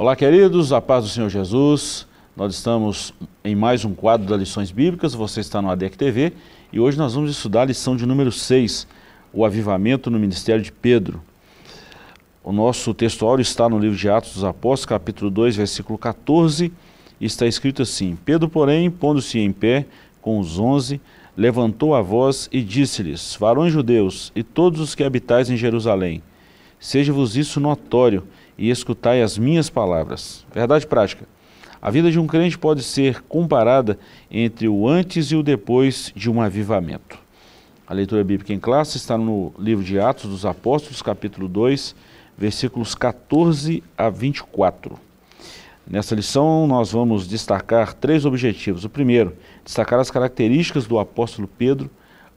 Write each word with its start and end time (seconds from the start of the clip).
Olá, 0.00 0.14
queridos, 0.14 0.72
a 0.72 0.80
paz 0.80 1.02
do 1.02 1.10
Senhor 1.10 1.28
Jesus. 1.28 2.06
Nós 2.36 2.54
estamos 2.54 3.12
em 3.42 3.56
mais 3.56 3.84
um 3.84 3.92
quadro 3.92 4.28
das 4.28 4.38
lições 4.38 4.70
bíblicas. 4.70 5.12
Você 5.12 5.40
está 5.40 5.60
no 5.60 5.68
ADEC 5.68 5.98
TV 5.98 6.34
e 6.72 6.78
hoje 6.78 6.96
nós 6.96 7.14
vamos 7.14 7.32
estudar 7.32 7.62
a 7.62 7.64
lição 7.64 7.96
de 7.96 8.06
número 8.06 8.30
6, 8.30 8.86
o 9.32 9.44
avivamento 9.44 10.08
no 10.08 10.16
ministério 10.16 10.62
de 10.62 10.70
Pedro. 10.70 11.20
O 12.44 12.52
nosso 12.52 12.94
textuário 12.94 13.42
está 13.42 13.68
no 13.68 13.76
livro 13.76 13.96
de 13.96 14.08
Atos 14.08 14.34
dos 14.34 14.44
Apóstolos, 14.44 14.86
capítulo 14.86 15.32
2, 15.32 15.56
versículo 15.56 15.98
14, 15.98 16.72
e 17.20 17.26
está 17.26 17.44
escrito 17.44 17.82
assim: 17.82 18.16
Pedro, 18.24 18.48
porém, 18.48 18.88
pondo-se 18.92 19.40
em 19.40 19.50
pé 19.50 19.84
com 20.22 20.38
os 20.38 20.60
onze, 20.60 21.00
levantou 21.36 21.92
a 21.96 22.00
voz 22.00 22.48
e 22.52 22.62
disse-lhes: 22.62 23.34
Varões 23.34 23.72
judeus 23.72 24.30
e 24.36 24.44
todos 24.44 24.80
os 24.80 24.94
que 24.94 25.02
habitais 25.02 25.50
em 25.50 25.56
Jerusalém, 25.56 26.22
seja-vos 26.78 27.36
isso 27.36 27.58
notório 27.58 28.22
e 28.58 28.70
escutai 28.70 29.22
as 29.22 29.38
minhas 29.38 29.70
palavras. 29.70 30.44
Verdade 30.52 30.86
prática. 30.86 31.24
A 31.80 31.90
vida 31.90 32.10
de 32.10 32.18
um 32.18 32.26
crente 32.26 32.58
pode 32.58 32.82
ser 32.82 33.22
comparada 33.22 33.96
entre 34.28 34.66
o 34.66 34.88
antes 34.88 35.30
e 35.30 35.36
o 35.36 35.42
depois 35.44 36.12
de 36.14 36.28
um 36.28 36.42
avivamento. 36.42 37.16
A 37.86 37.94
leitura 37.94 38.24
bíblica 38.24 38.52
em 38.52 38.58
classe 38.58 38.96
está 38.96 39.16
no 39.16 39.52
livro 39.58 39.84
de 39.84 39.98
Atos 39.98 40.28
dos 40.28 40.44
Apóstolos, 40.44 41.00
capítulo 41.00 41.48
2, 41.48 41.94
versículos 42.36 42.94
14 42.94 43.82
a 43.96 44.10
24. 44.10 44.98
Nessa 45.90 46.14
lição, 46.14 46.66
nós 46.66 46.92
vamos 46.92 47.26
destacar 47.26 47.94
três 47.94 48.26
objetivos. 48.26 48.84
O 48.84 48.90
primeiro, 48.90 49.34
destacar 49.64 49.98
as 49.98 50.10
características 50.10 50.86
do 50.86 50.98
apóstolo 50.98 51.48
Pedro 51.48 51.90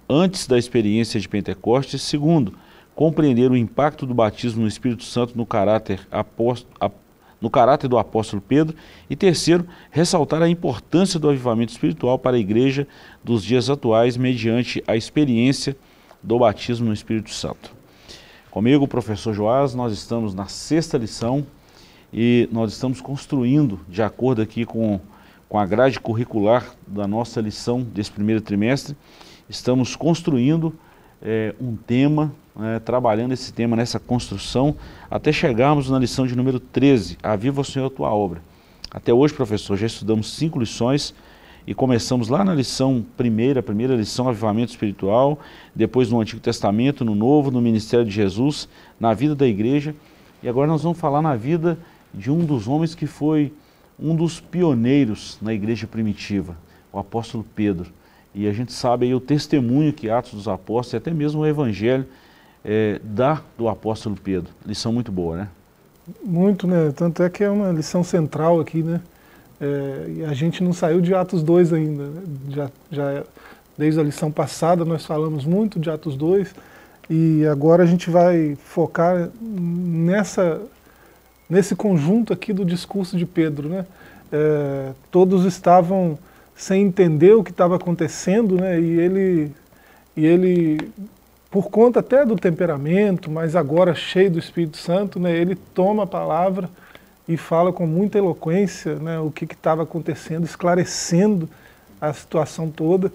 antes 0.07 0.47
da 0.47 0.57
experiência 0.57 1.19
de 1.19 1.27
Pentecostes. 1.27 2.01
Segundo, 2.01 2.53
compreender 3.01 3.49
o 3.49 3.57
impacto 3.57 4.05
do 4.05 4.13
batismo 4.13 4.61
no 4.61 4.67
Espírito 4.67 5.03
Santo 5.03 5.35
no 5.35 5.43
caráter, 5.43 6.07
no 7.41 7.49
caráter 7.49 7.87
do 7.87 7.97
apóstolo 7.97 8.43
Pedro. 8.47 8.77
E 9.09 9.15
terceiro, 9.15 9.65
ressaltar 9.89 10.39
a 10.43 10.47
importância 10.47 11.19
do 11.19 11.27
avivamento 11.27 11.71
espiritual 11.71 12.19
para 12.19 12.37
a 12.37 12.39
igreja 12.39 12.87
dos 13.23 13.43
dias 13.43 13.71
atuais, 13.71 14.17
mediante 14.17 14.83
a 14.85 14.95
experiência 14.95 15.75
do 16.21 16.37
batismo 16.37 16.89
no 16.89 16.93
Espírito 16.93 17.31
Santo. 17.31 17.73
Comigo, 18.51 18.85
o 18.85 18.87
professor 18.87 19.33
Joás, 19.33 19.73
nós 19.73 19.91
estamos 19.93 20.35
na 20.35 20.45
sexta 20.45 20.95
lição 20.95 21.43
e 22.13 22.47
nós 22.51 22.71
estamos 22.71 23.01
construindo, 23.01 23.79
de 23.89 24.03
acordo 24.03 24.43
aqui 24.43 24.63
com, 24.63 24.99
com 25.49 25.57
a 25.57 25.65
grade 25.65 25.99
curricular 25.99 26.75
da 26.85 27.07
nossa 27.07 27.41
lição 27.41 27.81
desse 27.81 28.11
primeiro 28.11 28.41
trimestre, 28.41 28.95
estamos 29.49 29.95
construindo 29.95 30.71
é, 31.21 31.53
um 31.59 31.75
tema, 31.75 32.31
é, 32.59 32.79
trabalhando 32.79 33.33
esse 33.33 33.53
tema 33.53 33.75
nessa 33.75 33.99
construção, 33.99 34.75
até 35.09 35.31
chegarmos 35.31 35.89
na 35.89 35.99
lição 35.99 36.25
de 36.25 36.35
número 36.35 36.59
13, 36.59 37.17
Aviva 37.21 37.61
o 37.61 37.65
Senhor 37.65 37.87
a 37.87 37.89
tua 37.89 38.13
obra. 38.13 38.41
Até 38.89 39.13
hoje, 39.13 39.33
professor, 39.33 39.77
já 39.77 39.87
estudamos 39.87 40.33
cinco 40.33 40.59
lições 40.59 41.13
e 41.65 41.73
começamos 41.73 42.27
lá 42.27 42.43
na 42.43 42.53
lição 42.53 43.05
primeira, 43.15 43.61
primeira 43.61 43.95
lição, 43.95 44.27
Avivamento 44.27 44.71
Espiritual, 44.71 45.39
depois 45.75 46.09
no 46.09 46.19
Antigo 46.19 46.41
Testamento, 46.41 47.05
no 47.05 47.15
Novo, 47.15 47.51
no 47.51 47.61
Ministério 47.61 48.05
de 48.05 48.11
Jesus, 48.11 48.67
na 48.99 49.13
vida 49.13 49.35
da 49.35 49.47
igreja, 49.47 49.95
e 50.43 50.49
agora 50.49 50.67
nós 50.67 50.81
vamos 50.81 50.99
falar 50.99 51.21
na 51.21 51.35
vida 51.35 51.77
de 52.13 52.31
um 52.31 52.43
dos 52.43 52.67
homens 52.67 52.95
que 52.95 53.05
foi 53.05 53.53
um 53.99 54.15
dos 54.15 54.39
pioneiros 54.39 55.37
na 55.41 55.53
igreja 55.53 55.85
primitiva, 55.85 56.57
o 56.91 56.97
apóstolo 56.97 57.45
Pedro. 57.55 57.91
E 58.33 58.47
a 58.47 58.53
gente 58.53 58.71
sabe 58.71 59.05
aí 59.05 59.13
o 59.13 59.19
testemunho 59.19 59.91
que 59.91 60.09
Atos 60.09 60.33
dos 60.33 60.47
Apóstolos 60.47 60.93
e 60.93 60.97
até 60.97 61.11
mesmo 61.11 61.41
o 61.41 61.45
Evangelho 61.45 62.05
é, 62.63 62.99
dá 63.03 63.41
do 63.57 63.67
apóstolo 63.67 64.15
Pedro. 64.15 64.51
Lição 64.65 64.93
muito 64.93 65.11
boa, 65.11 65.37
né? 65.37 65.47
Muito, 66.23 66.67
né? 66.67 66.91
Tanto 66.95 67.23
é 67.23 67.29
que 67.29 67.43
é 67.43 67.49
uma 67.49 67.71
lição 67.71 68.03
central 68.03 68.59
aqui, 68.59 68.81
né? 68.81 69.01
É, 69.59 70.05
e 70.09 70.25
a 70.25 70.33
gente 70.33 70.63
não 70.63 70.73
saiu 70.73 71.01
de 71.01 71.13
Atos 71.13 71.43
2 71.43 71.73
ainda. 71.73 72.03
Né? 72.05 72.21
Já, 72.49 72.71
já, 72.89 73.23
desde 73.77 73.99
a 73.99 74.03
lição 74.03 74.31
passada 74.31 74.83
nós 74.83 75.05
falamos 75.05 75.45
muito 75.45 75.79
de 75.79 75.89
Atos 75.89 76.15
2 76.15 76.53
e 77.09 77.45
agora 77.45 77.83
a 77.83 77.85
gente 77.85 78.09
vai 78.09 78.55
focar 78.63 79.29
nessa, 79.39 80.61
nesse 81.49 81.75
conjunto 81.75 82.33
aqui 82.33 82.53
do 82.53 82.65
discurso 82.65 83.17
de 83.17 83.25
Pedro. 83.25 83.69
Né? 83.69 83.85
É, 84.31 84.93
todos 85.11 85.45
estavam 85.45 86.17
sem 86.55 86.83
entender 86.83 87.33
o 87.33 87.43
que 87.43 87.51
estava 87.51 87.75
acontecendo, 87.75 88.55
né? 88.55 88.79
E 88.79 88.99
ele, 88.99 89.51
e 90.15 90.25
ele, 90.25 90.91
por 91.49 91.69
conta 91.69 91.99
até 91.99 92.25
do 92.25 92.35
temperamento, 92.35 93.31
mas 93.31 93.55
agora 93.55 93.95
cheio 93.95 94.31
do 94.31 94.39
Espírito 94.39 94.77
Santo, 94.77 95.19
né? 95.19 95.35
Ele 95.35 95.55
toma 95.55 96.03
a 96.03 96.07
palavra 96.07 96.69
e 97.27 97.37
fala 97.37 97.71
com 97.71 97.87
muita 97.87 98.17
eloquência, 98.17 98.95
né? 98.95 99.19
O 99.19 99.31
que 99.31 99.45
estava 99.45 99.83
acontecendo, 99.83 100.45
esclarecendo 100.45 101.49
a 101.99 102.11
situação 102.13 102.69
toda. 102.69 103.11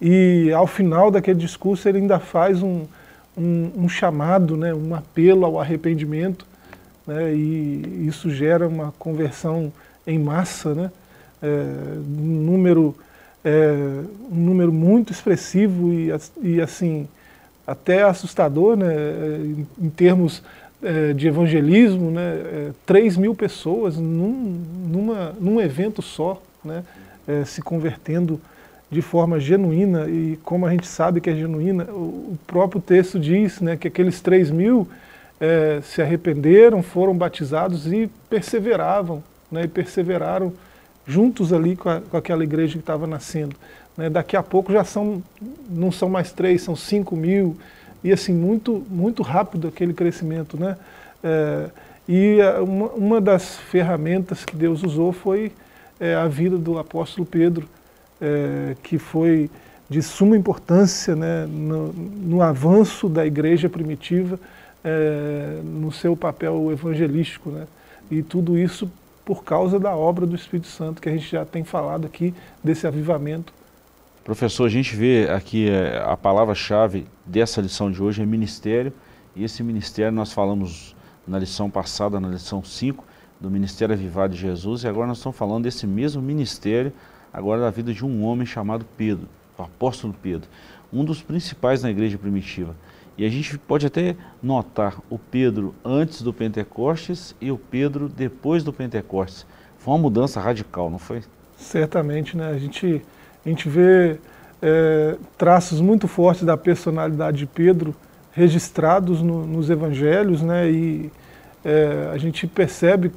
E 0.00 0.52
ao 0.52 0.66
final 0.66 1.10
daquele 1.10 1.38
discurso 1.38 1.88
ele 1.88 1.98
ainda 1.98 2.18
faz 2.18 2.62
um, 2.62 2.86
um, 3.36 3.72
um 3.76 3.88
chamado, 3.88 4.56
né? 4.56 4.72
Um 4.72 4.94
apelo 4.94 5.44
ao 5.44 5.60
arrependimento, 5.60 6.46
né? 7.06 7.34
E 7.34 8.06
isso 8.06 8.30
gera 8.30 8.68
uma 8.68 8.92
conversão 8.98 9.72
em 10.06 10.18
massa, 10.18 10.74
né? 10.74 10.90
É, 11.42 11.46
um, 11.46 12.42
número, 12.42 12.94
é, 13.44 14.02
um 14.30 14.36
número 14.36 14.72
muito 14.72 15.12
expressivo 15.12 15.92
e, 15.92 16.10
e 16.42 16.60
assim 16.60 17.08
até 17.66 18.02
assustador, 18.02 18.76
né, 18.76 18.94
em, 19.44 19.66
em 19.78 19.90
termos 19.90 20.42
é, 20.82 21.12
de 21.12 21.28
evangelismo, 21.28 22.10
né, 22.10 22.22
é, 22.22 22.70
3 22.86 23.18
mil 23.18 23.34
pessoas 23.34 23.98
num, 23.98 24.64
numa, 24.86 25.34
num 25.38 25.60
evento 25.60 26.00
só, 26.00 26.40
né, 26.64 26.82
é, 27.26 27.44
se 27.44 27.60
convertendo 27.60 28.40
de 28.90 29.02
forma 29.02 29.38
genuína, 29.38 30.08
e 30.08 30.38
como 30.42 30.64
a 30.64 30.70
gente 30.70 30.86
sabe 30.86 31.20
que 31.20 31.28
é 31.28 31.34
genuína, 31.34 31.84
o, 31.90 32.32
o 32.32 32.38
próprio 32.46 32.80
texto 32.80 33.18
diz 33.18 33.60
né, 33.60 33.76
que 33.76 33.88
aqueles 33.88 34.20
3 34.22 34.50
mil 34.50 34.88
é, 35.38 35.80
se 35.82 36.00
arrependeram, 36.00 36.82
foram 36.82 37.14
batizados 37.14 37.86
e 37.92 38.10
perseveravam, 38.30 39.22
né, 39.52 39.64
e 39.64 39.68
perseveraram 39.68 40.54
juntos 41.08 41.54
ali 41.54 41.74
com, 41.74 41.88
a, 41.88 42.02
com 42.02 42.16
aquela 42.18 42.44
igreja 42.44 42.74
que 42.74 42.80
estava 42.80 43.06
nascendo. 43.06 43.56
Né? 43.96 44.10
Daqui 44.10 44.36
a 44.36 44.42
pouco 44.42 44.70
já 44.70 44.84
são, 44.84 45.22
não 45.68 45.90
são 45.90 46.08
mais 46.10 46.30
três, 46.30 46.62
são 46.62 46.76
cinco 46.76 47.16
mil, 47.16 47.56
e 48.04 48.12
assim, 48.12 48.32
muito, 48.32 48.86
muito 48.90 49.22
rápido 49.22 49.66
aquele 49.66 49.94
crescimento. 49.94 50.58
Né? 50.58 50.76
É, 51.24 51.70
e 52.06 52.38
uma, 52.62 52.86
uma, 52.90 53.20
das 53.20 53.56
ferramentas 53.56 54.44
que 54.44 54.54
Deus 54.54 54.82
usou 54.84 55.12
foi 55.12 55.50
é, 55.98 56.14
a 56.14 56.28
vida 56.28 56.58
do 56.58 56.78
apóstolo 56.78 57.26
Pedro, 57.26 57.66
é, 58.20 58.76
que 58.82 58.98
foi 58.98 59.50
de 59.88 60.02
suma 60.02 60.36
importância 60.36 61.16
né, 61.16 61.46
no, 61.46 61.92
no, 61.92 62.42
avanço 62.42 63.08
da 63.08 63.26
igreja 63.26 63.70
primitiva, 63.70 64.38
é, 64.84 65.60
no 65.64 65.90
seu 65.90 66.14
papel 66.14 66.70
evangelístico. 66.70 67.50
Né? 67.50 67.66
E 68.10 68.22
tudo 68.22 68.58
isso 68.58 68.90
por 69.28 69.44
causa 69.44 69.78
da 69.78 69.94
obra 69.94 70.26
do 70.26 70.34
Espírito 70.34 70.68
Santo, 70.68 71.02
que 71.02 71.08
a 71.10 71.12
gente 71.12 71.30
já 71.30 71.44
tem 71.44 71.62
falado 71.62 72.06
aqui, 72.06 72.32
desse 72.64 72.86
avivamento. 72.86 73.52
Professor, 74.24 74.64
a 74.64 74.70
gente 74.70 74.96
vê 74.96 75.28
aqui 75.28 75.68
é, 75.68 76.02
a 76.02 76.16
palavra-chave 76.16 77.06
dessa 77.26 77.60
lição 77.60 77.92
de 77.92 78.02
hoje 78.02 78.22
é 78.22 78.24
ministério, 78.24 78.90
e 79.36 79.44
esse 79.44 79.62
ministério 79.62 80.12
nós 80.12 80.32
falamos 80.32 80.96
na 81.26 81.38
lição 81.38 81.68
passada, 81.68 82.18
na 82.18 82.28
lição 82.28 82.64
5, 82.64 83.04
do 83.38 83.50
Ministério 83.50 83.94
Avivado 83.94 84.34
de 84.34 84.40
Jesus, 84.40 84.84
e 84.84 84.88
agora 84.88 85.08
nós 85.08 85.18
estamos 85.18 85.36
falando 85.36 85.64
desse 85.64 85.86
mesmo 85.86 86.22
ministério, 86.22 86.90
agora 87.30 87.60
da 87.60 87.70
vida 87.70 87.92
de 87.92 88.06
um 88.06 88.24
homem 88.24 88.46
chamado 88.46 88.86
Pedro, 88.96 89.28
o 89.58 89.62
apóstolo 89.62 90.14
Pedro, 90.22 90.48
um 90.90 91.04
dos 91.04 91.20
principais 91.20 91.82
na 91.82 91.90
igreja 91.90 92.16
primitiva. 92.16 92.74
E 93.18 93.26
a 93.26 93.28
gente 93.28 93.58
pode 93.58 93.84
até 93.84 94.14
notar 94.40 95.00
o 95.10 95.18
Pedro 95.18 95.74
antes 95.84 96.22
do 96.22 96.32
Pentecostes 96.32 97.34
e 97.40 97.50
o 97.50 97.58
Pedro 97.58 98.08
depois 98.08 98.62
do 98.62 98.72
Pentecostes. 98.72 99.44
Foi 99.76 99.92
uma 99.92 99.98
mudança 99.98 100.40
radical, 100.40 100.88
não 100.88 101.00
foi? 101.00 101.22
Certamente, 101.56 102.36
né? 102.36 102.48
A 102.50 102.58
gente, 102.58 103.02
a 103.44 103.48
gente 103.48 103.68
vê 103.68 104.20
é, 104.62 105.16
traços 105.36 105.80
muito 105.80 106.06
fortes 106.06 106.44
da 106.44 106.56
personalidade 106.56 107.38
de 107.38 107.46
Pedro 107.46 107.92
registrados 108.30 109.20
no, 109.20 109.44
nos 109.44 109.68
evangelhos, 109.68 110.40
né? 110.40 110.70
E 110.70 111.10
é, 111.64 112.10
a 112.12 112.18
gente 112.18 112.46
percebe 112.46 113.10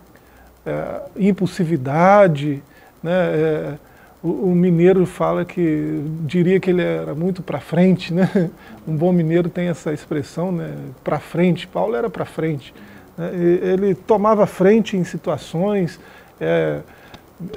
é, 0.65 1.01
impulsividade, 1.15 2.63
né? 3.03 3.77
O, 4.23 4.51
o, 4.51 4.55
mineiro 4.55 5.05
fala 5.05 5.43
que 5.43 6.03
diria 6.21 6.59
que 6.59 6.69
ele 6.69 6.81
era 6.81 7.15
muito 7.15 7.41
para 7.41 7.59
frente, 7.59 8.13
né? 8.13 8.29
Um 8.87 8.95
bom 8.95 9.11
mineiro 9.11 9.49
tem 9.49 9.67
essa 9.67 9.93
expressão, 9.93 10.51
né? 10.51 10.75
Para 11.03 11.19
frente. 11.19 11.67
Paulo 11.67 11.95
era 11.95 12.09
para 12.09 12.25
frente. 12.25 12.73
Né? 13.17 13.31
Ele 13.33 13.95
tomava 13.95 14.45
frente 14.45 14.97
em 14.97 15.03
situações, 15.03 15.99
é, 16.39 16.79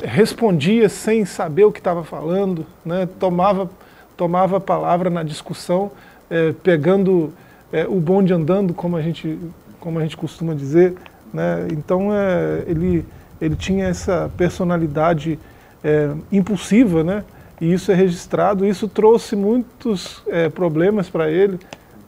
respondia 0.02 0.88
sem 0.88 1.24
saber 1.24 1.64
o 1.64 1.72
que 1.72 1.80
estava 1.80 2.04
falando, 2.04 2.66
né? 2.84 3.08
Tomava 3.18 3.70
tomava 4.16 4.58
a 4.58 4.60
palavra 4.60 5.10
na 5.10 5.22
discussão, 5.22 5.90
é, 6.30 6.52
pegando 6.62 7.32
é, 7.72 7.84
o 7.86 7.96
bonde 7.96 8.32
andando, 8.32 8.72
como 8.72 8.96
a 8.96 9.02
gente 9.02 9.38
como 9.80 9.98
a 9.98 10.02
gente 10.02 10.16
costuma 10.16 10.54
dizer, 10.54 10.94
Né? 11.32 11.66
Então 11.72 12.14
é, 12.14 12.62
ele, 12.66 13.04
ele 13.40 13.56
tinha 13.56 13.86
essa 13.86 14.30
personalidade 14.36 15.38
é, 15.84 16.10
impulsiva, 16.32 17.04
né? 17.04 17.24
e 17.60 17.72
isso 17.72 17.92
é 17.92 17.94
registrado, 17.94 18.66
isso 18.66 18.88
trouxe 18.88 19.36
muitos 19.36 20.22
é, 20.26 20.48
problemas 20.48 21.10
para 21.10 21.30
ele, 21.30 21.60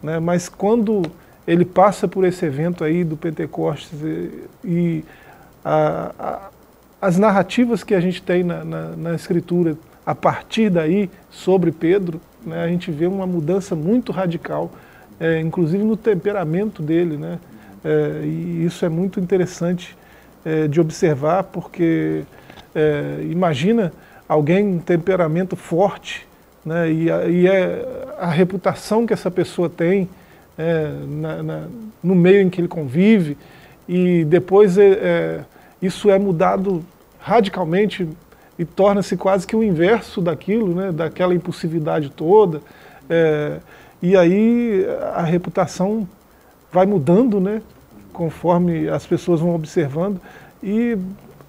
né? 0.02 0.18
mas 0.18 0.48
quando 0.48 1.02
ele 1.46 1.64
passa 1.64 2.08
por 2.08 2.24
esse 2.24 2.44
evento 2.44 2.82
aí 2.82 3.04
do 3.04 3.16
Pentecostes 3.16 4.00
e, 4.02 4.42
e 4.64 5.04
a, 5.64 6.12
a, 6.18 6.50
as 7.00 7.18
narrativas 7.18 7.84
que 7.84 7.94
a 7.94 8.00
gente 8.00 8.22
tem 8.22 8.42
na, 8.42 8.64
na, 8.64 8.88
na, 8.96 9.14
Escritura, 9.14 9.76
a 10.04 10.14
partir 10.14 10.70
daí, 10.70 11.10
sobre 11.30 11.70
Pedro, 11.70 12.20
né, 12.44 12.64
a 12.64 12.68
gente 12.68 12.90
vê 12.90 13.06
uma 13.06 13.26
mudança 13.26 13.76
muito 13.76 14.10
radical, 14.10 14.72
é, 15.20 15.40
inclusive 15.40 15.84
no 15.84 15.96
temperamento 15.96 16.82
dele, 16.82 17.16
né, 17.16 17.38
é, 17.84 18.22
e 18.24 18.64
isso 18.64 18.84
é 18.84 18.88
muito 18.88 19.20
interessante 19.20 19.96
é, 20.44 20.66
de 20.66 20.80
observar, 20.80 21.44
porque 21.44 22.24
é, 22.76 23.22
imagina 23.22 23.90
alguém 24.28 24.62
um 24.66 24.78
temperamento 24.78 25.56
forte, 25.56 26.26
né, 26.62 26.92
e, 26.92 27.10
a, 27.10 27.24
e 27.24 27.46
é 27.46 28.04
a 28.18 28.28
reputação 28.28 29.06
que 29.06 29.14
essa 29.14 29.30
pessoa 29.30 29.70
tem 29.70 30.08
é, 30.58 30.92
na, 31.06 31.42
na, 31.42 31.68
no 32.02 32.14
meio 32.14 32.42
em 32.42 32.50
que 32.50 32.60
ele 32.60 32.68
convive, 32.68 33.38
e 33.88 34.24
depois 34.26 34.76
é, 34.76 34.90
é 34.90 35.40
isso 35.80 36.10
é 36.10 36.18
mudado 36.18 36.84
radicalmente 37.18 38.08
e 38.58 38.64
torna-se 38.64 39.16
quase 39.16 39.46
que 39.46 39.56
o 39.56 39.62
inverso 39.62 40.20
daquilo, 40.20 40.74
né, 40.74 40.92
daquela 40.92 41.34
impulsividade 41.34 42.10
toda. 42.10 42.60
É, 43.08 43.58
e 44.02 44.16
aí 44.16 44.86
a 45.14 45.22
reputação 45.22 46.08
vai 46.72 46.86
mudando, 46.86 47.40
né, 47.40 47.62
conforme 48.12 48.88
as 48.88 49.06
pessoas 49.06 49.40
vão 49.40 49.54
observando. 49.54 50.20
E 50.62 50.96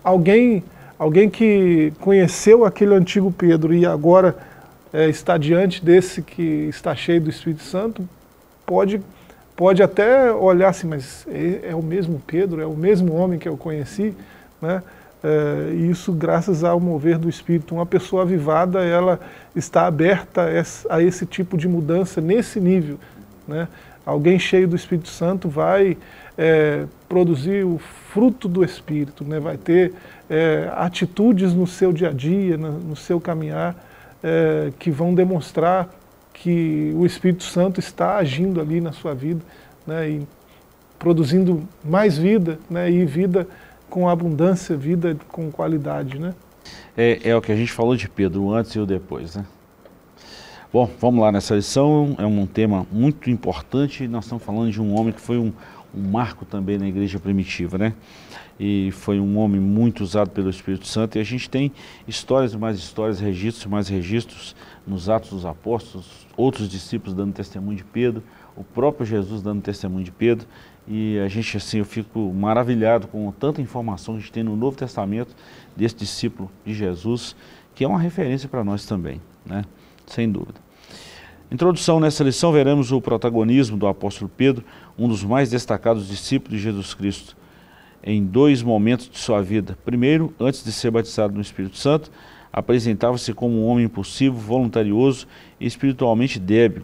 alguém 0.03 0.63
Alguém 0.97 1.29
que 1.29 1.93
conheceu 1.99 2.65
aquele 2.65 2.95
antigo 2.95 3.31
Pedro 3.31 3.73
e 3.73 3.85
agora 3.85 4.35
é, 4.91 5.07
está 5.09 5.37
diante 5.37 5.83
desse 5.83 6.21
que 6.21 6.41
está 6.41 6.95
cheio 6.95 7.21
do 7.21 7.29
Espírito 7.29 7.63
Santo, 7.63 8.07
pode, 8.65 9.01
pode 9.55 9.83
até 9.83 10.31
olhar 10.33 10.69
assim, 10.69 10.87
mas 10.87 11.27
é, 11.29 11.69
é 11.69 11.75
o 11.75 11.83
mesmo 11.83 12.21
Pedro, 12.25 12.61
é 12.61 12.65
o 12.65 12.75
mesmo 12.75 13.13
homem 13.13 13.37
que 13.37 13.47
eu 13.47 13.55
conheci, 13.55 14.15
né? 14.61 14.81
É, 15.23 15.73
isso 15.73 16.13
graças 16.13 16.63
ao 16.63 16.79
mover 16.79 17.17
do 17.17 17.27
Espírito. 17.27 17.73
Uma 17.73 17.85
pessoa 17.85 18.21
avivada, 18.21 18.83
ela 18.83 19.19
está 19.55 19.87
aberta 19.87 20.47
a 20.89 21.01
esse 21.01 21.25
tipo 21.25 21.57
de 21.57 21.67
mudança 21.67 22.21
nesse 22.21 22.59
nível. 22.59 22.99
Né? 23.47 23.67
Alguém 24.05 24.37
cheio 24.37 24.67
do 24.67 24.75
Espírito 24.75 25.09
Santo 25.09 25.49
vai 25.49 25.97
é, 26.37 26.85
produzir 27.09 27.65
o 27.65 27.79
fruto 27.79 28.47
do 28.47 28.63
Espírito, 28.63 29.23
né? 29.25 29.39
vai 29.39 29.57
ter 29.57 29.93
é, 30.29 30.71
atitudes 30.75 31.53
no 31.53 31.65
seu 31.65 31.91
dia 31.93 32.09
a 32.09 32.13
dia, 32.13 32.57
no, 32.57 32.71
no 32.71 32.95
seu 32.95 33.19
caminhar, 33.19 33.75
é, 34.23 34.71
que 34.77 34.91
vão 34.91 35.13
demonstrar 35.13 35.89
que 36.33 36.93
o 36.95 37.05
Espírito 37.05 37.43
Santo 37.43 37.79
está 37.79 38.17
agindo 38.17 38.61
ali 38.61 38.79
na 38.79 38.91
sua 38.91 39.13
vida, 39.13 39.41
né? 39.85 40.09
e 40.09 40.27
produzindo 40.99 41.67
mais 41.83 42.17
vida, 42.17 42.59
né? 42.69 42.91
e 42.91 43.05
vida 43.05 43.47
com 43.89 44.07
abundância, 44.07 44.75
vida 44.75 45.17
com 45.29 45.51
qualidade. 45.51 46.19
Né? 46.19 46.33
É, 46.95 47.29
é 47.29 47.35
o 47.35 47.41
que 47.41 47.51
a 47.51 47.55
gente 47.55 47.71
falou 47.71 47.95
de 47.95 48.07
Pedro, 48.07 48.53
antes 48.53 48.71
e 48.73 48.79
o 48.79 48.85
depois. 48.85 49.35
Né? 49.35 49.45
Bom, 50.71 50.89
vamos 50.99 51.21
lá 51.21 51.31
nessa 51.31 51.55
lição, 51.55 52.15
é 52.19 52.25
um 52.25 52.45
tema 52.45 52.85
muito 52.91 53.29
importante, 53.29 54.07
nós 54.07 54.25
estamos 54.25 54.43
falando 54.43 54.69
de 54.69 54.81
um 54.81 54.95
homem 54.99 55.13
que 55.13 55.21
foi 55.21 55.37
um, 55.37 55.51
um 55.95 56.01
marco 56.01 56.45
também 56.45 56.77
na 56.77 56.87
igreja 56.87 57.17
primitiva, 57.19 57.77
né? 57.77 57.93
E 58.59 58.89
foi 58.91 59.19
um 59.19 59.37
homem 59.37 59.61
muito 59.61 60.03
usado 60.03 60.31
pelo 60.31 60.49
Espírito 60.49 60.87
Santo. 60.87 61.17
E 61.17 61.21
a 61.21 61.23
gente 61.23 61.49
tem 61.49 61.71
histórias 62.07 62.53
e 62.53 62.57
mais 62.57 62.77
histórias, 62.77 63.19
registros 63.19 63.65
e 63.65 63.69
mais 63.69 63.87
registros 63.87 64.55
nos 64.85 65.09
Atos 65.09 65.29
dos 65.29 65.45
Apóstolos, 65.45 66.27
outros 66.35 66.67
discípulos 66.67 67.13
dando 67.13 67.33
testemunho 67.33 67.77
de 67.77 67.83
Pedro, 67.83 68.23
o 68.55 68.63
próprio 68.63 69.05
Jesus 69.05 69.41
dando 69.41 69.61
testemunho 69.61 70.03
de 70.03 70.11
Pedro. 70.11 70.47
E 70.87 71.19
a 71.19 71.27
gente, 71.27 71.57
assim, 71.57 71.79
eu 71.79 71.85
fico 71.85 72.33
maravilhado 72.33 73.07
com 73.07 73.31
tanta 73.31 73.61
informação 73.61 74.15
que 74.15 74.19
a 74.19 74.21
gente 74.21 74.31
tem 74.31 74.43
no 74.43 74.55
Novo 74.55 74.77
Testamento 74.77 75.35
desse 75.75 75.95
discípulo 75.95 76.49
de 76.65 76.73
Jesus, 76.73 77.35
que 77.75 77.83
é 77.83 77.87
uma 77.87 77.99
referência 77.99 78.47
para 78.49 78.63
nós 78.63 78.85
também, 78.85 79.21
né? 79.45 79.65
Sem 80.05 80.31
dúvida. 80.31 80.67
Introdução 81.51 81.99
nessa 81.99 82.23
lição, 82.23 82.51
veremos 82.51 82.91
o 82.91 82.99
protagonismo 82.99 83.77
do 83.77 83.87
apóstolo 83.87 84.29
Pedro, 84.35 84.65
um 84.97 85.07
dos 85.07 85.23
mais 85.23 85.49
destacados 85.49 86.07
discípulos 86.07 86.57
de 86.57 86.63
Jesus 86.63 86.93
Cristo, 86.93 87.37
em 88.03 88.23
dois 88.23 88.61
momentos 88.61 89.09
de 89.09 89.17
sua 89.17 89.41
vida. 89.41 89.77
Primeiro, 89.83 90.33
antes 90.39 90.63
de 90.63 90.71
ser 90.71 90.91
batizado 90.91 91.33
no 91.33 91.41
Espírito 91.41 91.77
Santo, 91.77 92.11
apresentava-se 92.51 93.33
como 93.33 93.61
um 93.61 93.67
homem 93.67 93.85
impulsivo, 93.85 94.37
voluntarioso 94.37 95.27
e 95.59 95.65
espiritualmente 95.65 96.39
débil. 96.39 96.83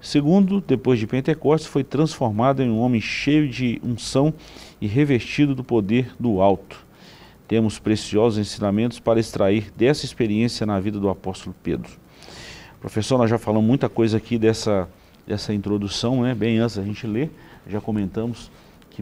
Segundo, 0.00 0.62
depois 0.62 0.98
de 0.98 1.06
Pentecostes, 1.06 1.68
foi 1.68 1.84
transformado 1.84 2.62
em 2.62 2.70
um 2.70 2.78
homem 2.78 3.00
cheio 3.00 3.48
de 3.48 3.80
unção 3.84 4.32
e 4.80 4.86
revestido 4.86 5.54
do 5.54 5.62
poder 5.62 6.14
do 6.18 6.40
alto. 6.40 6.86
Temos 7.46 7.78
preciosos 7.78 8.38
ensinamentos 8.38 8.98
para 8.98 9.20
extrair 9.20 9.70
dessa 9.76 10.06
experiência 10.06 10.64
na 10.64 10.80
vida 10.80 10.98
do 10.98 11.10
apóstolo 11.10 11.54
Pedro. 11.62 11.90
Professor, 12.80 13.18
nós 13.18 13.28
já 13.28 13.36
falamos 13.36 13.66
muita 13.66 13.90
coisa 13.90 14.16
aqui 14.16 14.38
dessa, 14.38 14.88
dessa 15.26 15.52
introdução, 15.52 16.22
né? 16.22 16.34
bem 16.34 16.58
antes 16.58 16.76
da 16.76 16.82
gente 16.82 17.06
ler, 17.06 17.30
já 17.66 17.78
comentamos 17.78 18.50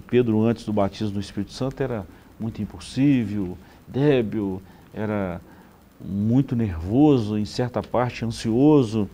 que 0.01 0.07
Pedro, 0.07 0.43
antes 0.43 0.65
do 0.65 0.73
batismo 0.73 1.15
do 1.15 1.21
Espírito 1.21 1.53
Santo, 1.53 1.83
era 1.83 2.07
muito 2.39 2.63
impulsivo, 2.63 3.59
débil, 3.87 4.63
era 4.95 5.41
muito 6.01 6.55
nervoso, 6.55 7.37
em 7.37 7.45
certa 7.45 7.83
parte 7.83 8.25
ansioso, 8.25 9.09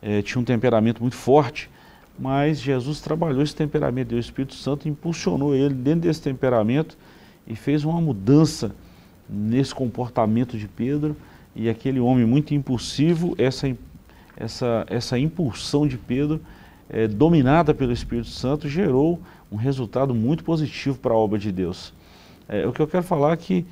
é, 0.00 0.22
tinha 0.22 0.40
um 0.40 0.44
temperamento 0.44 1.00
muito 1.00 1.16
forte, 1.16 1.70
mas 2.18 2.60
Jesus 2.60 3.00
trabalhou 3.00 3.42
esse 3.42 3.54
temperamento, 3.54 4.12
e 4.12 4.16
o 4.16 4.18
Espírito 4.18 4.54
Santo 4.54 4.88
impulsionou 4.88 5.54
ele 5.54 5.74
dentro 5.74 6.00
desse 6.02 6.22
temperamento 6.22 6.96
e 7.46 7.54
fez 7.54 7.84
uma 7.84 8.00
mudança 8.00 8.74
nesse 9.28 9.74
comportamento 9.74 10.56
de 10.56 10.66
Pedro, 10.66 11.16
e 11.54 11.68
aquele 11.68 12.00
homem 12.00 12.24
muito 12.24 12.54
impulsivo, 12.54 13.34
essa 13.36 13.68
essa, 14.36 14.86
essa 14.88 15.18
impulsão 15.18 15.86
de 15.86 15.98
Pedro, 15.98 16.40
é, 16.88 17.06
dominada 17.06 17.72
pelo 17.72 17.92
Espírito 17.92 18.28
Santo, 18.28 18.68
gerou 18.68 19.20
um 19.52 19.56
resultado 19.56 20.14
muito 20.14 20.42
positivo 20.42 20.98
para 20.98 21.12
a 21.12 21.16
obra 21.16 21.38
de 21.38 21.52
Deus. 21.52 21.92
É, 22.48 22.66
o 22.66 22.72
que 22.72 22.80
eu 22.80 22.86
quero 22.86 23.02
falar 23.02 23.32
é 23.32 23.36
que 23.36 23.66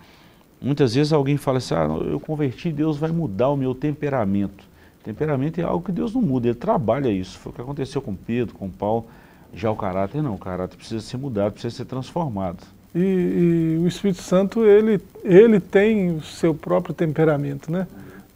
muitas 0.61 0.95
vezes 0.95 1.13
alguém 1.13 1.37
fala 1.37 1.59
assim, 1.59 1.75
ah, 1.75 1.89
eu 2.07 2.21
converti, 2.21 2.71
Deus 2.71 2.99
vai 2.99 3.11
mudar 3.11 3.49
o 3.49 3.57
meu 3.57 3.75
temperamento. 3.75 4.65
Temperamento 5.03 5.61
é 5.61 5.65
algo 5.65 5.85
que 5.85 5.93
Deus 5.93 6.13
não 6.13 6.21
muda, 6.21 6.49
Ele 6.49 6.55
trabalha 6.55 7.09
isso. 7.09 7.39
Foi 7.39 7.51
o 7.51 7.55
que 7.55 7.61
aconteceu 7.63 8.03
com 8.03 8.15
Pedro, 8.15 8.55
com 8.55 8.69
Paulo. 8.69 9.07
Já 9.55 9.71
o 9.71 9.77
caráter 9.77 10.23
não, 10.23 10.35
o 10.35 10.39
caráter 10.39 10.77
precisa 10.77 11.01
ser 11.01 11.17
mudado, 11.17 11.53
precisa 11.53 11.75
ser 11.75 11.87
transformado. 11.87 12.59
E, 12.95 12.99
e 12.99 13.79
o 13.83 13.89
Espírito 13.89 14.21
Santo, 14.21 14.65
ele, 14.65 15.01
ele 15.25 15.59
tem 15.59 16.11
o 16.11 16.23
seu 16.23 16.55
próprio 16.55 16.95
temperamento, 16.95 17.73
né? 17.73 17.87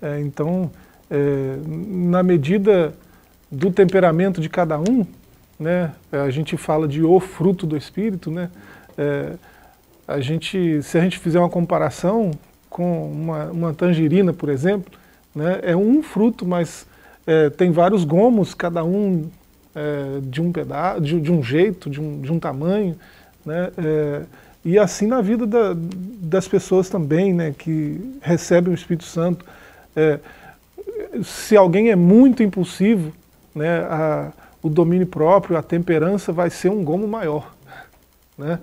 É, 0.00 0.20
então, 0.20 0.70
é, 1.10 1.58
na 1.66 2.22
medida 2.22 2.94
do 3.50 3.70
temperamento 3.70 4.40
de 4.40 4.48
cada 4.48 4.78
um, 4.78 5.06
né, 5.58 5.92
a 6.10 6.30
gente 6.30 6.56
fala 6.56 6.88
de 6.88 7.02
o 7.02 7.20
fruto 7.20 7.66
do 7.66 7.76
Espírito, 7.76 8.30
né, 8.30 8.50
é, 8.96 9.32
a 10.06 10.20
gente, 10.20 10.82
se 10.82 10.98
a 10.98 11.00
gente 11.00 11.18
fizer 11.18 11.38
uma 11.38 11.48
comparação 11.48 12.32
com 12.68 13.10
uma, 13.10 13.44
uma 13.46 13.74
tangerina, 13.74 14.32
por 14.32 14.48
exemplo, 14.48 14.92
né, 15.34 15.60
é 15.62 15.76
um 15.76 16.02
fruto, 16.02 16.46
mas 16.46 16.86
é, 17.26 17.48
tem 17.50 17.70
vários 17.70 18.04
gomos, 18.04 18.52
cada 18.52 18.84
um 18.84 19.28
é, 19.74 20.20
de 20.22 20.42
um 20.42 20.52
pedaço, 20.52 21.00
de, 21.00 21.20
de, 21.20 21.32
um 21.32 21.42
jeito, 21.42 21.88
de 21.88 22.00
um, 22.00 22.20
de 22.20 22.32
um 22.32 22.38
tamanho, 22.38 22.96
né, 23.44 23.70
é, 23.78 24.22
e 24.64 24.78
assim 24.78 25.06
na 25.06 25.20
vida 25.20 25.46
da, 25.46 25.74
das 25.74 26.48
pessoas 26.48 26.88
também, 26.88 27.34
né, 27.34 27.54
que 27.56 28.00
recebem 28.22 28.72
o 28.72 28.74
Espírito 28.74 29.04
Santo. 29.04 29.44
É, 29.94 30.18
se 31.22 31.56
alguém 31.56 31.90
é 31.90 31.96
muito 31.96 32.42
impulsivo, 32.42 33.12
né, 33.54 33.80
a, 33.80 34.32
o 34.64 34.70
domínio 34.70 35.06
próprio, 35.06 35.58
a 35.58 35.62
temperança 35.62 36.32
vai 36.32 36.48
ser 36.48 36.70
um 36.70 36.82
gomo 36.82 37.06
maior. 37.06 37.54
Né? 38.38 38.58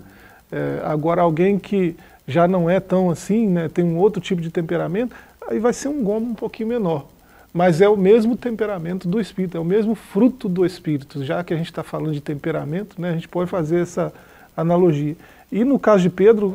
É, 0.52 0.82
agora, 0.84 1.22
alguém 1.22 1.60
que 1.60 1.96
já 2.28 2.48
não 2.48 2.68
é 2.68 2.80
tão 2.80 3.12
assim, 3.12 3.48
né, 3.48 3.70
tem 3.70 3.86
um 3.86 4.00
outro 4.00 4.20
tipo 4.20 4.42
de 4.42 4.50
temperamento, 4.50 5.16
aí 5.48 5.60
vai 5.60 5.72
ser 5.72 5.90
um 5.90 6.04
gomo 6.04 6.32
um 6.32 6.34
pouquinho 6.34 6.70
menor. 6.70 7.06
Mas 7.54 7.82
é 7.82 7.88
o 7.88 7.96
mesmo 7.96 8.36
temperamento 8.36 9.08
do 9.08 9.22
Espírito, 9.22 9.58
é 9.58 9.60
o 9.60 9.64
mesmo 9.66 9.94
fruto 9.94 10.50
do 10.50 10.66
Espírito. 10.66 11.24
Já 11.24 11.44
que 11.44 11.54
a 11.54 11.58
gente 11.58 11.68
está 11.68 11.84
falando 11.84 12.14
de 12.14 12.22
temperamento, 12.22 13.00
né, 13.00 13.12
a 13.12 13.14
gente 13.14 13.28
pode 13.28 13.52
fazer 13.52 13.82
essa 13.82 14.12
analogia. 14.58 15.16
E 15.52 15.64
no 15.64 15.78
caso 15.78 16.02
de 16.02 16.10
Pedro, 16.10 16.52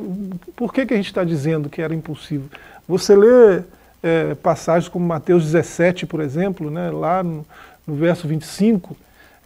por 0.57 0.75
que, 0.75 0.85
que 0.85 0.93
a 0.93 0.97
gente 0.97 1.07
está 1.07 1.23
dizendo 1.23 1.71
que 1.71 1.81
era 1.81 1.95
impulsivo? 1.95 2.51
Você 2.89 3.15
lê 3.15 3.63
é, 4.03 4.35
passagens 4.35 4.89
como 4.89 5.07
Mateus 5.07 5.45
17, 5.45 6.05
por 6.05 6.21
exemplo, 6.21 6.69
né, 6.69 6.91
lá 6.91 7.23
no, 7.23 7.47
no 7.87 7.95
verso 7.95 8.27
25, 8.27 8.97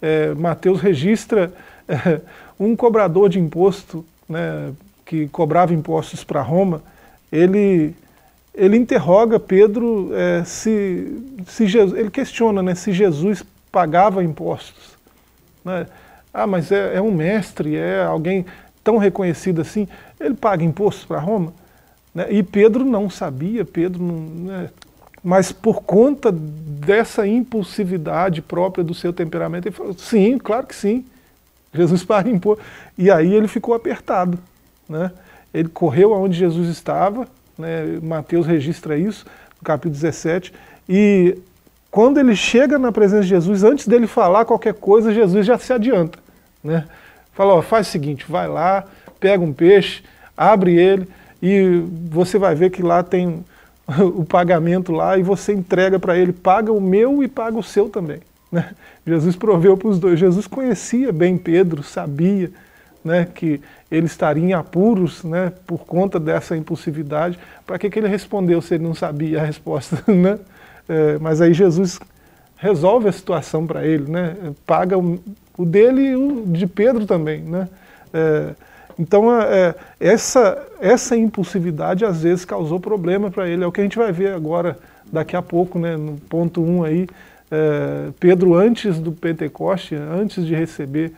é, 0.01 0.35
Mateus 0.35 0.81
registra 0.81 1.53
é, 1.89 2.21
um 2.59 2.77
cobrador 2.77 3.29
de 3.29 3.39
imposto 3.39 4.05
né, 4.29 4.73
que 5.05 5.29
cobrava 5.29 5.75
impostos 5.75 6.23
para 6.23 6.43
Roma, 6.43 6.83
ele, 7.33 7.95
ele 8.55 8.77
interroga 8.77 9.41
Pedro 9.41 10.11
é, 10.15 10.45
se, 10.45 11.21
se 11.47 11.67
Jesus, 11.67 11.99
ele 11.99 12.11
questiona 12.11 12.63
né, 12.63 12.75
se 12.75 12.93
Jesus 12.93 13.45
pagava 13.73 14.23
impostos. 14.23 14.97
Né? 15.65 15.87
Ah, 16.33 16.47
mas 16.47 16.71
é, 16.71 16.97
é, 16.97 17.03
um 17.03 17.11
mestre, 17.11 17.77
é 17.77 18.05
alguém 18.05 18.47
tão 18.85 18.99
reconhecido 18.99 19.61
assim, 19.61 19.89
ele 20.19 20.35
paga 20.35 20.65
impostos 20.65 21.05
para 21.05 21.19
Roma? 21.19 21.53
Né? 22.15 22.27
E 22.31 22.43
Pedro 22.43 22.85
não 22.85 23.11
sabia, 23.11 23.65
Pedro 23.65 24.03
não, 24.03 24.15
né? 24.15 24.71
Mas 25.23 25.53
por 25.53 25.83
conta 25.83 26.33
dessa 26.33 27.27
impulsividade 27.27 28.41
própria 28.41 28.83
do 28.83 28.95
seu 28.95 29.13
temperamento, 29.13 29.67
ele 29.67 29.75
falou, 29.75 29.93
sim, 29.93 30.39
claro 30.39 30.67
que 30.67 30.75
sim, 30.75 31.05
Jesus 31.73 32.03
paga 32.05 32.31
imposto. 32.31 32.65
E 32.97 33.11
aí 33.11 33.35
ele 33.35 33.49
ficou 33.49 33.75
apertado. 33.75 34.39
Né? 34.89 35.11
Ele 35.53 35.69
correu 35.69 36.15
aonde 36.15 36.39
Jesus 36.39 36.69
estava, 36.69 37.29
né? 37.59 37.99
Mateus 38.03 38.47
registra 38.47 38.97
isso, 38.97 39.27
no 39.59 39.65
capítulo 39.65 39.95
17, 39.95 40.53
e 40.89 41.37
quando 41.91 42.19
ele 42.19 42.35
chega 42.35 42.79
na 42.79 42.91
presença 42.91 43.23
de 43.23 43.29
Jesus, 43.29 43.63
antes 43.63 43.87
dele 43.87 44.07
falar 44.07 44.45
qualquer 44.45 44.75
coisa, 44.75 45.13
Jesus 45.13 45.45
já 45.45 45.59
se 45.59 45.73
adianta. 45.73 46.19
Né? 46.63 46.85
Fala, 47.33 47.55
ó, 47.55 47.63
faz 47.63 47.89
o 47.89 47.91
seguinte, 47.91 48.25
vai 48.29 48.49
lá, 48.49 48.85
pega 49.19 49.43
um 49.43 49.53
peixe, 49.53 50.03
abre 50.37 50.77
ele, 50.77 51.09
e 51.43 51.83
você 52.11 52.39
vai 52.39 52.55
ver 52.55 52.71
que 52.71 52.83
lá 52.83 53.03
tem 53.03 53.45
o 54.17 54.25
pagamento 54.25 54.93
lá, 54.93 55.19
e 55.19 55.23
você 55.23 55.53
entrega 55.53 55.99
para 55.99 56.17
ele, 56.17 56.33
paga 56.33 56.73
o 56.73 56.81
meu 56.81 57.23
e 57.23 57.29
paga 57.29 57.59
o 57.59 57.63
seu 57.63 57.89
também. 57.89 58.21
Né? 58.53 58.69
Jesus 59.07 59.37
proveu 59.37 59.77
para 59.77 59.87
os 59.87 60.01
dois. 60.01 60.19
Jesus 60.19 60.49
conhecia 60.49 61.13
bem 61.13 61.39
Pedro, 61.39 61.85
sabia 61.85 62.51
né, 63.05 63.25
que 63.33 63.61
ele 63.89 64.07
estaria 64.07 64.43
em 64.43 64.53
apuros 64.53 65.23
né, 65.23 65.53
por 65.65 65.87
conta 65.87 66.19
dessa 66.19 66.57
impulsividade. 66.57 67.39
Para 67.65 67.79
que, 67.79 67.89
que 67.89 68.01
ele 68.01 68.09
respondeu 68.09 68.61
se 68.61 68.75
ele 68.75 68.83
não 68.83 68.93
sabia 68.93 69.41
a 69.41 69.45
resposta? 69.45 70.03
Né? 70.13 70.37
É, 70.89 71.17
mas 71.21 71.41
aí 71.41 71.55
Jesus 71.55 72.01
resolve 72.57 73.09
a 73.09 73.13
situação 73.13 73.65
para 73.65 73.87
ele, 73.87 74.11
né? 74.11 74.37
paga 74.67 74.99
o, 74.99 75.21
o, 75.57 75.65
dele 75.65 76.03
e 76.03 76.17
o 76.17 76.43
de 76.45 76.67
Pedro 76.67 77.07
também. 77.07 77.43
Né? 77.43 77.69
É, 78.13 78.51
então 79.01 79.41
é, 79.41 79.75
essa, 79.99 80.63
essa 80.79 81.17
impulsividade 81.17 82.05
às 82.05 82.23
vezes 82.23 82.45
causou 82.45 82.79
problema 82.79 83.31
para 83.31 83.49
ele. 83.49 83.65
É 83.65 83.67
o 83.67 83.73
que 83.73 83.81
a 83.81 83.83
gente 83.83 83.97
vai 83.97 84.13
ver 84.13 84.35
agora, 84.35 84.79
daqui 85.11 85.35
a 85.35 85.41
pouco, 85.41 85.79
né, 85.79 85.97
no 85.97 86.19
ponto 86.19 86.61
1 86.61 86.71
um 86.71 86.85
aí. 86.85 87.09
É, 87.51 88.11
Pedro, 88.21 88.55
antes 88.55 88.99
do 88.99 89.11
Pentecoste, 89.11 89.95
antes 89.95 90.45
de 90.45 90.55
receber 90.55 91.15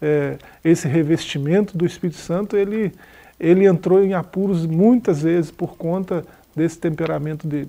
é, 0.00 0.38
esse 0.64 0.88
revestimento 0.88 1.76
do 1.76 1.84
Espírito 1.84 2.16
Santo, 2.16 2.56
ele, 2.56 2.90
ele 3.38 3.66
entrou 3.66 4.02
em 4.02 4.14
apuros 4.14 4.64
muitas 4.64 5.20
vezes 5.20 5.50
por 5.50 5.76
conta 5.76 6.24
desse 6.56 6.78
temperamento 6.78 7.46
dele. 7.46 7.68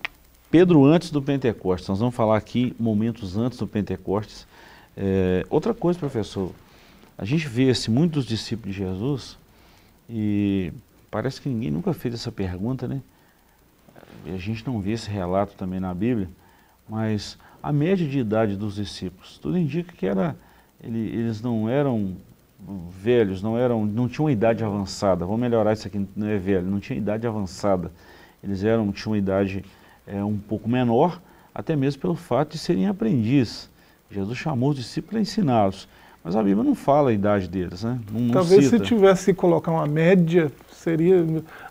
Pedro 0.50 0.86
antes 0.86 1.12
do 1.12 1.22
Pentecostes, 1.22 1.90
nós 1.90 2.00
vamos 2.00 2.16
falar 2.16 2.38
aqui 2.38 2.74
momentos 2.80 3.36
antes 3.36 3.58
do 3.60 3.68
Pentecostes. 3.68 4.48
É, 4.96 5.46
outra 5.50 5.74
coisa, 5.74 6.00
professor, 6.00 6.52
a 7.18 7.26
gente 7.26 7.50
vê 7.50 7.70
assim, 7.70 7.92
muitos 7.92 8.26
discípulos 8.26 8.74
de 8.74 8.82
Jesus 8.82 9.38
e 10.10 10.72
parece 11.12 11.42
que 11.42 11.50
ninguém 11.50 11.72
nunca 11.72 11.94
fez 11.94 12.14
essa 12.14 12.32
pergunta, 12.32 12.88
né? 12.88 13.02
A 14.26 14.38
gente 14.38 14.66
não 14.66 14.80
vê 14.80 14.92
esse 14.92 15.10
relato 15.10 15.56
também 15.56 15.80
na 15.80 15.94
Bíblia, 15.94 16.30
mas 16.88 17.38
a 17.62 17.72
média 17.72 18.08
de 18.08 18.20
idade 18.20 18.56
dos 18.56 18.76
discípulos, 18.76 19.38
tudo 19.38 19.58
indica 19.58 19.94
que 19.94 20.06
era, 20.06 20.36
ele, 20.82 21.00
eles 21.00 21.42
não 21.42 21.70
eram 21.70 22.16
velhos, 22.90 23.42
não 23.42 23.58
eram, 23.58 23.86
não 23.86 24.08
tinham 24.08 24.30
idade 24.30 24.64
avançada. 24.64 25.26
Vamos 25.26 25.42
melhorar 25.42 25.74
isso 25.74 25.88
aqui, 25.88 26.08
não 26.16 26.28
é 26.28 26.38
velho, 26.38 26.66
não 26.66 26.80
tinha 26.80 26.98
idade 26.98 27.28
avançada. 27.28 27.92
Eles 28.44 28.64
eram, 28.64 28.92
tinham 28.92 29.12
uma 29.12 29.18
idade 29.18 29.64
é, 30.06 30.24
um 30.24 30.38
pouco 30.38 30.70
menor, 30.70 31.22
até 31.54 31.76
mesmo 31.76 32.02
pelo 32.02 32.16
fato 32.16 32.52
de 32.52 32.58
serem 32.58 32.88
aprendizes. 32.88 33.70
Jesus 34.10 34.38
chamou 34.38 34.70
os 34.70 34.78
discípulos 34.78 35.18
a 35.18 35.22
ensiná-los. 35.22 35.88
Mas 36.28 36.36
a 36.36 36.44
Bíblia 36.44 36.62
não 36.62 36.76
fala 36.76 37.12
a 37.12 37.14
idade 37.14 37.48
deles, 37.48 37.86
né? 37.86 37.98
Não, 38.12 38.34
Talvez 38.34 38.66
cita. 38.66 38.80
se 38.80 38.84
tivesse 38.84 39.34
que 39.34 39.40
colocar 39.40 39.72
uma 39.72 39.88
média, 39.88 40.52
seria 40.74 41.26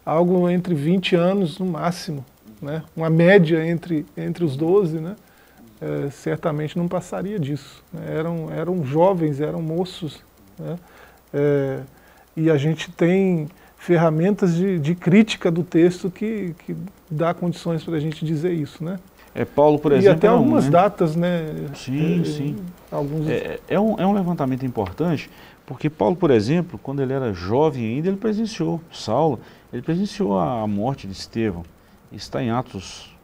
algo 0.04 0.48
entre 0.48 0.75
20 0.75 1.14
anos 1.14 1.58
no 1.58 1.66
máximo. 1.66 2.25
Né? 2.62 2.82
Uma 2.96 3.10
média 3.10 3.62
entre, 3.68 4.06
entre 4.16 4.46
os 4.46 4.56
12, 4.56 4.98
né? 4.98 5.14
É, 5.78 6.08
certamente 6.08 6.78
não 6.78 6.88
passaria 6.88 7.38
disso. 7.38 7.84
Né? 7.92 8.16
Eram, 8.16 8.50
eram 8.50 8.82
jovens, 8.82 9.42
eram 9.42 9.60
moços. 9.60 10.22
Né? 10.58 10.78
É, 11.34 11.80
e 12.34 12.50
a 12.50 12.56
gente 12.56 12.90
tem 12.90 13.48
ferramentas 13.76 14.54
de, 14.54 14.78
de 14.78 14.94
crítica 14.94 15.50
do 15.50 15.62
texto 15.62 16.10
que, 16.10 16.54
que 16.64 16.75
dá 17.10 17.34
condições 17.34 17.84
para 17.84 17.96
a 17.96 18.00
gente 18.00 18.25
dizer 18.25 18.54
isso, 18.54 18.82
né? 18.82 18.98
É 19.38 19.44
Paulo, 19.44 19.78
por 19.78 19.92
exemplo. 19.92 20.08
E 20.08 20.16
até 20.16 20.28
algumas 20.28 20.64
né? 20.64 20.70
datas, 20.70 21.14
né? 21.14 21.68
Sim, 21.74 22.22
é, 22.22 22.24
sim. 22.24 22.56
Alguns... 22.90 23.28
É, 23.28 23.60
é, 23.68 23.78
um, 23.78 24.00
é 24.00 24.06
um 24.06 24.14
levantamento 24.14 24.64
importante, 24.64 25.28
porque 25.66 25.90
Paulo, 25.90 26.16
por 26.16 26.30
exemplo, 26.30 26.80
quando 26.82 27.02
ele 27.02 27.12
era 27.12 27.34
jovem 27.34 27.84
ainda, 27.84 28.08
ele 28.08 28.16
presenciou, 28.16 28.80
Saulo, 28.90 29.38
ele 29.70 29.82
presenciou 29.82 30.38
a 30.38 30.66
morte 30.66 31.06
de 31.06 31.12
Estevão. 31.12 31.64
Está 32.10 32.42
em 32.42 32.50
Atos 32.50 33.14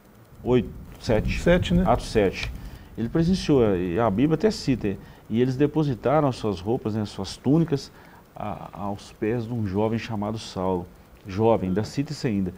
8, 0.43 0.69
7. 0.99 1.39
7, 1.39 1.73
né? 1.73 1.83
Atos 1.87 2.11
7. 2.11 2.51
Ele 2.95 3.09
presenciou, 3.09 3.75
e 3.75 3.99
a 3.99 4.07
Bíblia 4.07 4.35
até 4.35 4.51
cita, 4.51 4.95
e 5.27 5.41
eles 5.41 5.55
depositaram 5.55 6.27
as 6.27 6.35
suas 6.35 6.59
roupas, 6.59 6.93
né, 6.93 7.03
suas 7.05 7.37
túnicas, 7.37 7.91
a, 8.35 8.69
aos 8.71 9.11
pés 9.13 9.47
de 9.47 9.53
um 9.53 9.65
jovem 9.65 9.97
chamado 9.97 10.37
Saulo. 10.37 10.85
Jovem, 11.25 11.69
ainda 11.69 11.83
cita 11.83 12.11
isso 12.11 12.27
ainda. 12.27 12.53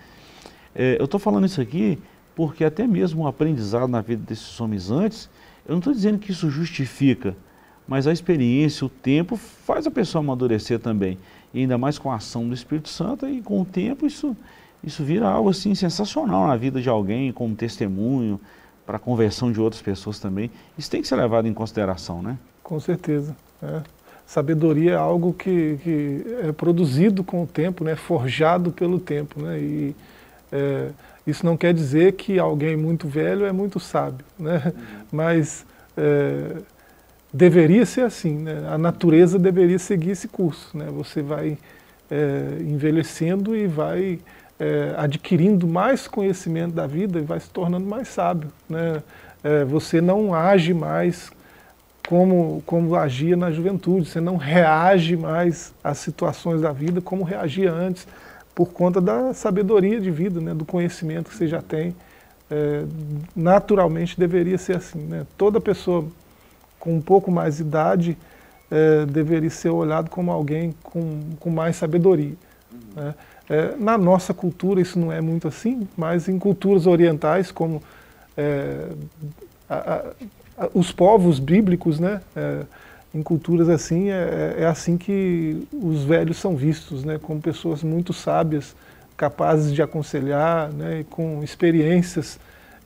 É, 0.74 0.98
eu 1.00 1.06
estou 1.06 1.22
falando 1.22 1.46
isso 1.46 1.62
aqui 1.62 1.98
porque 2.36 2.64
até 2.64 2.86
mesmo 2.86 3.24
o 3.24 3.28
aprendizado 3.28 3.88
na 3.88 4.02
vida 4.02 4.24
desses 4.28 4.60
homens 4.60 4.92
antes, 4.92 5.30
eu 5.66 5.72
não 5.72 5.80
estou 5.80 5.94
dizendo 5.94 6.20
que 6.20 6.32
isso 6.32 6.50
justifica, 6.50 7.36
mas 7.88 8.08
a 8.08 8.12
experiência, 8.12 8.86
o 8.86 8.90
tempo, 8.90 9.36
faz 9.36 9.88
a 9.88 9.92
pessoa 9.92 10.22
amadurecer 10.24 10.80
também. 10.80 11.18
E 11.54 11.62
ainda 11.62 11.78
mais 11.78 11.98
com 11.98 12.12
a 12.12 12.16
ação 12.16 12.48
do 12.48 12.54
Espírito 12.54 12.90
Santo, 12.90 13.28
e 13.28 13.42
com 13.42 13.62
o 13.62 13.66
tempo 13.66 14.06
isso, 14.06 14.36
isso 14.84 15.04
vira 15.04 15.28
algo 15.28 15.50
assim 15.50 15.74
sensacional 15.74 16.48
na 16.48 16.58
vida 16.58 16.82
de 16.82 16.90
alguém, 16.90 17.32
como 17.32 17.56
testemunho, 17.56 18.40
para 18.86 18.98
a 18.98 19.00
conversão 19.00 19.52
de 19.52 19.60
outras 19.60 19.82
pessoas 19.82 20.20
também. 20.20 20.52
Isso 20.78 20.92
tem 20.92 21.02
que 21.02 21.08
ser 21.08 21.16
levado 21.16 21.48
em 21.48 21.54
consideração, 21.54 22.22
né? 22.22 22.38
Com 22.62 22.80
certeza. 22.80 23.36
É. 23.62 23.82
Sabedoria 24.26 24.94
é 24.94 24.96
algo 24.96 25.34
que, 25.34 25.80
que 25.84 26.26
é 26.44 26.52
produzido 26.52 27.24
com 27.24 27.44
o 27.44 27.48
tempo, 27.48 27.84
né? 27.84 27.96
forjado 27.96 28.72
pelo 28.72 29.00
tempo. 29.00 29.42
Né? 29.42 29.60
E, 29.60 29.96
é, 30.52 30.90
isso 31.26 31.46
não 31.46 31.58
quer 31.58 31.74
dizer 31.74 32.14
que 32.14 32.38
alguém 32.38 32.76
muito 32.76 33.08
velho 33.08 33.46
é 33.46 33.52
muito 33.52 33.80
sábio, 33.80 34.26
né? 34.38 34.62
Uhum. 34.66 34.72
mas 35.12 35.66
é, 35.98 36.58
deveria 37.34 37.86
ser 37.86 38.02
assim, 38.02 38.38
né? 38.38 38.68
a 38.70 38.78
natureza 38.78 39.38
deveria 39.38 39.80
seguir 39.80 40.12
esse 40.12 40.28
curso. 40.28 40.78
Né? 40.78 40.86
Você 40.92 41.22
vai 41.22 41.58
é, 42.10 42.58
envelhecendo 42.62 43.56
e 43.56 43.68
vai 43.68 44.20
é, 44.60 44.94
adquirindo 44.98 45.68
mais 45.68 46.08
conhecimento 46.08 46.74
da 46.74 46.88
vida 46.88 47.20
e 47.20 47.24
vai 47.24 47.40
se 47.40 47.50
tornando 47.50 47.86
mais 47.86 48.08
sábio. 48.08 48.50
Né? 48.70 49.02
É, 49.44 49.66
você 49.66 50.00
não 50.00 50.34
age 50.34 50.74
mais 50.74 51.32
como, 52.08 52.64
como 52.66 52.96
agia 52.96 53.36
na 53.36 53.52
juventude, 53.52 54.08
você 54.08 54.22
não 54.22 54.38
reage 54.38 55.18
mais 55.18 55.74
às 55.84 55.98
situações 55.98 56.62
da 56.62 56.72
vida 56.72 57.02
como 57.02 57.24
reagia 57.24 57.72
antes 57.72 58.08
por 58.56 58.72
conta 58.72 59.02
da 59.02 59.34
sabedoria 59.34 60.00
de 60.00 60.10
vida, 60.10 60.40
né, 60.40 60.54
do 60.54 60.64
conhecimento 60.64 61.30
que 61.30 61.36
você 61.36 61.46
já 61.46 61.62
tem. 61.62 61.94
É, 62.50 62.86
naturalmente 63.36 64.18
deveria 64.18 64.58
ser 64.58 64.78
assim. 64.78 65.00
Né? 65.00 65.28
Toda 65.38 65.60
pessoa 65.60 66.06
com 66.80 66.96
um 66.96 67.02
pouco 67.02 67.30
mais 67.30 67.58
de 67.58 67.64
idade 67.64 68.18
é, 68.72 69.06
deveria 69.06 69.50
ser 69.50 69.70
olhado 69.70 70.10
como 70.10 70.32
alguém 70.32 70.74
com, 70.82 71.22
com 71.40 71.50
mais 71.50 71.76
sabedoria. 71.76 72.34
Uhum. 72.72 73.04
Né? 73.04 73.16
É, 73.50 73.76
na 73.78 73.98
nossa 73.98 74.34
cultura 74.34 74.82
isso 74.82 74.98
não 74.98 75.12
é 75.12 75.22
muito 75.22 75.48
assim, 75.48 75.88
mas 75.96 76.28
em 76.28 76.40
culturas 76.40 76.88
orientais, 76.88 77.52
como 77.52 77.82
é, 78.36 78.88
a, 79.70 80.04
a, 80.58 80.70
os 80.74 80.92
povos 80.92 81.40
bíblicos, 81.40 82.00
né, 82.00 82.22
é, 82.36 82.62
em 83.16 83.24
culturas 83.24 83.70
assim, 83.70 84.10
é, 84.10 84.56
é, 84.58 84.64
é, 84.64 84.66
assim 84.66 84.98
que 84.98 85.66
os 85.72 86.04
velhos 86.04 86.36
são 86.36 86.54
vistos, 86.54 87.06
né, 87.06 87.18
como 87.18 87.42
pessoas 87.42 87.82
muito 87.82 88.12
sábias, 88.12 88.76
capazes 89.16 89.74
de 89.74 89.82
aconselhar, 89.82 90.70
né, 90.74 91.06
com 91.10 91.42
experiências 91.42 92.38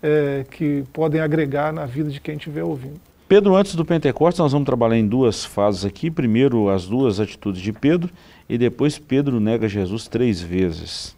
é, 0.03 0.45
que 0.51 0.83
podem 0.93 1.19
agregar 1.19 1.73
na 1.73 1.87
vida 1.87 2.11
de 2.11 2.21
quem 2.21 2.35
estiver 2.35 2.63
ouvindo. 2.63 3.01
Pedro, 3.27 3.55
antes 3.55 3.73
do 3.73 3.83
Pentecostes, 3.83 4.39
nós 4.39 4.51
vamos 4.51 4.67
trabalhar 4.67 4.97
em 4.97 5.07
duas 5.07 5.43
fases 5.43 5.83
aqui. 5.83 6.09
Primeiro, 6.09 6.69
as 6.69 6.85
duas 6.85 7.19
atitudes 7.19 7.61
de 7.61 7.73
Pedro, 7.73 8.09
e 8.47 8.57
depois 8.57 8.99
Pedro 8.99 9.39
nega 9.39 9.67
Jesus 9.67 10.07
três 10.07 10.41
vezes. 10.41 11.15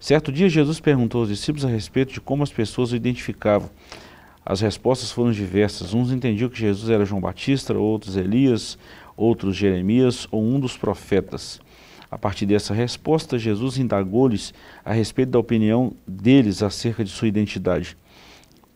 Certo 0.00 0.30
dia, 0.32 0.48
Jesus 0.48 0.80
perguntou 0.80 1.20
aos 1.22 1.28
discípulos 1.28 1.64
a 1.64 1.68
respeito 1.68 2.12
de 2.12 2.20
como 2.20 2.42
as 2.42 2.52
pessoas 2.52 2.92
o 2.92 2.96
identificavam. 2.96 3.70
As 4.44 4.60
respostas 4.60 5.10
foram 5.10 5.32
diversas. 5.32 5.94
Uns 5.94 6.12
entendiam 6.12 6.50
que 6.50 6.58
Jesus 6.58 6.90
era 6.90 7.04
João 7.04 7.20
Batista, 7.20 7.72
outros 7.74 8.16
Elias, 8.16 8.78
outros 9.16 9.56
Jeremias 9.56 10.28
ou 10.30 10.44
um 10.44 10.60
dos 10.60 10.76
profetas. 10.76 11.60
A 12.10 12.18
partir 12.18 12.46
dessa 12.46 12.74
resposta, 12.74 13.38
Jesus 13.38 13.78
indagou-lhes 13.78 14.52
a 14.84 14.92
respeito 14.92 15.30
da 15.30 15.38
opinião 15.38 15.94
deles 16.06 16.62
acerca 16.62 17.02
de 17.02 17.10
sua 17.10 17.26
identidade. 17.26 17.96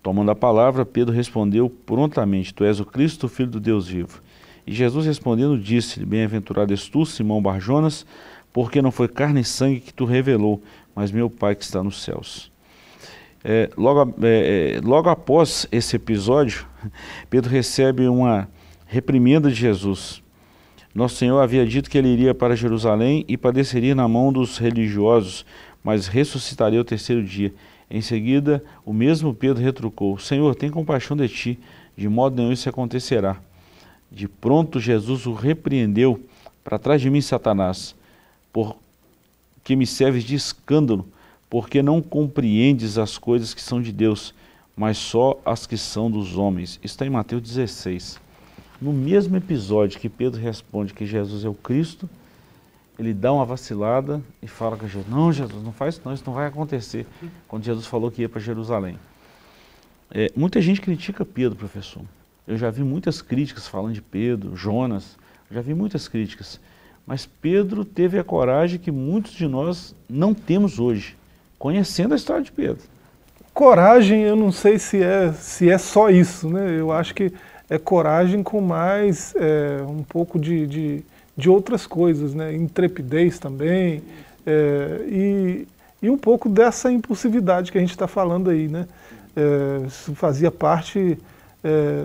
Tomando 0.02 0.30
a 0.30 0.34
palavra, 0.34 0.86
Pedro 0.86 1.14
respondeu 1.14 1.68
prontamente: 1.68 2.54
Tu 2.54 2.64
és 2.64 2.80
o 2.80 2.84
Cristo, 2.84 3.26
o 3.26 3.28
Filho 3.28 3.50
do 3.50 3.60
Deus 3.60 3.86
vivo. 3.86 4.22
E 4.66 4.72
Jesus 4.72 5.06
respondendo, 5.06 5.58
disse-lhe: 5.58 6.06
Bem-aventurado 6.06 6.72
és 6.72 6.88
tu, 6.88 7.04
Simão 7.04 7.42
Barjonas, 7.42 8.06
porque 8.52 8.82
não 8.82 8.90
foi 8.90 9.06
carne 9.06 9.42
e 9.42 9.44
sangue 9.44 9.80
que 9.80 9.94
tu 9.94 10.04
revelou, 10.04 10.62
mas 10.94 11.12
meu 11.12 11.28
Pai 11.28 11.54
que 11.54 11.62
está 11.62 11.82
nos 11.82 12.02
céus. 12.02 12.50
É, 13.44 13.70
logo, 13.76 14.14
é, 14.22 14.76
é 14.76 14.80
logo 14.82 15.08
após 15.08 15.66
esse 15.70 15.96
episódio, 15.96 16.66
Pedro 17.30 17.50
recebe 17.50 18.08
uma 18.08 18.48
reprimenda 18.86 19.48
de 19.48 19.54
Jesus. 19.54 20.22
Nosso 20.94 21.16
Senhor 21.16 21.38
havia 21.38 21.64
dito 21.64 21.88
que 21.88 21.96
ele 21.96 22.08
iria 22.08 22.34
para 22.34 22.56
Jerusalém 22.56 23.24
e 23.28 23.36
padeceria 23.36 23.94
na 23.94 24.08
mão 24.08 24.32
dos 24.32 24.58
religiosos, 24.58 25.46
mas 25.84 26.08
ressuscitaria 26.08 26.80
o 26.80 26.84
terceiro 26.84 27.22
dia. 27.22 27.54
Em 27.90 28.00
seguida, 28.00 28.62
o 28.84 28.92
mesmo 28.92 29.32
Pedro 29.32 29.62
retrucou: 29.62 30.18
Senhor, 30.18 30.54
tem 30.54 30.70
compaixão 30.70 31.16
de 31.16 31.28
ti, 31.28 31.58
de 31.96 32.08
modo 32.08 32.36
nenhum 32.36 32.52
isso 32.52 32.68
acontecerá. 32.68 33.38
De 34.10 34.26
pronto, 34.26 34.80
Jesus 34.80 35.26
o 35.26 35.32
repreendeu: 35.32 36.20
Para 36.64 36.78
trás 36.78 37.00
de 37.00 37.10
mim, 37.10 37.20
Satanás, 37.20 37.94
porque 38.52 39.76
me 39.76 39.86
serves 39.86 40.24
de 40.24 40.34
escândalo, 40.34 41.06
porque 41.50 41.82
não 41.82 42.02
compreendes 42.02 42.98
as 42.98 43.16
coisas 43.18 43.54
que 43.54 43.62
são 43.62 43.80
de 43.80 43.92
Deus, 43.92 44.34
mas 44.76 44.98
só 44.98 45.40
as 45.44 45.66
que 45.66 45.76
são 45.76 46.10
dos 46.10 46.36
homens. 46.36 46.78
Está 46.82 47.06
em 47.06 47.10
Mateus 47.10 47.42
16. 47.42 48.20
No 48.80 48.92
mesmo 48.92 49.36
episódio 49.36 49.98
que 49.98 50.08
Pedro 50.08 50.40
responde 50.40 50.94
que 50.94 51.04
Jesus 51.04 51.44
é 51.44 51.48
o 51.48 51.54
Cristo, 51.54 52.08
ele 52.98 53.14
dá 53.14 53.32
uma 53.32 53.44
vacilada 53.44 54.22
e 54.42 54.46
fala 54.46 54.76
com 54.76 54.86
Jesus: 54.86 55.08
Não, 55.08 55.32
Jesus, 55.32 55.62
não 55.62 55.72
faz 55.72 55.94
isso, 55.94 56.02
não, 56.04 56.14
isso 56.14 56.24
não 56.26 56.34
vai 56.34 56.46
acontecer. 56.46 57.06
Quando 57.46 57.64
Jesus 57.64 57.86
falou 57.86 58.10
que 58.10 58.22
ia 58.22 58.28
para 58.28 58.40
Jerusalém. 58.40 58.98
É, 60.10 60.32
muita 60.34 60.60
gente 60.60 60.80
critica 60.80 61.24
Pedro, 61.24 61.56
professor. 61.56 62.02
Eu 62.46 62.56
já 62.56 62.70
vi 62.70 62.82
muitas 62.82 63.20
críticas 63.20 63.68
falando 63.68 63.92
de 63.92 64.00
Pedro, 64.00 64.56
Jonas, 64.56 65.18
já 65.50 65.60
vi 65.60 65.74
muitas 65.74 66.08
críticas. 66.08 66.60
Mas 67.06 67.26
Pedro 67.26 67.84
teve 67.84 68.18
a 68.18 68.24
coragem 68.24 68.78
que 68.78 68.90
muitos 68.90 69.32
de 69.32 69.46
nós 69.46 69.94
não 70.08 70.34
temos 70.34 70.78
hoje, 70.78 71.16
conhecendo 71.58 72.14
a 72.14 72.16
história 72.16 72.42
de 72.42 72.52
Pedro. 72.52 72.82
Coragem, 73.52 74.22
eu 74.22 74.36
não 74.36 74.52
sei 74.52 74.78
se 74.78 75.02
é, 75.02 75.32
se 75.32 75.68
é 75.68 75.78
só 75.78 76.10
isso, 76.10 76.48
né? 76.48 76.78
Eu 76.78 76.92
acho 76.92 77.14
que 77.14 77.32
é 77.68 77.76
coragem 77.78 78.42
com 78.42 78.60
mais 78.60 79.34
é, 79.36 79.82
um 79.82 80.02
pouco 80.02 80.38
de, 80.38 80.66
de, 80.66 81.04
de, 81.36 81.50
outras 81.50 81.86
coisas, 81.86 82.34
né? 82.34 82.54
intrepidez 82.54 83.38
também, 83.38 84.02
é, 84.46 85.00
e, 85.08 85.68
e 86.00 86.08
um 86.08 86.16
pouco 86.16 86.48
dessa 86.48 86.90
impulsividade 86.90 87.70
que 87.70 87.78
a 87.78 87.80
gente 87.80 87.90
está 87.90 88.06
falando 88.06 88.48
aí. 88.48 88.68
Né? 88.68 88.86
É, 89.36 89.86
isso 89.86 90.14
fazia 90.14 90.50
parte 90.50 91.18
é, 91.62 92.04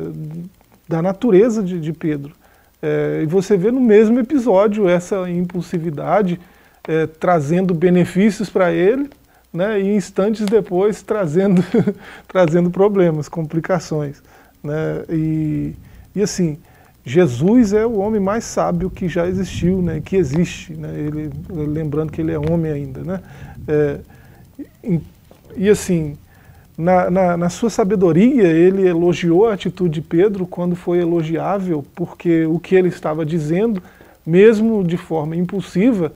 da 0.88 1.02
natureza 1.02 1.64
de, 1.64 1.80
de 1.80 1.94
Pedro. 1.94 2.34
É, 2.82 3.22
e 3.24 3.26
você 3.26 3.56
vê 3.56 3.72
no 3.72 3.80
mesmo 3.80 4.20
episódio 4.20 4.90
essa 4.90 5.30
impulsividade 5.30 6.40
é, 6.86 7.08
trazendo 7.08 7.74
benefícios 7.74 8.50
para 8.50 8.74
ele, 8.74 9.10
né, 9.54 9.80
e 9.80 9.96
instantes 9.96 10.46
depois 10.48 11.04
trazendo, 11.04 11.64
trazendo 12.28 12.72
problemas, 12.72 13.30
complicações. 13.30 14.22
Né? 14.64 15.06
E, 15.10 15.76
e 16.16 16.22
assim, 16.22 16.58
Jesus 17.06 17.74
é 17.74 17.86
o 17.86 17.98
homem 17.98 18.20
mais 18.20 18.46
sábio 18.46 18.90
que 18.90 19.08
já 19.08 19.28
existiu, 19.28 19.82
né? 19.82 20.02
que 20.04 20.16
existe, 20.16 20.74
né? 20.74 20.90
ele, 20.98 21.30
lembrando 21.50 22.12
que 22.12 22.22
ele 22.22 22.32
é 22.32 22.40
homem 22.40 22.72
ainda. 22.72 23.02
Né? 23.02 23.20
É, 23.68 24.00
e, 24.84 25.00
e, 25.56 25.70
assim, 25.70 26.18
na, 26.78 27.12
na, 27.12 27.38
na, 27.38 27.50
sua 27.50 27.70
sabedoria, 27.70 28.48
ele 28.48 28.88
elogiou 28.88 29.48
a 29.48 29.54
atitude 29.54 29.96
de 29.96 30.02
Pedro 30.02 30.48
quando 30.48 30.76
foi 30.76 31.00
elogiável, 31.00 31.86
porque 31.94 32.46
o 32.46 32.58
que 32.58 32.74
ele 32.74 32.88
estava 32.88 33.26
dizendo, 33.26 33.84
mesmo 34.26 34.84
de 34.84 34.98
forma 34.98 35.36
impulsiva, 35.36 36.12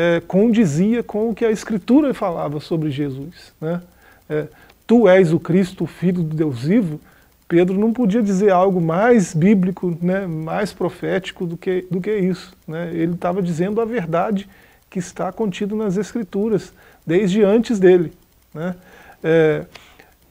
é, 0.00 0.22
condizia 0.26 1.02
com 1.02 1.28
o 1.28 1.34
que 1.34 1.44
a 1.44 1.50
Escritura 1.50 2.14
falava 2.14 2.58
sobre 2.58 2.90
Jesus. 2.90 3.52
Né? 3.60 3.82
É, 4.30 4.46
tu 4.86 5.06
és 5.06 5.30
o 5.30 5.38
Cristo, 5.38 5.84
o 5.84 5.86
Filho 5.86 6.24
de 6.24 6.36
Deus 6.36 6.62
vivo, 6.62 6.98
Pedro 7.46 7.78
não 7.78 7.92
podia 7.92 8.22
dizer 8.22 8.50
algo 8.50 8.80
mais 8.80 9.34
bíblico, 9.34 9.94
né, 10.00 10.26
mais 10.26 10.72
profético 10.72 11.44
do 11.44 11.54
que, 11.54 11.84
do 11.90 12.00
que 12.00 12.16
isso. 12.16 12.56
Né? 12.66 12.90
Ele 12.94 13.12
estava 13.12 13.42
dizendo 13.42 13.78
a 13.78 13.84
verdade 13.84 14.48
que 14.88 14.98
está 14.98 15.30
contida 15.30 15.74
nas 15.74 15.98
Escrituras, 15.98 16.72
desde 17.06 17.42
antes 17.42 17.78
dele. 17.78 18.10
Né? 18.54 18.74
É, 19.22 19.66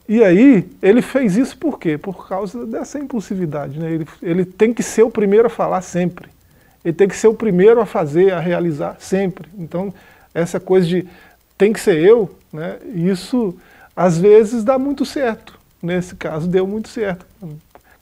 e 0.08 0.24
aí, 0.24 0.68
ele 0.82 1.04
fez 1.04 1.38
isso 1.38 1.56
por 1.56 1.78
quê? 1.78 1.96
Por 1.96 2.28
causa 2.28 2.66
dessa 2.66 2.98
impulsividade. 2.98 3.78
Né? 3.78 3.92
Ele, 3.92 4.08
ele 4.24 4.46
tem 4.46 4.74
que 4.74 4.82
ser 4.82 5.04
o 5.04 5.12
primeiro 5.12 5.46
a 5.46 5.50
falar 5.50 5.82
sempre. 5.82 6.28
Ele 6.84 6.94
tem 6.94 7.08
que 7.08 7.16
ser 7.16 7.28
o 7.28 7.34
primeiro 7.34 7.82
a 7.82 7.86
fazer, 7.86 8.34
a 8.34 8.40
realizar 8.40 8.98
sempre. 9.00 9.48
Então, 9.58 9.94
essa 10.34 10.60
coisa 10.60 10.88
de 10.88 11.08
tem 11.58 11.74
que 11.74 11.80
ser 11.80 11.98
eu, 11.98 12.34
né? 12.54 12.78
isso 12.96 13.56
às 13.96 14.18
vezes 14.18 14.64
dá 14.64 14.80
muito 14.80 15.06
certo 15.06 15.60
nesse 15.82 16.16
caso 16.16 16.48
deu 16.48 16.68
muito 16.68 16.90
certo. 16.90 17.26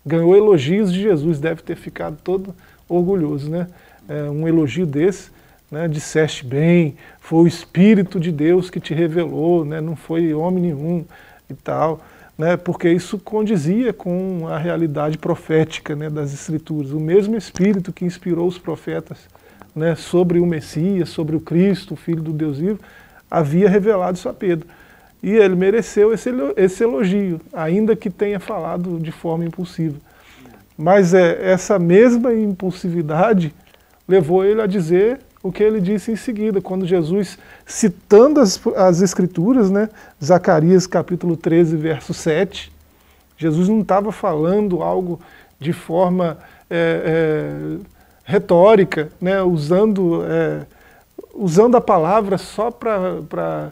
Ganhou 0.06 0.36
elogios 0.36 0.92
de 0.92 1.02
Jesus, 1.02 1.40
deve 1.40 1.62
ter 1.62 1.76
ficado 1.76 2.18
todo 2.24 2.54
orgulhoso. 2.88 3.50
Né? 3.50 3.68
É, 4.08 4.24
um 4.24 4.48
elogio 4.48 4.86
desse, 4.86 5.30
né, 5.70 5.88
disseste 5.88 6.46
bem, 6.46 6.96
foi 7.20 7.44
o 7.44 7.48
Espírito 7.48 8.20
de 8.20 8.32
Deus 8.32 8.70
que 8.70 8.80
te 8.80 8.94
revelou, 8.94 9.66
né, 9.66 9.82
não 9.82 9.96
foi 9.96 10.34
homem 10.34 10.64
nenhum 10.64 11.04
e 11.50 11.54
tal, 11.54 12.02
né, 12.38 12.56
porque 12.56 12.90
isso 12.90 13.18
condizia 13.18 13.92
com 13.92 14.48
a 14.48 14.58
realidade 14.58 15.18
profética 15.18 15.96
né, 15.96 16.10
das 16.10 16.34
Escrituras. 16.34 16.92
O 16.92 17.00
mesmo 17.00 17.36
Espírito 17.36 17.92
que 17.92 18.06
inspirou 18.06 18.48
os 18.48 18.60
profetas 18.60 19.18
né, 19.76 19.96
sobre 19.96 20.40
o 20.40 20.46
Messias, 20.46 21.10
sobre 21.10 21.36
o 21.36 21.40
Cristo, 21.40 21.96
o 21.96 21.98
Filho 21.98 22.22
do 22.22 22.32
Deus 22.32 22.60
vivo, 22.60 22.80
havia 23.30 23.70
revelado 23.70 24.18
isso 24.18 24.30
a 24.30 24.34
Pedro. 24.34 24.68
E 25.22 25.32
ele 25.32 25.56
mereceu 25.56 26.14
esse, 26.14 26.84
elogio, 26.84 27.42
ainda 27.52 27.96
que 27.96 28.10
tenha 28.10 28.40
falado 28.40 29.00
de 29.00 29.12
forma 29.12 29.44
impulsiva. 29.44 29.98
Mas 30.78 31.16
é, 31.16 31.52
essa 31.52 31.80
mesma 31.80 32.36
impulsividade 32.36 33.52
levou 34.08 34.46
ele 34.46 34.62
a 34.62 34.68
dizer 34.68 35.20
o 35.44 35.52
que 35.52 35.64
ele 35.64 35.80
disse 35.80 36.12
em 36.12 36.16
seguida, 36.16 36.62
quando 36.62 36.86
Jesus, 36.86 37.38
citando 37.66 38.40
as, 38.40 38.60
as 38.76 39.02
Escrituras, 39.02 39.70
né, 39.70 39.90
Zacarias 40.24 40.88
capítulo 40.88 41.38
13, 41.38 41.76
verso 41.78 42.14
7, 42.14 42.72
Jesus 43.38 43.70
não 43.70 43.82
estava 43.82 44.12
falando 44.12 44.82
algo 44.82 45.20
de 45.60 45.74
forma 45.74 46.38
é, 46.70 47.02
é, 47.06 47.78
retórica, 48.24 49.10
né, 49.22 49.42
usando, 49.42 50.24
é, 50.26 50.66
usando 51.34 51.78
a 51.78 51.82
palavra 51.82 52.38
só 52.38 52.72
para 52.72 53.72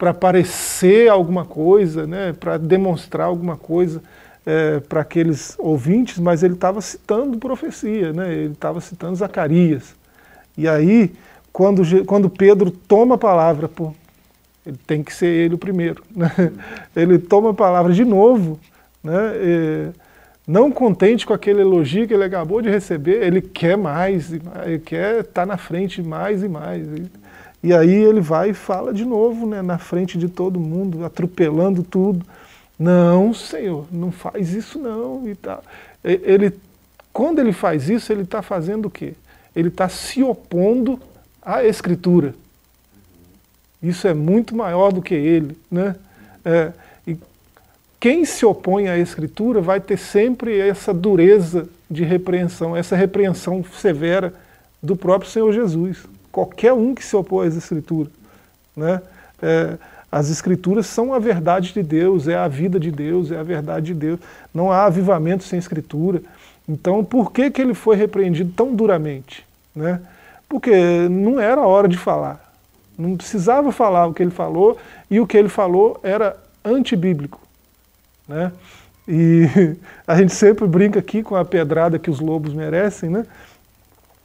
para 0.00 0.14
parecer 0.14 1.10
alguma 1.10 1.44
coisa, 1.44 2.06
né, 2.06 2.32
para 2.32 2.56
demonstrar 2.56 3.26
alguma 3.26 3.54
coisa 3.54 4.02
é, 4.46 4.80
para 4.80 5.02
aqueles 5.02 5.54
ouvintes, 5.58 6.18
mas 6.18 6.42
ele 6.42 6.54
estava 6.54 6.80
citando 6.80 7.36
profecia, 7.36 8.10
né, 8.10 8.32
ele 8.32 8.54
estava 8.54 8.80
citando 8.80 9.16
Zacarias. 9.16 9.94
E 10.60 10.68
aí, 10.68 11.10
quando, 11.52 11.82
quando 12.04 12.28
Pedro 12.28 12.70
toma 12.70 13.14
a 13.14 13.18
palavra, 13.18 13.66
pô, 13.66 13.94
ele 14.66 14.78
tem 14.86 15.02
que 15.02 15.12
ser 15.12 15.26
ele 15.26 15.54
o 15.54 15.58
primeiro. 15.58 16.02
Né? 16.14 16.30
Ele 16.94 17.18
toma 17.18 17.50
a 17.50 17.54
palavra 17.54 17.94
de 17.94 18.04
novo, 18.04 18.60
né? 19.02 19.32
E, 19.36 19.88
não 20.46 20.70
contente 20.70 21.24
com 21.24 21.32
aquele 21.32 21.60
elogio 21.60 22.08
que 22.08 22.12
ele 22.12 22.24
acabou 22.24 22.60
de 22.60 22.68
receber, 22.68 23.22
ele 23.22 23.40
quer 23.40 23.76
mais, 23.76 24.32
ele 24.32 24.80
quer 24.80 25.20
estar 25.20 25.42
tá 25.42 25.46
na 25.46 25.56
frente 25.56 26.02
mais 26.02 26.42
e 26.42 26.48
mais. 26.48 26.86
E 27.62 27.72
aí 27.72 27.94
ele 27.94 28.20
vai 28.20 28.50
e 28.50 28.54
fala 28.54 28.92
de 28.92 29.04
novo, 29.04 29.46
né, 29.46 29.62
na 29.62 29.78
frente 29.78 30.18
de 30.18 30.28
todo 30.28 30.58
mundo, 30.58 31.04
atropelando 31.04 31.82
tudo. 31.82 32.26
Não, 32.78 33.32
Senhor, 33.32 33.86
não 33.92 34.10
faz 34.10 34.52
isso 34.52 34.78
não. 34.78 35.28
E 35.28 35.36
tá. 35.36 35.60
ele, 36.02 36.52
quando 37.12 37.38
ele 37.38 37.52
faz 37.52 37.88
isso, 37.88 38.12
ele 38.12 38.22
está 38.22 38.42
fazendo 38.42 38.86
o 38.86 38.90
quê? 38.90 39.14
Ele 39.54 39.68
está 39.68 39.88
se 39.88 40.22
opondo 40.22 41.00
à 41.42 41.64
Escritura. 41.64 42.34
Isso 43.82 44.06
é 44.06 44.14
muito 44.14 44.54
maior 44.54 44.92
do 44.92 45.00
que 45.00 45.14
ele. 45.14 45.56
Né? 45.70 45.96
É, 46.44 46.72
e 47.06 47.16
quem 47.98 48.24
se 48.24 48.44
opõe 48.44 48.88
à 48.88 48.98
Escritura 48.98 49.60
vai 49.60 49.80
ter 49.80 49.96
sempre 49.96 50.58
essa 50.58 50.92
dureza 50.92 51.68
de 51.90 52.04
repreensão, 52.04 52.76
essa 52.76 52.94
repreensão 52.94 53.64
severa 53.64 54.32
do 54.82 54.96
próprio 54.96 55.30
Senhor 55.30 55.52
Jesus 55.52 56.06
qualquer 56.30 56.72
um 56.72 56.94
que 56.94 57.04
se 57.04 57.16
opõe 57.16 57.48
às 57.48 57.56
Escrituras. 57.56 58.12
Né? 58.76 59.02
É, 59.42 59.76
as 60.10 60.30
Escrituras 60.30 60.86
são 60.86 61.12
a 61.12 61.18
verdade 61.18 61.72
de 61.72 61.82
Deus, 61.82 62.28
é 62.28 62.36
a 62.36 62.48
vida 62.48 62.78
de 62.80 62.90
Deus, 62.90 63.30
é 63.30 63.38
a 63.38 63.42
verdade 63.42 63.86
de 63.86 63.94
Deus. 63.94 64.20
Não 64.52 64.70
há 64.70 64.86
avivamento 64.86 65.44
sem 65.44 65.58
Escritura. 65.58 66.22
Então, 66.68 67.04
por 67.04 67.32
que, 67.32 67.50
que 67.50 67.60
ele 67.60 67.74
foi 67.74 67.96
repreendido 67.96 68.52
tão 68.56 68.74
duramente? 68.74 69.44
Né? 69.74 70.00
Porque 70.48 71.08
não 71.08 71.40
era 71.40 71.66
hora 71.66 71.88
de 71.88 71.96
falar. 71.96 72.52
Não 72.96 73.16
precisava 73.16 73.72
falar 73.72 74.06
o 74.06 74.14
que 74.14 74.22
ele 74.22 74.30
falou, 74.30 74.76
e 75.10 75.20
o 75.20 75.26
que 75.26 75.36
ele 75.36 75.48
falou 75.48 75.98
era 76.02 76.36
antibíblico. 76.64 77.40
Né? 78.28 78.52
E 79.08 79.46
a 80.06 80.16
gente 80.16 80.34
sempre 80.34 80.66
brinca 80.66 80.98
aqui 80.98 81.22
com 81.22 81.34
a 81.34 81.44
pedrada 81.44 81.98
que 81.98 82.10
os 82.10 82.20
lobos 82.20 82.52
merecem, 82.52 83.10
né? 83.10 83.26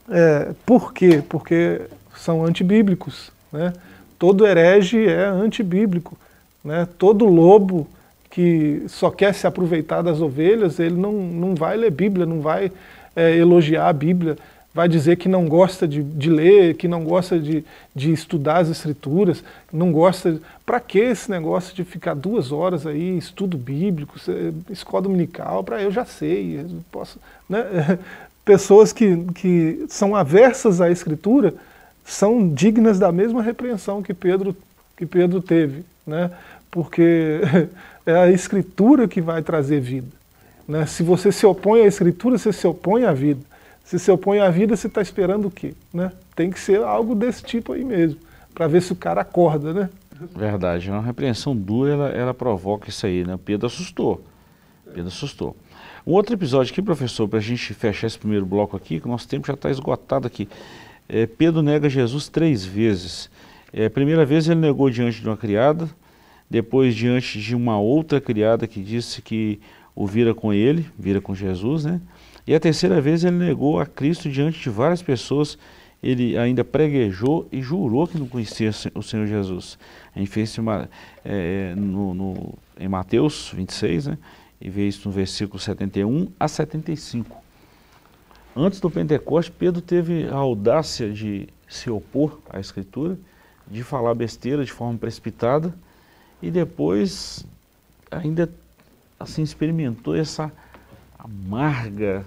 É, 0.08 0.52
por 0.64 0.92
quê? 0.92 1.22
Porque 1.28 1.82
são 2.14 2.44
antibíblicos. 2.44 3.32
Né? 3.52 3.72
Todo 4.18 4.46
herege 4.46 5.08
é 5.08 5.24
antibíblico. 5.24 6.16
Né? 6.64 6.86
Todo 6.98 7.24
lobo 7.24 7.88
que 8.36 8.82
só 8.86 9.10
quer 9.10 9.32
se 9.32 9.46
aproveitar 9.46 10.02
das 10.02 10.20
ovelhas, 10.20 10.78
ele 10.78 10.94
não, 10.94 11.10
não 11.10 11.54
vai 11.54 11.74
ler 11.74 11.90
Bíblia, 11.90 12.26
não 12.26 12.42
vai 12.42 12.70
é, 13.16 13.34
elogiar 13.34 13.88
a 13.88 13.92
Bíblia, 13.94 14.36
vai 14.74 14.86
dizer 14.90 15.16
que 15.16 15.26
não 15.26 15.48
gosta 15.48 15.88
de, 15.88 16.02
de 16.02 16.28
ler, 16.28 16.76
que 16.76 16.86
não 16.86 17.02
gosta 17.02 17.40
de, 17.40 17.64
de 17.94 18.12
estudar 18.12 18.58
as 18.58 18.68
escrituras, 18.68 19.42
não 19.72 19.90
gosta. 19.90 20.38
Para 20.66 20.78
que 20.80 20.98
esse 20.98 21.30
negócio 21.30 21.74
de 21.74 21.82
ficar 21.82 22.12
duas 22.12 22.52
horas 22.52 22.86
aí, 22.86 23.16
estudo 23.16 23.56
bíblico, 23.56 24.16
escola 24.68 25.04
dominical? 25.04 25.64
Para 25.64 25.80
eu 25.80 25.90
já 25.90 26.04
sei, 26.04 26.60
eu 26.60 26.84
posso. 26.92 27.18
Né? 27.48 27.64
Pessoas 28.44 28.92
que, 28.92 29.16
que 29.34 29.86
são 29.88 30.14
aversas 30.14 30.78
à 30.82 30.90
escritura 30.90 31.54
são 32.04 32.52
dignas 32.52 32.98
da 32.98 33.10
mesma 33.10 33.40
repreensão 33.40 34.02
que 34.02 34.12
Pedro, 34.12 34.54
que 34.94 35.06
Pedro 35.06 35.40
teve, 35.40 35.86
né? 36.06 36.30
porque 36.70 37.40
é 38.06 38.16
a 38.16 38.30
escritura 38.30 39.08
que 39.08 39.20
vai 39.20 39.42
trazer 39.42 39.80
vida. 39.80 40.08
Né? 40.66 40.86
Se 40.86 41.02
você 41.02 41.30
se 41.30 41.44
opõe 41.44 41.82
à 41.82 41.86
escritura, 41.86 42.38
você 42.38 42.52
se 42.52 42.66
opõe 42.66 43.04
à 43.04 43.12
vida. 43.12 43.40
Se 43.84 43.98
se 43.98 44.10
opõe 44.10 44.40
à 44.40 44.48
vida, 44.48 44.74
você 44.76 44.86
está 44.86 45.02
esperando 45.02 45.48
o 45.48 45.50
quê? 45.50 45.74
Né? 45.92 46.10
Tem 46.34 46.50
que 46.50 46.58
ser 46.58 46.82
algo 46.82 47.14
desse 47.14 47.42
tipo 47.42 47.72
aí 47.72 47.84
mesmo, 47.84 48.18
para 48.54 48.66
ver 48.66 48.82
se 48.82 48.92
o 48.92 48.96
cara 48.96 49.20
acorda, 49.20 49.72
né? 49.72 49.90
Verdade, 50.34 50.90
uma 50.90 51.02
repreensão 51.02 51.54
dura, 51.54 51.92
ela, 51.92 52.08
ela 52.08 52.34
provoca 52.34 52.88
isso 52.88 53.04
aí, 53.04 53.22
né? 53.24 53.38
Pedro 53.44 53.66
assustou, 53.66 54.24
Pedro 54.86 55.08
assustou. 55.08 55.54
Um 56.06 56.12
outro 56.12 56.34
episódio 56.34 56.72
aqui, 56.72 56.80
professor, 56.80 57.28
para 57.28 57.38
a 57.38 57.42
gente 57.42 57.74
fechar 57.74 58.06
esse 58.06 58.18
primeiro 58.18 58.46
bloco 58.46 58.76
aqui, 58.76 58.98
que 58.98 59.06
o 59.06 59.10
nosso 59.10 59.28
tempo 59.28 59.46
já 59.46 59.54
está 59.54 59.70
esgotado 59.70 60.26
aqui. 60.26 60.48
É, 61.08 61.26
Pedro 61.26 61.62
nega 61.62 61.88
Jesus 61.88 62.28
três 62.28 62.64
vezes. 62.64 63.28
É, 63.72 63.88
primeira 63.88 64.24
vez 64.24 64.48
ele 64.48 64.60
negou 64.60 64.88
diante 64.88 65.20
de 65.20 65.28
uma 65.28 65.36
criada, 65.36 65.88
depois 66.48 66.94
diante 66.94 67.40
de 67.40 67.54
uma 67.54 67.78
outra 67.78 68.20
criada 68.20 68.66
que 68.66 68.82
disse 68.82 69.20
que 69.20 69.60
o 69.94 70.06
vira 70.06 70.34
com 70.34 70.52
ele, 70.52 70.86
vira 70.98 71.20
com 71.20 71.34
Jesus, 71.34 71.84
né? 71.84 72.00
E 72.46 72.54
a 72.54 72.60
terceira 72.60 73.00
vez 73.00 73.24
ele 73.24 73.36
negou 73.36 73.80
a 73.80 73.86
Cristo 73.86 74.28
diante 74.28 74.60
de 74.60 74.70
várias 74.70 75.02
pessoas. 75.02 75.58
Ele 76.02 76.38
ainda 76.38 76.62
preguejou 76.62 77.48
e 77.50 77.60
jurou 77.60 78.06
que 78.06 78.18
não 78.18 78.28
conhecia 78.28 78.70
o 78.94 79.02
Senhor 79.02 79.26
Jesus. 79.26 79.76
A 80.14 80.18
gente 80.18 80.30
fez 80.30 80.50
isso 80.50 80.62
é, 81.24 81.74
no, 81.74 82.14
no, 82.14 82.54
em 82.78 82.86
Mateus 82.86 83.50
26, 83.52 84.06
né? 84.08 84.18
e 84.60 84.70
vê 84.70 84.86
isso 84.86 85.08
no 85.08 85.14
versículo 85.14 85.58
71 85.58 86.28
a 86.38 86.46
75. 86.46 87.36
Antes 88.54 88.80
do 88.80 88.90
Pentecoste, 88.90 89.50
Pedro 89.50 89.82
teve 89.82 90.28
a 90.28 90.36
audácia 90.36 91.12
de 91.12 91.48
se 91.68 91.90
opor 91.90 92.40
à 92.48 92.58
Escritura, 92.60 93.18
de 93.66 93.82
falar 93.82 94.14
besteira 94.14 94.64
de 94.64 94.72
forma 94.72 94.96
precipitada, 94.96 95.74
e 96.42 96.50
depois 96.50 97.44
ainda 98.10 98.50
assim 99.18 99.42
experimentou 99.42 100.14
essa 100.14 100.52
amarga 101.18 102.24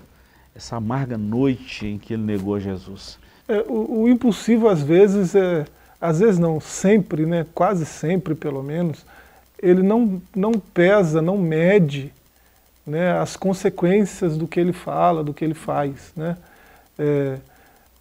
essa 0.55 0.75
amarga 0.75 1.17
noite 1.17 1.87
em 1.87 1.97
que 1.97 2.13
ele 2.13 2.23
negou 2.23 2.59
Jesus? 2.59 3.17
É, 3.47 3.63
o, 3.67 4.01
o, 4.01 4.09
impulsivo 4.09 4.67
às 4.67 4.81
vezes 4.81 5.33
é, 5.33 5.65
às 6.01 6.19
vezes 6.19 6.39
não, 6.39 6.59
sempre, 6.59 7.25
né, 7.25 7.45
quase 7.53 7.85
sempre 7.85 8.33
pelo 8.33 8.63
menos, 8.63 9.05
ele 9.61 9.83
não, 9.83 10.21
não 10.35 10.53
pesa, 10.53 11.21
não 11.21 11.37
mede 11.37 12.13
né, 12.85 13.19
as 13.19 13.35
consequências 13.35 14.37
do 14.37 14.47
que 14.47 14.59
ele 14.59 14.71
fala, 14.71 15.23
do 15.23 15.33
que 15.33 15.43
ele 15.43 15.53
faz. 15.53 16.13
Né? 16.15 16.37
É, 16.97 17.37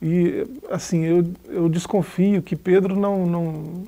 e 0.01 0.47
assim, 0.71 1.05
eu, 1.05 1.27
eu 1.49 1.69
desconfio 1.69 2.41
que 2.41 2.55
Pedro 2.55 2.95
não, 2.95 3.27
não, 3.27 3.85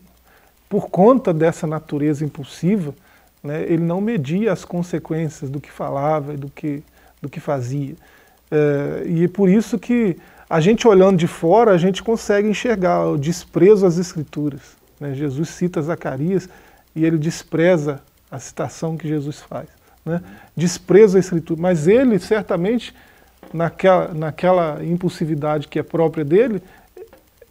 por 0.70 0.88
conta 0.88 1.34
dessa 1.34 1.66
natureza 1.66 2.24
impulsiva, 2.24 2.94
né, 3.42 3.64
ele 3.64 3.82
não 3.82 4.00
media 4.00 4.52
as 4.52 4.64
consequências 4.64 5.50
do 5.50 5.60
que 5.60 5.70
falava 5.70 6.32
e 6.32 6.36
do 6.36 6.48
que, 6.48 6.84
do 7.20 7.28
que 7.28 7.40
fazia. 7.40 7.96
É, 8.48 9.02
e 9.04 9.24
é 9.24 9.28
por 9.28 9.48
isso 9.48 9.80
que 9.80 10.16
a 10.48 10.60
gente 10.60 10.86
olhando 10.86 11.16
de 11.16 11.26
fora, 11.26 11.72
a 11.72 11.76
gente 11.76 12.04
consegue 12.04 12.48
enxergar 12.48 13.04
o 13.04 13.18
desprezo 13.18 13.84
às 13.84 13.98
escrituras. 13.98 14.60
Né? 15.00 15.12
Jesus 15.12 15.48
cita 15.48 15.82
Zacarias 15.82 16.48
e 16.94 17.04
ele 17.04 17.18
despreza 17.18 18.00
a 18.30 18.38
citação 18.38 18.96
que 18.96 19.08
Jesus 19.08 19.40
faz. 19.40 19.68
Né? 20.04 20.22
Despreza 20.56 21.18
a 21.18 21.20
escritura, 21.20 21.60
mas 21.60 21.88
ele 21.88 22.16
certamente, 22.20 22.94
naquela, 23.52 24.14
naquela 24.14 24.84
impulsividade 24.84 25.66
que 25.66 25.80
é 25.80 25.82
própria 25.82 26.24
dele, 26.24 26.62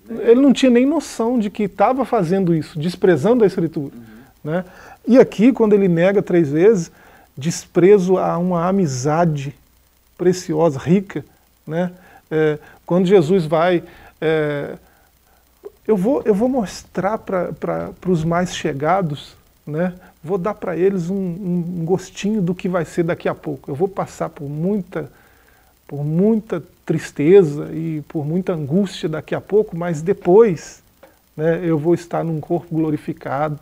ele 0.09 0.41
não 0.41 0.51
tinha 0.51 0.71
nem 0.71 0.85
noção 0.85 1.37
de 1.37 1.49
que 1.49 1.63
estava 1.63 2.03
fazendo 2.03 2.55
isso, 2.55 2.79
desprezando 2.79 3.43
a 3.43 3.47
escritura. 3.47 3.93
Uhum. 3.95 4.51
Né? 4.51 4.65
E 5.07 5.17
aqui, 5.19 5.51
quando 5.51 5.73
ele 5.73 5.87
nega 5.87 6.21
três 6.21 6.49
vezes, 6.49 6.91
desprezo 7.37 8.17
a 8.17 8.37
uma 8.37 8.67
amizade 8.67 9.55
preciosa, 10.17 10.79
rica. 10.79 11.23
Né? 11.65 11.91
É, 12.29 12.59
quando 12.85 13.05
Jesus 13.05 13.45
vai. 13.45 13.83
É, 14.19 14.75
eu, 15.87 15.95
vou, 15.95 16.21
eu 16.25 16.33
vou 16.33 16.49
mostrar 16.49 17.17
para 17.17 17.91
os 18.07 18.23
mais 18.23 18.55
chegados, 18.55 19.35
né? 19.65 19.93
vou 20.23 20.37
dar 20.37 20.53
para 20.53 20.77
eles 20.77 21.09
um, 21.09 21.15
um, 21.15 21.85
gostinho 21.85 22.41
do 22.41 22.53
que 22.53 22.67
vai 22.67 22.85
ser 22.85 23.03
daqui 23.03 23.29
a 23.29 23.33
pouco. 23.33 23.71
Eu 23.71 23.75
vou 23.75 23.87
passar 23.87 24.29
por 24.29 24.47
muita, 24.47 25.11
por 25.87 26.03
muita 26.03 26.61
tristeza 26.89 27.69
e 27.71 28.01
por 28.07 28.25
muita 28.25 28.51
angústia 28.53 29.07
daqui 29.07 29.35
a 29.35 29.39
pouco, 29.39 29.77
mas 29.77 30.01
depois 30.01 30.81
né, 31.37 31.61
eu 31.63 31.77
vou 31.77 31.93
estar 31.93 32.23
num 32.23 32.41
corpo 32.41 32.73
glorificado, 32.75 33.59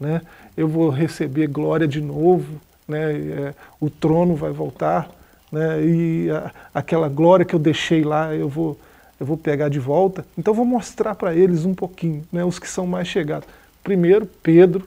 né, 0.00 0.20
eu 0.56 0.66
vou 0.66 0.90
receber 0.90 1.46
glória 1.46 1.86
de 1.86 2.00
novo, 2.00 2.60
né, 2.88 3.14
é, 3.14 3.54
o 3.78 3.88
trono 3.88 4.34
vai 4.34 4.50
voltar 4.50 5.08
né, 5.52 5.84
e 5.84 6.28
a, 6.32 6.50
aquela 6.74 7.08
glória 7.08 7.44
que 7.44 7.54
eu 7.54 7.60
deixei 7.60 8.02
lá 8.02 8.34
eu 8.34 8.48
vou, 8.48 8.76
eu 9.20 9.24
vou 9.24 9.36
pegar 9.36 9.68
de 9.68 9.78
volta. 9.78 10.26
Então 10.36 10.50
eu 10.50 10.56
vou 10.56 10.66
mostrar 10.66 11.14
para 11.14 11.32
eles 11.32 11.64
um 11.64 11.76
pouquinho, 11.76 12.24
né, 12.32 12.44
os 12.44 12.58
que 12.58 12.68
são 12.68 12.88
mais 12.88 13.06
chegados. 13.06 13.48
Primeiro, 13.84 14.26
Pedro, 14.42 14.84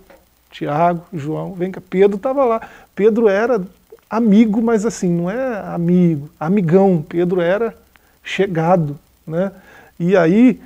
Tiago, 0.52 1.06
João, 1.14 1.54
vem 1.54 1.72
cá, 1.72 1.82
Pedro 1.90 2.18
estava 2.18 2.44
lá. 2.44 2.68
Pedro 2.94 3.30
era 3.30 3.66
amigo, 4.10 4.62
mas 4.62 4.86
assim, 4.86 5.10
não 5.10 5.30
é 5.30 5.60
amigo, 5.74 6.30
amigão. 6.40 7.04
Pedro 7.08 7.42
era 7.42 7.76
chegado. 8.24 8.98
Né? 9.26 9.52
E 10.00 10.16
aí, 10.16 10.60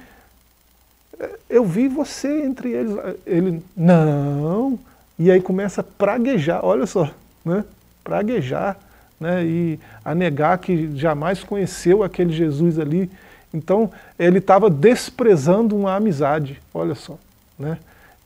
eu 1.50 1.66
vi 1.66 1.88
você 1.88 2.44
entre 2.44 2.72
eles. 2.72 2.96
Ele, 3.26 3.64
não. 3.76 4.80
E 5.18 5.30
aí 5.30 5.42
começa 5.42 5.82
a 5.82 5.84
praguejar, 5.84 6.66
olha 6.66 6.86
só, 6.86 7.10
né? 7.46 7.64
praguejar 8.04 8.78
né, 9.20 9.46
e 9.46 9.80
a 10.04 10.16
negar 10.16 10.58
que 10.58 10.98
jamais 10.98 11.44
conheceu 11.44 12.02
aquele 12.02 12.34
Jesus 12.34 12.80
ali. 12.80 13.10
Então, 13.54 13.92
ele 14.18 14.40
estava 14.40 14.70
desprezando 14.70 15.76
uma 15.76 15.96
amizade, 15.96 16.60
olha 16.74 16.96
só. 16.96 17.18
Né? 17.60 17.78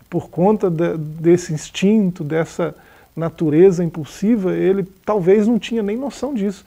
Por 0.09 0.29
conta 0.29 0.69
de, 0.69 0.97
desse 0.97 1.51
instinto, 1.51 2.23
dessa 2.23 2.73
natureza 3.15 3.83
impulsiva, 3.83 4.53
ele 4.53 4.85
talvez 5.05 5.47
não 5.47 5.57
tinha 5.57 5.81
nem 5.81 5.97
noção 5.97 6.33
disso. 6.33 6.65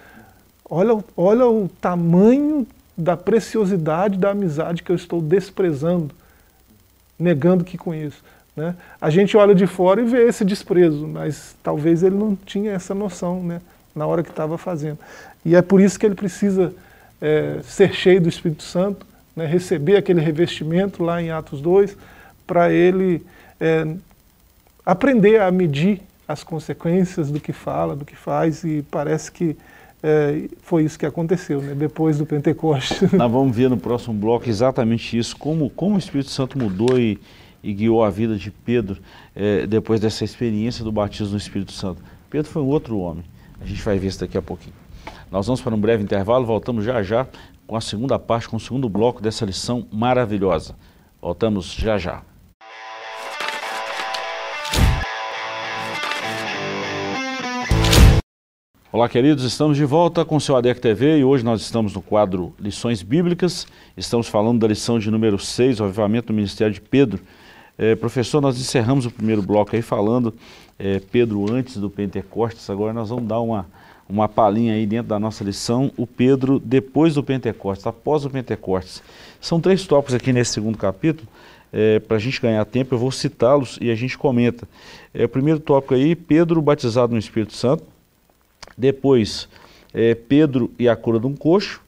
Olha, 0.68 1.02
olha 1.16 1.46
o 1.46 1.68
tamanho 1.80 2.66
da 2.96 3.16
preciosidade 3.16 4.18
da 4.18 4.30
amizade 4.30 4.82
que 4.82 4.90
eu 4.90 4.96
estou 4.96 5.20
desprezando, 5.20 6.10
negando 7.18 7.64
que 7.64 7.78
conheço. 7.78 8.22
Né? 8.56 8.74
A 9.00 9.10
gente 9.10 9.36
olha 9.36 9.54
de 9.54 9.66
fora 9.66 10.00
e 10.00 10.04
vê 10.04 10.26
esse 10.26 10.44
desprezo, 10.44 11.06
mas 11.06 11.54
talvez 11.62 12.02
ele 12.02 12.16
não 12.16 12.34
tinha 12.34 12.72
essa 12.72 12.94
noção. 12.94 13.42
Né? 13.42 13.60
na 13.98 14.06
hora 14.06 14.22
que 14.22 14.30
estava 14.30 14.56
fazendo. 14.56 14.98
E 15.44 15.54
é 15.54 15.60
por 15.60 15.80
isso 15.80 15.98
que 15.98 16.06
ele 16.06 16.14
precisa 16.14 16.72
é, 17.20 17.58
ser 17.62 17.92
cheio 17.92 18.20
do 18.20 18.28
Espírito 18.28 18.62
Santo, 18.62 19.04
né, 19.34 19.44
receber 19.44 19.96
aquele 19.96 20.20
revestimento 20.20 21.02
lá 21.02 21.20
em 21.20 21.30
Atos 21.30 21.60
2, 21.60 21.96
para 22.46 22.72
ele 22.72 23.26
é, 23.60 23.86
aprender 24.86 25.40
a 25.40 25.50
medir 25.50 26.00
as 26.28 26.44
consequências 26.44 27.30
do 27.30 27.40
que 27.40 27.52
fala, 27.52 27.96
do 27.96 28.04
que 28.04 28.14
faz, 28.14 28.62
e 28.62 28.84
parece 28.90 29.32
que 29.32 29.56
é, 30.02 30.48
foi 30.60 30.84
isso 30.84 30.98
que 30.98 31.06
aconteceu, 31.06 31.60
né, 31.62 31.74
depois 31.74 32.18
do 32.18 32.26
Pentecostes. 32.26 33.10
Nós 33.12 33.32
vamos 33.32 33.56
ver 33.56 33.70
no 33.70 33.78
próximo 33.78 34.14
bloco 34.14 34.48
exatamente 34.48 35.16
isso, 35.16 35.36
como, 35.36 35.70
como 35.70 35.96
o 35.96 35.98
Espírito 35.98 36.30
Santo 36.30 36.58
mudou 36.58 36.98
e, 36.98 37.18
e 37.62 37.72
guiou 37.72 38.04
a 38.04 38.10
vida 38.10 38.36
de 38.36 38.50
Pedro 38.50 39.00
é, 39.34 39.66
depois 39.66 40.00
dessa 40.00 40.22
experiência 40.22 40.84
do 40.84 40.92
batismo 40.92 41.32
no 41.32 41.38
Espírito 41.38 41.72
Santo. 41.72 42.02
Pedro 42.28 42.50
foi 42.50 42.62
um 42.62 42.66
outro 42.66 42.98
homem. 42.98 43.24
A 43.60 43.64
gente 43.64 43.82
vai 43.82 43.98
ver 43.98 44.08
isso 44.08 44.20
daqui 44.20 44.36
a 44.36 44.42
pouquinho. 44.42 44.74
Nós 45.32 45.46
vamos 45.46 45.60
para 45.60 45.74
um 45.74 45.80
breve 45.80 46.02
intervalo, 46.02 46.44
voltamos 46.44 46.84
já 46.84 47.02
já 47.02 47.26
com 47.66 47.76
a 47.76 47.80
segunda 47.80 48.18
parte, 48.18 48.48
com 48.48 48.56
o 48.56 48.60
segundo 48.60 48.88
bloco 48.88 49.20
dessa 49.20 49.44
lição 49.44 49.86
maravilhosa. 49.90 50.74
Voltamos 51.20 51.72
já 51.72 51.98
já. 51.98 52.22
Olá, 58.90 59.06
queridos, 59.06 59.44
estamos 59.44 59.76
de 59.76 59.84
volta 59.84 60.24
com 60.24 60.36
o 60.36 60.40
seu 60.40 60.56
ADEC 60.56 60.80
TV 60.80 61.18
e 61.18 61.24
hoje 61.24 61.44
nós 61.44 61.60
estamos 61.60 61.92
no 61.92 62.00
quadro 62.00 62.54
Lições 62.58 63.02
Bíblicas. 63.02 63.66
Estamos 63.94 64.28
falando 64.28 64.60
da 64.60 64.66
lição 64.66 64.98
de 64.98 65.10
número 65.10 65.38
6, 65.38 65.80
o 65.80 65.84
avivamento 65.84 66.28
do 66.28 66.32
ministério 66.32 66.72
de 66.72 66.80
Pedro. 66.80 67.20
É, 67.76 67.94
professor, 67.94 68.40
nós 68.40 68.58
encerramos 68.58 69.04
o 69.04 69.10
primeiro 69.10 69.42
bloco 69.42 69.76
aí 69.76 69.82
falando 69.82 70.32
é, 70.78 71.00
Pedro 71.00 71.52
antes 71.52 71.76
do 71.76 71.90
Pentecostes. 71.90 72.70
Agora 72.70 72.94
nós 72.94 73.10
vamos 73.10 73.28
dar 73.28 73.40
uma, 73.40 73.66
uma 74.08 74.26
palhinha 74.26 74.72
aí 74.72 74.86
dentro 74.86 75.08
da 75.08 75.18
nossa 75.18 75.44
lição, 75.44 75.92
o 75.94 76.06
Pedro 76.06 76.58
depois 76.58 77.12
do 77.12 77.22
Pentecostes, 77.22 77.86
após 77.86 78.24
o 78.24 78.30
Pentecostes. 78.30 79.02
São 79.38 79.60
três 79.60 79.86
tópicos 79.86 80.14
aqui 80.14 80.32
nesse 80.32 80.52
segundo 80.52 80.78
capítulo. 80.78 81.28
É, 81.70 81.98
Para 81.98 82.16
a 82.16 82.20
gente 82.20 82.40
ganhar 82.40 82.64
tempo, 82.64 82.94
eu 82.94 82.98
vou 82.98 83.12
citá-los 83.12 83.78
e 83.82 83.90
a 83.90 83.94
gente 83.94 84.16
comenta. 84.16 84.66
É, 85.12 85.26
o 85.26 85.28
primeiro 85.28 85.60
tópico 85.60 85.92
aí, 85.92 86.16
Pedro 86.16 86.62
batizado 86.62 87.12
no 87.12 87.18
Espírito 87.18 87.52
Santo. 87.52 87.97
Depois, 88.78 89.48
é, 89.92 90.14
Pedro 90.14 90.72
e 90.78 90.88
a 90.88 90.94
cura 90.94 91.18
de 91.18 91.26
um 91.26 91.34
coxo. 91.34 91.82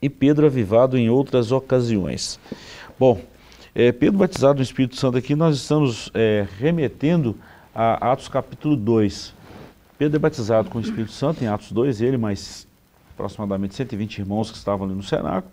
E 0.00 0.08
Pedro 0.08 0.46
avivado 0.46 0.96
em 0.96 1.10
outras 1.10 1.52
ocasiões. 1.52 2.40
Bom, 2.98 3.20
é, 3.74 3.92
Pedro 3.92 4.18
batizado 4.18 4.56
no 4.56 4.62
Espírito 4.62 4.96
Santo 4.96 5.18
aqui, 5.18 5.34
nós 5.34 5.56
estamos 5.56 6.10
é, 6.14 6.46
remetendo 6.58 7.36
a 7.74 8.12
Atos 8.12 8.28
capítulo 8.28 8.74
2. 8.74 9.34
Pedro 9.98 10.16
é 10.16 10.18
batizado 10.18 10.70
com 10.70 10.78
o 10.78 10.80
Espírito 10.80 11.12
Santo 11.12 11.44
em 11.44 11.46
Atos 11.46 11.70
2, 11.70 12.00
ele 12.00 12.16
mais 12.16 12.66
aproximadamente 13.12 13.74
120 13.74 14.20
irmãos 14.20 14.50
que 14.50 14.56
estavam 14.56 14.86
ali 14.86 14.96
no 14.96 15.02
cenáculo. 15.02 15.52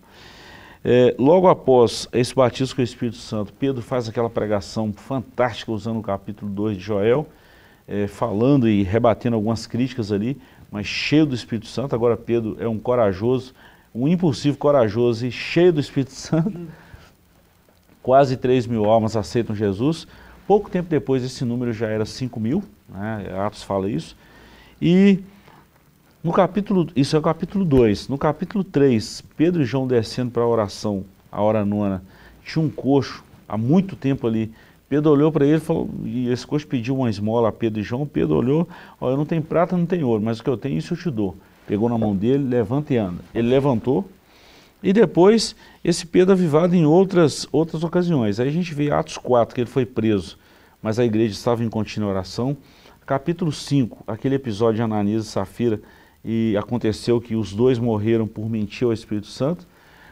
É, 0.84 1.14
logo 1.20 1.50
após 1.50 2.08
esse 2.14 2.34
batismo 2.34 2.78
com 2.78 2.82
o 2.82 2.86
Espírito 2.86 3.18
Santo, 3.18 3.52
Pedro 3.52 3.82
faz 3.82 4.08
aquela 4.08 4.30
pregação 4.30 4.94
fantástica 4.94 5.72
usando 5.72 6.00
o 6.00 6.02
capítulo 6.02 6.50
2 6.50 6.78
de 6.78 6.84
Joel, 6.84 7.28
é, 7.88 8.08
falando 8.08 8.68
e 8.68 8.84
rebatendo 8.84 9.36
algumas 9.36 9.66
críticas 9.66 10.12
ali, 10.12 10.38
mas 10.70 10.86
cheio 10.86 11.26
do 11.26 11.34
Espírito 11.34 11.68
Santo. 11.68 11.96
Agora 11.96 12.18
Pedro 12.18 12.58
é 12.60 12.68
um 12.68 12.78
corajoso, 12.78 13.54
um 13.96 14.08
impulsivo 14.08 14.58
corajoso 14.58 15.26
e 15.26 15.32
cheio 15.32 15.72
do 15.72 15.80
Espírito 15.80 16.12
Santo. 16.14 16.68
Quase 18.04 18.38
3 18.38 18.68
mil 18.68 18.86
almas 18.86 19.16
aceitam 19.16 19.56
Jesus. 19.56 20.08
Pouco 20.46 20.70
tempo 20.70 20.90
depois 20.90 21.24
esse 21.24 21.44
número 21.44 21.74
já 21.74 21.88
era 21.88 22.06
5 22.06 22.40
mil, 22.40 22.64
né? 22.90 23.28
Atos 23.46 23.64
fala 23.64 23.90
isso. 23.90 24.16
E 24.82 25.20
no 26.24 26.32
capítulo, 26.32 26.88
isso 26.96 27.16
é 27.16 27.20
o 27.20 27.22
capítulo 27.22 27.66
2. 27.66 28.08
No 28.08 28.18
capítulo 28.18 28.64
3, 28.64 29.24
Pedro 29.36 29.62
e 29.62 29.66
João 29.66 29.88
descendo 29.88 30.32
para 30.32 30.44
a 30.44 30.48
oração, 30.48 31.06
a 31.32 31.42
hora 31.42 31.66
nona, 31.66 32.04
tinha 32.44 32.64
um 32.64 32.70
coxo 32.70 33.24
há 33.48 33.58
muito 33.58 33.96
tempo 33.96 34.26
ali 34.28 34.52
Pedro 34.90 35.12
olhou 35.12 35.32
para 35.32 35.46
ele 35.46 35.60
falou, 35.60 35.90
e 36.06 36.30
esse 36.30 36.48
coxo 36.48 36.66
pediu 36.66 36.96
uma 36.96 37.10
esmola 37.10 37.50
a 37.50 37.52
Pedro 37.52 37.82
e 37.82 37.84
João, 37.84 38.08
Pedro 38.08 38.38
olhou, 38.38 38.68
ó, 39.02 39.10
eu 39.10 39.18
não 39.18 39.26
tenho 39.26 39.42
prata, 39.42 39.76
não 39.76 39.86
tenho 39.86 40.08
ouro, 40.08 40.24
mas 40.24 40.40
o 40.40 40.44
que 40.44 40.50
eu 40.50 40.58
tenho, 40.58 40.78
isso 40.78 40.94
eu 40.94 40.98
te 40.98 41.10
dou. 41.10 41.36
Pegou 41.68 41.90
na 41.90 41.98
mão 41.98 42.16
dele, 42.16 42.48
levanta 42.48 42.94
e 42.94 42.98
anda. 42.98 43.22
Ele 43.36 43.50
levantou, 43.50 44.10
e 44.82 44.94
depois 44.94 45.56
esse 45.84 46.06
Pedro 46.06 46.32
avivado 46.32 46.76
em 46.76 46.86
outras, 46.86 47.48
outras 47.52 47.84
ocasiões. 47.84 48.40
Aí 48.40 48.48
a 48.48 48.52
gente 48.52 48.74
vê 48.74 48.92
Atos 48.92 49.18
4, 49.18 49.54
que 49.54 49.62
ele 49.62 49.70
foi 49.70 49.86
preso, 49.86 50.38
mas 50.82 51.00
a 51.00 51.06
igreja 51.06 51.34
estava 51.34 51.64
em 51.64 51.70
contínua 51.70 52.10
oração. 52.10 52.56
Capítulo 53.06 53.52
5, 53.52 54.04
aquele 54.08 54.36
episódio 54.36 54.76
de 54.76 54.82
Ananias 54.82 55.26
e 55.26 55.30
Safira, 55.30 55.82
e 56.24 56.56
aconteceu 56.58 57.20
que 57.20 57.36
os 57.36 57.54
dois 57.54 57.80
morreram 57.80 58.28
por 58.28 58.50
mentir 58.50 58.86
ao 58.86 58.94
Espírito 58.94 59.28
Santo. 59.28 59.68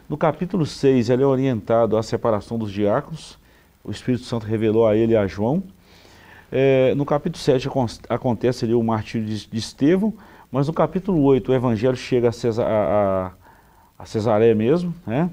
No 0.10 0.18
capítulo 0.18 0.66
6, 0.66 1.10
ele 1.10 1.24
é 1.24 1.26
orientado 1.26 1.98
à 1.98 2.04
separação 2.04 2.58
dos 2.58 2.72
diáconos, 2.72 3.38
o 3.86 3.92
Espírito 3.92 4.24
Santo 4.24 4.46
revelou 4.46 4.88
a 4.88 4.96
ele 4.96 5.14
e 5.14 5.16
a 5.16 5.28
João. 5.28 5.64
É, 6.52 6.94
no 6.96 7.06
capítulo 7.06 7.42
7 7.42 7.70
acontece 8.10 8.66
ali 8.66 8.74
o 8.74 8.84
martírio 8.84 9.28
de, 9.28 9.48
de 9.48 9.58
Estevão, 9.58 10.14
mas 10.52 10.68
no 10.68 10.74
capítulo 10.74 11.22
8 11.22 11.52
o 11.52 11.56
evangelho 11.56 11.96
chega 11.96 12.30
a, 12.30 12.32
Cesar, 12.32 12.68
a, 12.68 13.32
a 13.98 14.06
Cesareia 14.06 14.56
mesmo, 14.56 14.94
né? 15.06 15.30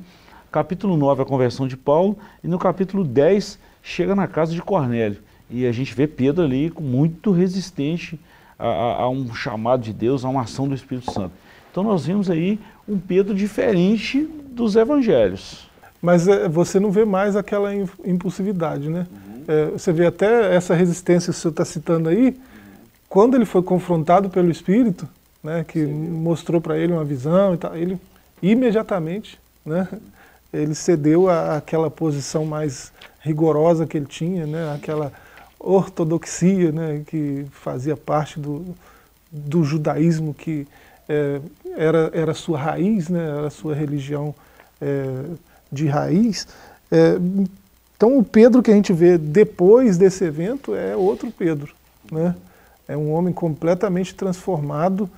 capítulo 0.51 0.97
9 0.97 1.23
a 1.23 1.25
conversão 1.25 1.67
de 1.67 1.77
Paulo, 1.77 2.19
e 2.45 2.49
no 2.49 2.59
capítulo 2.59 3.05
10 3.05 3.59
chega 3.83 4.15
na 4.15 4.27
casa 4.27 4.53
de 4.53 4.61
Cornélio. 4.61 5.19
E 5.51 5.67
a 5.67 5.73
gente 5.73 5.95
vê 5.95 6.07
Pedro 6.07 6.45
ali 6.45 6.73
muito 6.79 7.31
resistente 7.31 8.21
a, 8.59 8.69
a, 8.69 9.03
a, 9.03 9.09
um 9.09 9.35
chamado 9.35 9.83
de 9.83 9.93
Deus, 9.93 10.25
a 10.25 10.29
uma 10.29 10.43
ação 10.43 10.69
do 10.69 10.75
Espírito 10.75 11.11
Santo. 11.11 11.33
Então 11.71 11.83
nós 11.83 12.05
vimos 12.05 12.31
aí 12.31 12.59
um 12.87 12.99
Pedro 12.99 13.35
diferente 13.35 14.29
dos 14.51 14.77
evangelhos. 14.77 15.72
Mas 16.03 16.27
é, 16.27 16.49
você 16.49 16.81
não 16.81 16.91
vê 16.91 17.05
mais 17.05 17.37
aquela 17.37 17.73
impulsividade, 18.05 18.91
né? 18.91 19.07
Uhum. 19.11 19.45
É, 19.47 19.67
você 19.67 19.93
vê 19.93 20.07
até 20.07 20.53
essa 20.55 20.75
resistência 20.75 21.33
que 21.33 21.39
o 21.39 21.41
senhor 21.41 21.53
está 21.53 21.65
citando 21.65 22.09
aí, 22.09 22.37
quando 23.09 23.37
ele 23.37 23.45
foi 23.45 23.63
confrontado 23.63 24.29
pelo 24.29 24.51
Espírito, 24.51 25.09
né, 25.45 25.65
que 25.69 25.85
Sim. 25.85 25.93
mostrou 25.93 26.61
para 26.61 26.79
ele 26.79 26.93
uma 26.93 27.05
visão 27.05 27.55
e 27.55 27.59
tal, 27.59 27.77
ele 27.77 28.01
imediatamente, 28.41 29.39
né, 29.65 29.87
ele 30.53 30.75
cedeu 30.75 31.29
àquela 31.29 31.91
posição 31.91 32.45
mais 32.45 32.93
rigorosa 33.21 33.87
que 33.87 33.97
ele 33.97 34.07
tinha, 34.07 34.47
né, 34.47 34.75
aquela 34.75 35.13
ortodoxia, 35.59 36.73
né, 36.73 37.03
que 37.07 37.45
fazia 37.51 37.97
parte 37.97 38.41
do, 38.41 38.65
do 39.31 39.63
judaísmo 39.63 40.33
que 40.33 40.67
é, 41.09 41.41
era 41.77 42.11
era 42.15 42.35
sua 42.35 42.59
raiz, 42.59 43.09
né, 43.09 43.39
era 43.39 43.51
sua 43.51 43.75
religião 43.75 44.35
é, 44.81 45.25
de 45.73 45.87
raiz. 45.87 46.47
É, 46.91 47.17
então 47.97 48.19
o 48.19 48.25
Pedro 48.25 48.63
que 48.63 48.71
a 48.71 48.75
gente 48.75 48.93
vê 48.93 49.17
depois 49.17 49.97
desse 49.97 50.25
evento 50.25 50.75
é 50.75 50.95
outro 50.95 51.31
Pedro. 51.31 51.73
Né? 52.11 52.35
É 52.87 52.97
um 52.97 53.13
homem 53.13 53.33
completamente 53.33 54.15
transformado 54.15 55.09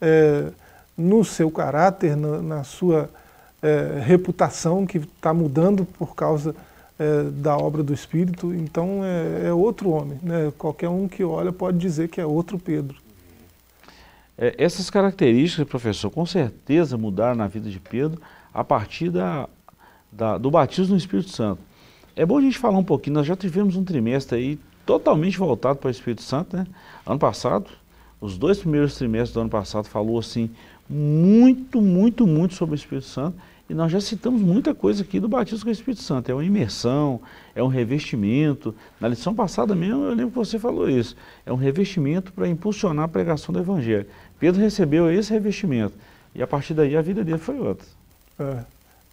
é, 0.00 0.48
no 0.96 1.24
seu 1.24 1.50
caráter, 1.50 2.16
na, 2.16 2.40
na 2.42 2.64
sua 2.64 3.10
é, 3.62 3.98
reputação 4.00 4.86
que 4.86 4.98
está 4.98 5.32
mudando 5.32 5.84
por 5.84 6.14
causa 6.14 6.54
é, 6.98 7.24
da 7.30 7.56
obra 7.56 7.82
do 7.82 7.94
Espírito. 7.94 8.54
Então 8.54 9.00
é, 9.02 9.48
é, 9.48 9.52
outro 9.52 9.90
homem. 9.90 10.18
Né? 10.22 10.52
Qualquer 10.58 10.88
um 10.88 11.08
que 11.08 11.24
olha 11.24 11.50
pode 11.50 11.78
dizer 11.78 12.08
que 12.08 12.20
é 12.20 12.26
outro 12.26 12.58
Pedro. 12.58 12.96
É, 14.36 14.54
essas 14.58 14.90
características, 14.90 15.66
professor, 15.66 16.10
com 16.10 16.26
certeza 16.26 16.98
mudaram 16.98 17.36
na 17.36 17.48
vida 17.48 17.70
de 17.70 17.80
Pedro 17.80 18.20
a 18.52 18.62
partir 18.62 19.10
da 19.10 19.48
da, 20.16 20.38
do 20.38 20.50
batismo 20.50 20.92
no 20.92 20.98
Espírito 20.98 21.30
Santo. 21.30 21.60
É 22.16 22.24
bom 22.24 22.38
a 22.38 22.40
gente 22.40 22.58
falar 22.58 22.78
um 22.78 22.84
pouquinho, 22.84 23.14
nós 23.14 23.26
já 23.26 23.36
tivemos 23.36 23.76
um 23.76 23.84
trimestre 23.84 24.38
aí 24.38 24.58
totalmente 24.86 25.38
voltado 25.38 25.78
para 25.78 25.88
o 25.88 25.90
Espírito 25.90 26.22
Santo, 26.22 26.56
né? 26.56 26.66
Ano 27.06 27.18
passado, 27.18 27.70
os 28.20 28.38
dois 28.38 28.58
primeiros 28.58 28.94
trimestres 28.96 29.32
do 29.32 29.40
ano 29.40 29.50
passado 29.50 29.86
falou 29.86 30.18
assim 30.18 30.50
muito, 30.88 31.80
muito, 31.80 32.26
muito 32.26 32.54
sobre 32.54 32.74
o 32.74 32.76
Espírito 32.76 33.06
Santo 33.06 33.36
e 33.68 33.72
nós 33.72 33.90
já 33.90 34.00
citamos 34.00 34.42
muita 34.42 34.74
coisa 34.74 35.02
aqui 35.02 35.18
do 35.18 35.26
batismo 35.26 35.64
com 35.64 35.70
o 35.70 35.72
Espírito 35.72 36.02
Santo. 36.02 36.30
É 36.30 36.34
uma 36.34 36.44
imersão, 36.44 37.20
é 37.54 37.62
um 37.62 37.66
revestimento. 37.66 38.74
Na 39.00 39.08
lição 39.08 39.34
passada 39.34 39.74
mesmo, 39.74 40.04
eu 40.04 40.10
lembro 40.10 40.28
que 40.28 40.36
você 40.36 40.58
falou 40.58 40.88
isso. 40.88 41.16
É 41.46 41.52
um 41.52 41.56
revestimento 41.56 42.32
para 42.32 42.46
impulsionar 42.46 43.06
a 43.06 43.08
pregação 43.08 43.52
do 43.52 43.58
Evangelho. 43.58 44.06
Pedro 44.38 44.60
recebeu 44.60 45.10
esse 45.10 45.32
revestimento 45.32 45.94
e 46.34 46.42
a 46.42 46.46
partir 46.46 46.74
daí 46.74 46.94
a 46.94 47.00
vida 47.00 47.24
dele 47.24 47.38
foi 47.38 47.58
outra. 47.58 47.86
É. 48.38 48.64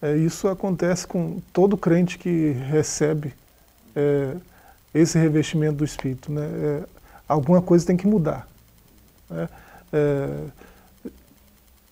É, 0.01 0.17
isso 0.17 0.47
acontece 0.47 1.05
com 1.05 1.39
todo 1.53 1.77
crente 1.77 2.17
que 2.17 2.51
recebe 2.51 3.33
é, 3.95 4.35
esse 4.93 5.17
revestimento 5.17 5.75
do 5.75 5.85
Espírito. 5.85 6.31
Né? 6.31 6.41
É, 6.43 6.83
alguma 7.27 7.61
coisa 7.61 7.85
tem 7.85 7.95
que 7.95 8.07
mudar. 8.07 8.47
Né? 9.29 9.47
É, 9.93 10.29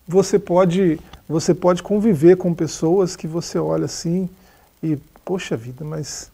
você, 0.08 0.38
pode, 0.38 0.98
você 1.28 1.54
pode 1.54 1.82
conviver 1.82 2.36
com 2.36 2.52
pessoas 2.52 3.14
que 3.14 3.28
você 3.28 3.58
olha 3.58 3.84
assim 3.84 4.28
e, 4.82 4.98
poxa 5.24 5.56
vida, 5.56 5.84
mas 5.84 6.32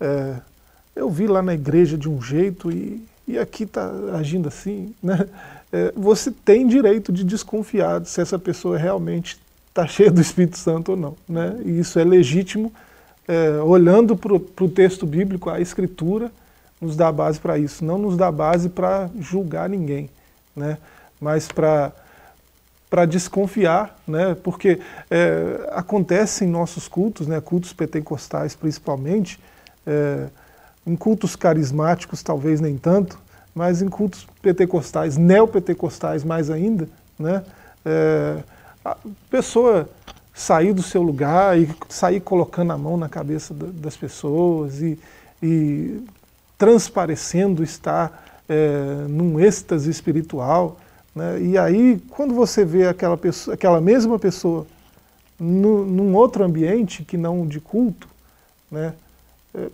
é, 0.00 0.36
eu 0.96 1.10
vi 1.10 1.26
lá 1.26 1.42
na 1.42 1.52
igreja 1.52 1.98
de 1.98 2.08
um 2.08 2.22
jeito 2.22 2.72
e, 2.72 3.04
e 3.28 3.38
aqui 3.38 3.64
está 3.64 3.90
agindo 4.14 4.48
assim. 4.48 4.94
Né? 5.02 5.28
É, 5.72 5.92
você 5.94 6.32
tem 6.32 6.66
direito 6.66 7.12
de 7.12 7.22
desconfiar 7.22 8.04
se 8.04 8.20
essa 8.20 8.38
pessoa 8.38 8.76
realmente 8.76 9.38
está 9.70 9.86
cheia 9.86 10.10
do 10.10 10.20
Espírito 10.20 10.58
Santo 10.58 10.92
ou 10.92 10.96
não. 10.96 11.16
Né? 11.28 11.56
E 11.64 11.78
isso 11.78 11.98
é 11.98 12.04
legítimo, 12.04 12.72
é, 13.26 13.50
olhando 13.62 14.16
para 14.16 14.34
o 14.34 14.68
texto 14.68 15.06
bíblico, 15.06 15.48
a 15.48 15.60
Escritura 15.60 16.30
nos 16.80 16.96
dá 16.96 17.10
base 17.12 17.38
para 17.38 17.58
isso, 17.58 17.84
não 17.84 17.98
nos 17.98 18.16
dá 18.16 18.30
base 18.30 18.68
para 18.68 19.08
julgar 19.18 19.68
ninguém, 19.68 20.10
né? 20.54 20.78
mas 21.20 21.48
para 21.48 21.92
para 22.88 23.06
desconfiar, 23.06 23.96
né? 24.04 24.34
porque 24.42 24.80
é, 25.08 25.70
acontece 25.70 26.44
em 26.44 26.48
nossos 26.48 26.88
cultos, 26.88 27.28
né? 27.28 27.40
cultos 27.40 27.72
pentecostais 27.72 28.56
principalmente, 28.56 29.38
é, 29.86 30.26
em 30.84 30.96
cultos 30.96 31.36
carismáticos 31.36 32.20
talvez 32.20 32.60
nem 32.60 32.76
tanto, 32.76 33.16
mas 33.54 33.80
em 33.80 33.88
cultos 33.88 34.26
pentecostais, 34.42 35.16
neopentecostais 35.16 36.24
mais 36.24 36.50
ainda, 36.50 36.88
né? 37.16 37.44
É, 37.84 38.42
a 38.84 38.96
pessoa 39.28 39.88
sair 40.34 40.72
do 40.72 40.82
seu 40.82 41.02
lugar 41.02 41.58
e 41.58 41.68
sair 41.88 42.20
colocando 42.20 42.72
a 42.72 42.78
mão 42.78 42.96
na 42.96 43.08
cabeça 43.08 43.52
das 43.52 43.96
pessoas 43.96 44.80
e, 44.80 44.98
e 45.42 46.02
transparecendo 46.56 47.62
estar 47.62 48.42
é, 48.48 49.06
num 49.08 49.38
êxtase 49.38 49.90
espiritual. 49.90 50.78
Né? 51.14 51.40
E 51.42 51.58
aí, 51.58 52.02
quando 52.10 52.34
você 52.34 52.64
vê 52.64 52.86
aquela, 52.86 53.16
pessoa, 53.16 53.54
aquela 53.54 53.80
mesma 53.80 54.18
pessoa 54.18 54.66
no, 55.38 55.84
num 55.84 56.14
outro 56.14 56.44
ambiente 56.44 57.04
que 57.04 57.16
não 57.16 57.46
de 57.46 57.60
culto, 57.60 58.08
né? 58.70 58.94
É, 59.54 59.68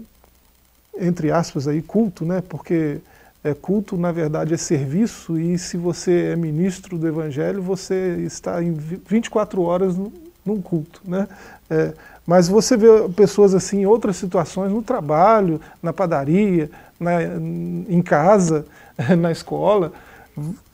entre 0.98 1.30
aspas 1.30 1.68
aí, 1.68 1.82
culto, 1.82 2.24
né? 2.24 2.42
porque 2.48 2.98
é, 3.46 3.54
culto 3.54 3.96
na 3.96 4.10
verdade 4.10 4.54
é 4.54 4.56
serviço 4.56 5.38
e 5.38 5.56
se 5.56 5.76
você 5.76 6.32
é 6.32 6.36
ministro 6.36 6.98
do 6.98 7.06
evangelho, 7.06 7.62
você 7.62 8.16
está 8.26 8.60
em 8.62 8.72
24 8.72 9.62
horas 9.62 9.96
num 10.44 10.60
culto. 10.60 11.00
Né? 11.04 11.28
É, 11.70 11.92
mas 12.26 12.48
você 12.48 12.76
vê 12.76 12.88
pessoas 13.14 13.54
assim 13.54 13.82
em 13.82 13.86
outras 13.86 14.16
situações, 14.16 14.72
no 14.72 14.82
trabalho, 14.82 15.60
na 15.80 15.92
padaria, 15.92 16.68
na, 16.98 17.22
em 17.22 18.02
casa, 18.02 18.66
na 19.16 19.30
escola, 19.30 19.92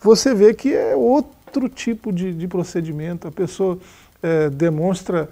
você 0.00 0.34
vê 0.34 0.54
que 0.54 0.72
é 0.72 0.96
outro 0.96 1.68
tipo 1.68 2.10
de, 2.10 2.32
de 2.32 2.48
procedimento. 2.48 3.28
A 3.28 3.30
pessoa 3.30 3.78
é, 4.22 4.48
demonstra 4.48 5.28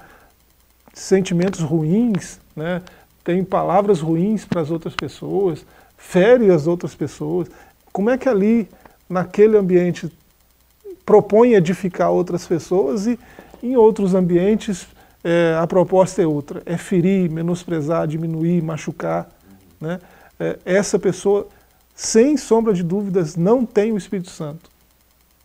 sentimentos 0.93 1.61
ruins, 1.61 2.39
né? 2.55 2.83
tem 3.25 3.43
palavras 3.43 4.01
ruins 4.01 4.45
para 4.45 4.61
as 4.61 4.71
outras 4.71 4.95
pessoas, 4.95 5.65
fere 6.01 6.51
as 6.51 6.67
outras 6.67 6.95
pessoas. 6.95 7.49
Como 7.93 8.11
é 8.11 8.17
que 8.17 8.29
ali, 8.29 8.69
naquele 9.09 9.57
ambiente, 9.57 10.11
propõe 11.05 11.55
edificar 11.55 12.11
outras 12.11 12.47
pessoas 12.47 13.07
e 13.07 13.19
em 13.63 13.77
outros 13.77 14.15
ambientes 14.15 14.89
é, 15.23 15.55
a 15.61 15.67
proposta 15.67 16.23
é 16.23 16.27
outra, 16.27 16.63
é 16.65 16.79
ferir, 16.79 17.31
menosprezar, 17.31 18.09
diminuir, 18.09 18.63
machucar. 18.63 19.31
Né? 19.81 20.01
É, 20.39 20.59
essa 20.65 20.99
pessoa, 20.99 21.47
sem 21.95 22.37
sombra 22.37 22.73
de 22.73 22.83
dúvidas, 22.83 23.37
não 23.37 23.67
tem 23.67 23.93
o 23.93 23.99
Espírito 23.99 24.31
Santo. 24.31 24.71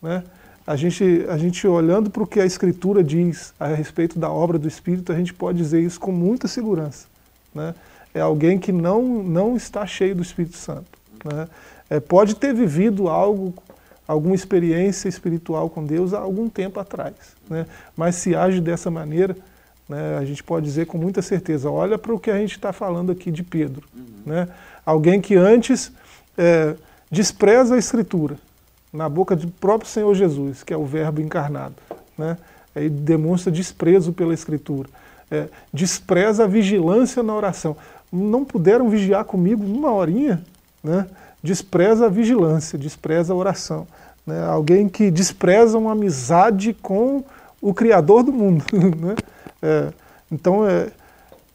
Né? 0.02 0.24
A, 0.66 0.76
gente, 0.78 1.26
a 1.30 1.38
gente 1.38 1.68
olhando 1.68 2.10
para 2.10 2.24
o 2.24 2.28
que 2.28 2.40
a 2.40 2.46
Escritura 2.46 3.04
diz 3.04 3.54
a 3.60 3.68
respeito 3.68 4.18
da 4.18 4.32
obra 4.32 4.58
do 4.58 4.68
Espírito, 4.68 5.12
a 5.12 5.16
gente 5.16 5.34
pode 5.34 5.58
dizer 5.58 5.82
isso 5.82 6.00
com 6.00 6.12
muita 6.12 6.48
segurança. 6.48 7.08
Né? 7.54 7.76
É 8.16 8.22
alguém 8.22 8.58
que 8.58 8.72
não, 8.72 9.04
não 9.04 9.56
está 9.56 9.86
cheio 9.86 10.16
do 10.16 10.24
Espírito 10.24 10.58
Santo. 10.58 10.88
Né? 11.24 11.48
É, 11.90 12.00
pode 12.00 12.36
ter 12.36 12.54
vivido 12.54 13.08
algo 13.08 13.54
alguma 14.08 14.36
experiência 14.36 15.10
espiritual 15.10 15.70
com 15.70 15.84
Deus 15.84 16.14
há 16.14 16.20
algum 16.20 16.48
tempo 16.48 16.80
atrás. 16.80 17.16
Né? 17.50 17.66
Mas 17.96 18.16
se 18.16 18.36
age 18.36 18.62
dessa 18.62 18.92
maneira, 18.92 19.36
né, 19.90 20.18
a 20.18 20.26
gente 20.26 20.44
pode 20.44 20.66
dizer 20.66 20.86
com 20.86 20.98
muita 20.98 21.22
certeza, 21.22 21.70
olha 21.70 21.98
para 21.98 22.14
o 22.14 22.20
que 22.20 22.30
a 22.30 22.38
gente 22.38 22.52
está 22.56 22.72
falando 22.72 23.12
aqui 23.12 23.32
de 23.32 23.44
Pedro. 23.44 23.84
Uhum. 23.96 24.06
Né? 24.26 24.48
Alguém 24.86 25.20
que 25.20 25.36
antes 25.36 25.92
é, 26.38 26.76
despreza 27.10 27.76
a 27.76 27.78
Escritura, 27.78 28.38
na 28.94 29.10
boca 29.10 29.36
do 29.36 29.48
próprio 29.48 29.90
Senhor 29.90 30.14
Jesus, 30.16 30.64
que 30.64 30.74
é 30.74 30.78
o 30.78 30.86
verbo 30.86 31.20
encarnado. 31.20 31.76
Né? 32.18 32.38
Ele 32.76 32.90
demonstra 32.90 33.52
desprezo 33.52 34.14
pela 34.14 34.34
Escritura. 34.34 34.90
É, 35.30 35.48
despreza 35.74 36.44
a 36.44 36.48
vigilância 36.48 37.24
na 37.24 37.34
oração. 37.34 37.76
Não 38.12 38.46
puderam 38.46 38.90
vigiar 38.90 39.26
comigo 39.26 39.64
uma 39.64 39.92
horinha? 39.92 40.44
Né? 40.84 41.08
despreza 41.46 42.08
a 42.08 42.10
vigilância, 42.10 42.78
despreza 42.78 43.32
a 43.32 43.36
oração. 43.36 43.88
Né? 44.26 44.44
Alguém 44.44 44.90
que 44.90 45.12
despreza 45.12 45.78
uma 45.78 45.92
amizade 45.92 46.74
com 46.74 47.24
o 47.62 47.74
Criador 47.74 48.24
do 48.24 48.34
mundo. 48.34 48.66
Né? 48.74 49.16
É, 49.62 49.94
então, 50.32 50.68
é, 50.68 50.90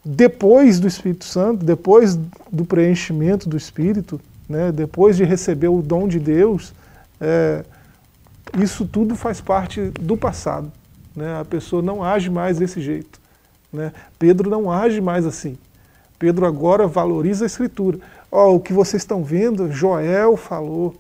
depois 0.05 0.81
do 0.81 0.87
Espírito 0.87 1.25
Santo, 1.25 1.65
depois 1.65 2.17
do 2.51 2.65
preenchimento 2.65 3.49
do 3.49 3.57
Espírito, 3.57 4.21
né? 4.49 4.73
depois 4.73 5.17
de 5.17 5.25
receber 5.25 5.69
o 5.69 5.83
dom 5.83 6.09
de 6.09 6.19
Deus, 6.19 6.73
é, 7.21 7.65
isso 8.59 8.87
tudo 8.87 9.15
faz 9.15 9.41
parte 9.41 9.91
do 10.01 10.17
passado. 10.17 10.73
Né? 11.15 11.41
A 11.41 11.45
pessoa 11.45 11.83
não 11.83 12.03
age 12.03 12.31
mais 12.31 12.59
desse 12.59 12.81
jeito. 12.81 13.21
Né? 13.73 13.93
Pedro 14.19 14.49
não 14.49 14.71
age 14.71 15.01
mais 15.01 15.27
assim. 15.27 15.59
Pedro 16.21 16.45
agora 16.45 16.87
valoriza 16.87 17.45
a 17.45 17.47
Escritura. 17.47 17.99
Ó, 18.31 18.55
o 18.55 18.61
que 18.61 18.75
vocês 18.75 19.03
estão 19.03 19.25
vendo, 19.25 19.73
Joel 19.73 20.37
falou. 20.37 20.95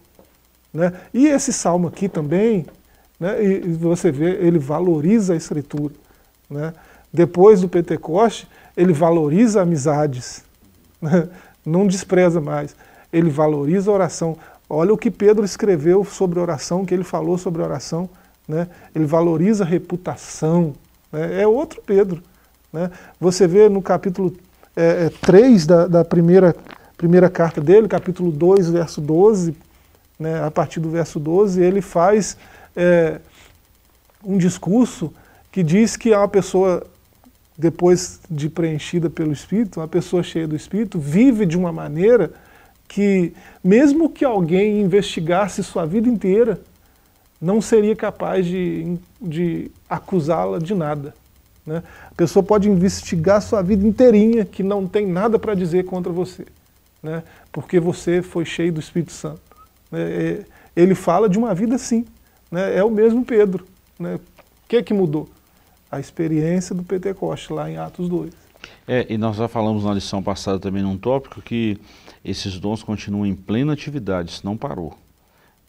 Né? 0.73 0.95
E 1.13 1.27
esse 1.27 1.53
salmo 1.53 1.89
aqui 1.89 2.09
também, 2.09 2.65
né? 3.21 3.45
e 3.45 3.73
você 3.75 4.11
vê, 4.11 4.31
ele 4.37 4.59
valoriza 4.59 5.35
a 5.35 5.37
Escritura. 5.37 5.93
Né? 6.49 6.73
Depois 7.13 7.61
do 7.61 7.69
Pentecoste, 7.69 8.49
ele 8.75 8.95
valoriza 8.95 9.63
amizades. 9.63 10.43
Né? 11.03 11.31
Não 11.65 11.87
despreza 11.87 12.43
mais. 12.43 12.77
Ele 13.11 13.31
valoriza 13.31 13.91
a 13.91 13.95
oração. 13.95 14.37
Olha 14.69 14.93
o 14.93 14.99
que 14.99 15.11
Pedro 15.11 15.47
escreveu 15.47 16.05
sobre 16.05 16.39
oração, 16.39 16.85
que 16.85 16.93
ele 16.93 17.05
falou 17.05 17.39
sobre 17.39 17.63
oração. 17.63 18.07
Né? 18.47 18.69
Ele 18.95 19.07
valoriza 19.07 19.65
a 19.65 19.67
reputação. 19.67 20.75
Né? 21.11 21.41
É 21.41 21.49
outro 21.49 21.81
Pedro. 21.81 22.23
Né? 22.71 22.91
Você 23.19 23.47
vê 23.47 23.67
no 23.71 23.81
capítulo 23.81 24.37
é, 24.77 25.07
é, 25.07 25.11
3 25.21 25.67
da, 25.67 25.87
da 25.87 26.05
primeira, 26.05 26.55
primeira 26.97 27.29
carta 27.29 27.61
dele, 27.61 27.89
capítulo 27.89 28.31
2, 28.31 28.71
verso 28.71 29.01
12, 29.01 29.57
né, 30.19 30.45
a 30.45 30.51
partir 30.51 30.81
do 30.81 30.91
verso 30.91 31.19
12, 31.19 31.63
ele 31.63 31.81
faz 31.81 32.37
é, 32.77 33.21
um 34.25 34.37
discurso 34.37 35.13
que 35.51 35.63
diz 35.63 35.97
que 35.97 36.13
uma 36.13 36.29
pessoa, 36.29 36.87
depois 37.57 38.21
de 38.31 38.49
preenchida 38.49 39.11
pelo 39.11 39.33
Espírito, 39.33 39.81
uma 39.81 39.89
pessoa 39.89 40.23
cheia 40.23 40.47
do 40.47 40.55
Espírito, 40.55 40.99
vive 40.99 41.47
de 41.47 41.57
uma 41.57 41.73
maneira 41.73 42.31
que, 42.87 43.33
mesmo 43.63 44.11
que 44.11 44.25
alguém 44.25 44.81
investigasse 44.81 45.63
sua 45.63 45.87
vida 45.87 46.09
inteira, 46.09 46.61
não 47.41 47.61
seria 47.61 47.97
capaz 47.97 48.45
de, 48.45 48.99
de 49.21 49.71
acusá-la 49.89 50.59
de 50.59 50.75
nada. 50.75 51.15
Né? 51.71 51.85
A 52.11 52.15
pessoa 52.17 52.43
pode 52.43 52.69
investigar 52.69 53.41
sua 53.41 53.63
vida 53.63 53.87
inteirinha 53.87 54.45
que 54.45 54.61
não 54.61 54.89
tem 54.89 55.07
nada 55.07 55.39
para 55.39 55.55
dizer 55.55 55.85
contra 55.85 56.13
você, 56.13 56.45
né? 57.01 57.23
porque 57.53 57.79
você 57.79 58.23
foi 58.23 58.45
cheio 58.45 58.73
do 58.73 58.81
Espírito 58.81 59.13
Santo. 59.13 59.41
Né? 59.93 60.45
Ele 60.75 60.97
fala 60.97 61.29
de 61.29 61.39
uma 61.39 61.55
vida 61.55 61.77
assim, 61.77 62.05
né? 62.51 62.77
é 62.77 62.83
o 62.83 62.91
mesmo 62.91 63.25
Pedro. 63.25 63.65
Né? 64.01 64.17
O 64.17 64.69
que, 64.69 64.79
é 64.79 64.83
que 64.83 64.93
mudou? 64.93 65.29
A 65.89 66.01
experiência 66.01 66.75
do 66.75 66.83
Pentecoste, 66.83 67.53
lá 67.53 67.71
em 67.71 67.77
Atos 67.77 68.09
2. 68.09 68.33
É, 68.87 69.07
e 69.09 69.17
nós 69.17 69.37
já 69.37 69.47
falamos 69.47 69.85
na 69.85 69.95
lição 69.95 70.21
passada 70.21 70.59
também 70.59 70.83
num 70.83 70.99
tópico 70.99 71.41
que 71.41 71.79
esses 72.25 72.59
dons 72.59 72.83
continuam 72.83 73.25
em 73.25 73.35
plena 73.35 73.73
atividade, 73.73 74.33
isso 74.33 74.45
não 74.45 74.57
parou. 74.57 74.99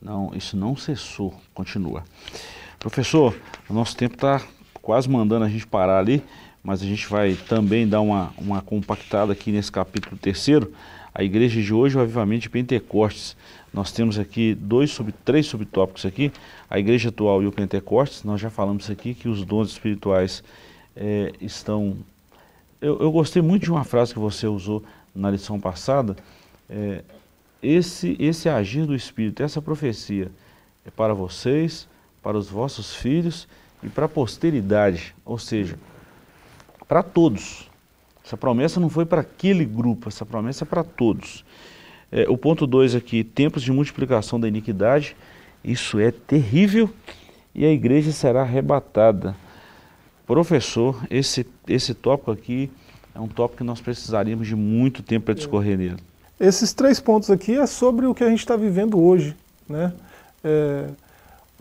Não, 0.02 0.32
isso 0.34 0.58
não 0.58 0.76
cessou, 0.76 1.32
continua. 1.54 2.04
Professor, 2.80 3.36
o 3.70 3.74
nosso 3.74 3.96
tempo 3.96 4.16
está 4.16 4.42
quase 4.82 5.10
mandando 5.10 5.46
a 5.46 5.50
gente 5.50 5.68
parar 5.68 6.00
ali, 6.00 6.24
mas 6.64 6.82
a 6.82 6.86
gente 6.86 7.08
vai 7.08 7.34
também 7.34 7.88
dar 7.88 8.02
uma, 8.02 8.34
uma 8.38 8.62
compactada 8.62 9.34
aqui 9.34 9.52
nesse 9.52 9.72
capítulo 9.72 10.18
terceiro. 10.18 10.72
A 11.14 11.24
igreja 11.24 11.62
de 11.62 11.74
hoje, 11.74 11.98
o 11.98 12.02
avivamento 12.02 12.44
de 12.44 12.50
Pentecostes. 12.50 13.36
Nós 13.74 13.92
temos 13.92 14.20
aqui 14.20 14.54
dois 14.54 14.92
sobre 14.92 15.14
três 15.26 15.46
subtópicos 15.46 16.06
aqui, 16.06 16.32
a 16.70 16.78
igreja 16.80 17.10
atual 17.10 17.42
e 17.42 17.48
o 17.48 17.52
Pentecostes. 17.52 18.24
Nós 18.24 18.40
já 18.40 18.50
falamos 18.50 18.90
aqui 18.90 19.14
que 19.14 19.28
os 19.28 19.44
dons 19.44 19.72
espirituais 19.72 20.44
é, 20.96 21.34
estão. 21.42 21.98
Eu, 22.82 23.00
eu, 23.00 23.12
gostei 23.12 23.42
muito 23.42 23.64
de 23.64 23.72
uma 23.72 23.84
frase 23.84 24.14
que 24.14 24.20
você 24.20 24.48
usou 24.48 24.84
na 25.16 25.30
lição 25.30 25.60
passada. 25.60 26.16
É, 26.70 27.04
esse, 27.62 28.16
esse 28.20 28.50
agir 28.50 28.86
do 28.86 28.96
Espírito, 28.96 29.44
essa 29.44 29.62
profecia 29.62 30.32
é 30.86 30.90
para 30.90 31.14
vocês, 31.14 31.88
para 32.22 32.38
os 32.38 32.50
vossos 32.50 32.96
filhos 32.96 33.48
e 33.84 33.90
para 33.90 34.06
a 34.06 34.10
posteridade, 34.10 35.16
ou 35.26 35.38
seja, 35.38 35.78
para 36.88 37.02
todos. 37.02 37.70
Essa 38.24 38.38
promessa 38.38 38.80
não 38.80 38.90
foi 38.90 39.06
para 39.06 39.22
aquele 39.22 39.66
grupo, 39.66 40.08
essa 40.08 40.26
promessa 40.26 40.64
é 40.64 40.68
para 40.68 40.84
todos. 40.84 41.44
É, 42.12 42.30
o 42.30 42.38
ponto 42.38 42.68
2 42.68 42.96
aqui, 42.96 43.24
tempos 43.24 43.64
de 43.64 43.72
multiplicação 43.72 44.40
da 44.40 44.48
iniquidade, 44.48 45.16
isso 45.64 46.00
é 46.00 46.12
terrível 46.12 46.90
e 47.54 47.66
a 47.66 47.72
igreja 47.72 48.12
será 48.12 48.42
arrebatada. 48.42 49.36
Professor, 50.26 51.02
esse, 51.10 51.46
esse 51.68 51.94
tópico 51.94 52.32
aqui 52.32 52.72
é 53.14 53.20
um 53.20 53.28
tópico 53.28 53.58
que 53.58 53.64
nós 53.64 53.82
precisaríamos 53.82 54.48
de 54.48 54.56
muito 54.56 55.04
tempo 55.04 55.26
para 55.26 55.34
discorrer 55.34 55.78
nele. 55.78 55.98
Esses 56.40 56.74
três 56.74 57.00
pontos 57.00 57.30
aqui 57.30 57.58
é 57.58 57.68
sobre 57.68 58.06
o 58.06 58.16
que 58.16 58.24
a 58.24 58.30
gente 58.30 58.40
está 58.40 58.56
vivendo 58.56 59.00
hoje. 59.00 59.36
Né? 59.68 59.94
É, 60.44 60.88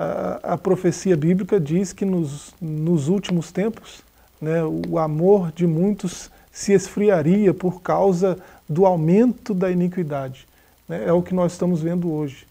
a, 0.00 0.54
a 0.54 0.58
profecia 0.58 1.14
bíblica 1.14 1.60
diz 1.60 1.92
que 1.92 2.06
nos, 2.06 2.54
nos 2.58 3.08
últimos 3.08 3.52
tempos 3.52 4.02
né, 4.40 4.62
o 4.64 4.98
amor 4.98 5.52
de 5.52 5.66
muitos 5.66 6.30
se 6.50 6.72
esfriaria 6.72 7.52
por 7.52 7.82
causa 7.82 8.38
do 8.66 8.86
aumento 8.86 9.52
da 9.52 9.70
iniquidade. 9.70 10.48
Né? 10.88 11.04
É 11.06 11.12
o 11.12 11.22
que 11.22 11.34
nós 11.34 11.52
estamos 11.52 11.82
vendo 11.82 12.10
hoje. 12.10 12.46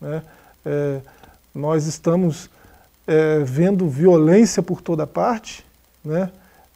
Né? 0.00 0.22
É, 0.64 1.00
nós 1.54 1.86
estamos 1.86 2.48
é, 3.06 3.40
vendo 3.40 3.86
violência 3.88 4.62
por 4.62 4.80
toda 4.80 5.06
parte, 5.06 5.64
né? 6.02 6.30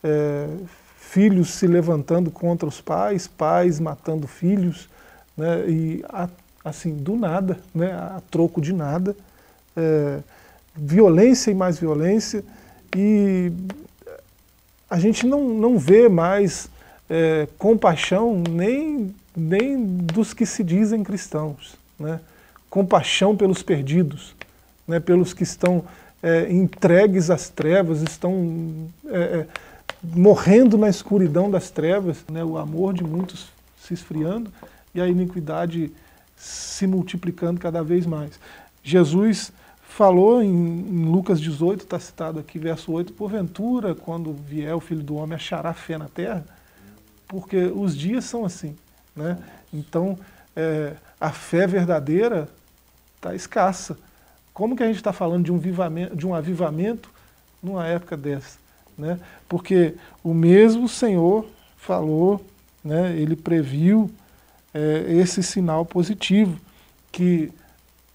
É, 0.05 0.47
filhos 0.99 1.51
se 1.51 1.67
levantando 1.67 2.31
contra 2.31 2.69
os 2.69 2.81
pais, 2.81 3.27
pais 3.27 3.81
matando 3.81 4.29
filhos, 4.29 4.89
né? 5.37 5.69
e 5.69 6.05
assim, 6.65 6.95
do 6.95 7.17
nada, 7.17 7.59
né? 7.75 7.93
a 7.93 8.23
troco 8.31 8.61
de 8.61 8.73
nada, 8.73 9.17
é, 9.81 10.19
violência 10.75 11.51
e 11.51 11.55
mais 11.55 11.79
violência, 11.79 12.45
e 12.97 13.53
a 14.89 14.99
gente 14.99 15.27
não, 15.27 15.49
não 15.49 15.79
vê 15.79 16.09
mais 16.09 16.69
é, 17.09 17.47
compaixão 17.59 18.43
nem, 18.49 19.15
nem 19.37 19.85
dos 19.85 20.35
que 20.35 20.45
se 20.45 20.65
dizem 20.65 21.05
cristãos, 21.05 21.77
né? 21.99 22.21
compaixão 22.69 23.37
pelos 23.37 23.63
perdidos, 23.63 24.35
né? 24.87 25.01
pelos 25.01 25.33
que 25.33 25.45
estão 25.45 25.85
é, 26.23 26.51
entregues 26.53 27.31
às 27.31 27.49
trevas, 27.49 28.03
estão 28.03 28.89
é, 29.07 29.19
é, 29.19 29.47
morrendo 30.03 30.77
na 30.77 30.89
escuridão 30.89 31.51
das 31.51 31.71
trevas, 31.71 32.19
né? 32.31 32.45
o 32.45 32.59
amor 32.59 32.93
de 32.93 33.05
muitos 33.05 33.49
se 33.81 33.95
esfriando 33.95 34.53
e 34.95 35.01
a 35.01 35.07
iniquidade 35.07 35.93
se 36.37 36.87
multiplicando 36.87 37.61
cada 37.61 37.83
vez 37.83 38.07
mais. 38.07 38.33
Jesus 38.83 39.53
falou 39.91 40.41
em, 40.43 40.49
em 40.49 41.05
Lucas 41.05 41.41
18, 41.41 41.83
está 41.83 41.99
citado 41.99 42.39
aqui, 42.39 42.59
verso 42.59 42.93
8, 42.93 43.13
porventura, 43.13 43.95
quando 43.95 44.33
vier 44.33 44.75
o 44.75 44.81
Filho 44.81 45.03
do 45.03 45.17
Homem, 45.17 45.35
achará 45.35 45.75
fé 45.75 45.99
na 45.99 46.09
terra? 46.09 46.45
Porque 47.27 47.57
os 47.67 47.97
dias 47.97 48.25
são 48.25 48.45
assim. 48.45 48.77
Né? 49.15 49.37
Então, 49.73 50.19
é, 50.55 50.95
a 51.21 51.31
fé 51.31 51.67
verdadeira 51.67 52.49
está 53.17 53.35
escassa. 53.35 53.99
Como 54.55 54.77
que 54.77 54.83
a 54.83 54.87
gente 54.87 54.97
está 54.97 55.13
falando 55.13 55.45
de 55.45 55.53
um, 55.53 55.59
vivamento, 55.59 56.17
de 56.17 56.27
um 56.27 56.35
avivamento 56.35 57.11
numa 57.63 57.87
época 57.87 58.17
dessa? 58.17 58.59
Né? 58.97 59.19
Porque 59.49 59.95
o 60.23 60.33
mesmo 60.33 60.89
Senhor 60.89 61.47
falou, 61.77 62.45
né, 62.83 63.17
ele 63.17 63.35
previu 63.35 64.11
é, 64.73 65.05
esse 65.09 65.43
sinal 65.43 65.85
positivo, 65.85 66.59
que 67.11 67.53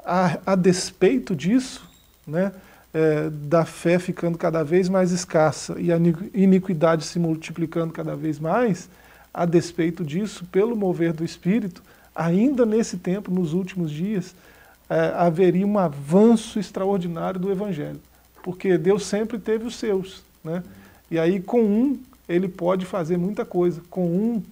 a, 0.05 0.37
a 0.45 0.55
despeito 0.55 1.35
disso, 1.35 1.89
né, 2.27 2.51
é, 2.93 3.29
da 3.29 3.65
fé 3.65 3.99
ficando 3.99 4.37
cada 4.37 4.63
vez 4.63 4.87
mais 4.87 5.11
escassa 5.11 5.75
e 5.79 5.91
a 5.91 5.97
iniquidade 6.33 7.03
se 7.03 7.19
multiplicando 7.19 7.91
cada 7.91 8.15
vez 8.15 8.39
mais, 8.39 8.87
a 9.33 9.45
despeito 9.45 10.03
disso, 10.03 10.45
pelo 10.45 10.75
mover 10.75 11.11
do 11.11 11.25
Espírito, 11.25 11.83
ainda 12.15 12.65
nesse 12.65 12.97
tempo, 12.97 13.29
nos 13.29 13.51
últimos 13.51 13.91
dias, 13.91 14.33
é, 14.89 15.13
haveria 15.15 15.67
um 15.67 15.77
avanço 15.77 16.57
extraordinário 16.57 17.39
do 17.39 17.51
Evangelho. 17.51 17.99
Porque 18.41 18.77
Deus 18.77 19.05
sempre 19.05 19.37
teve 19.39 19.65
os 19.65 19.75
seus. 19.75 20.23
Né? 20.43 20.63
E 21.11 21.19
aí, 21.19 21.41
com 21.41 21.61
um, 21.61 21.99
ele 22.29 22.47
pode 22.47 22.85
fazer 22.85 23.17
muita 23.17 23.43
coisa. 23.43 23.81
Com 23.89 24.05
um 24.05 24.43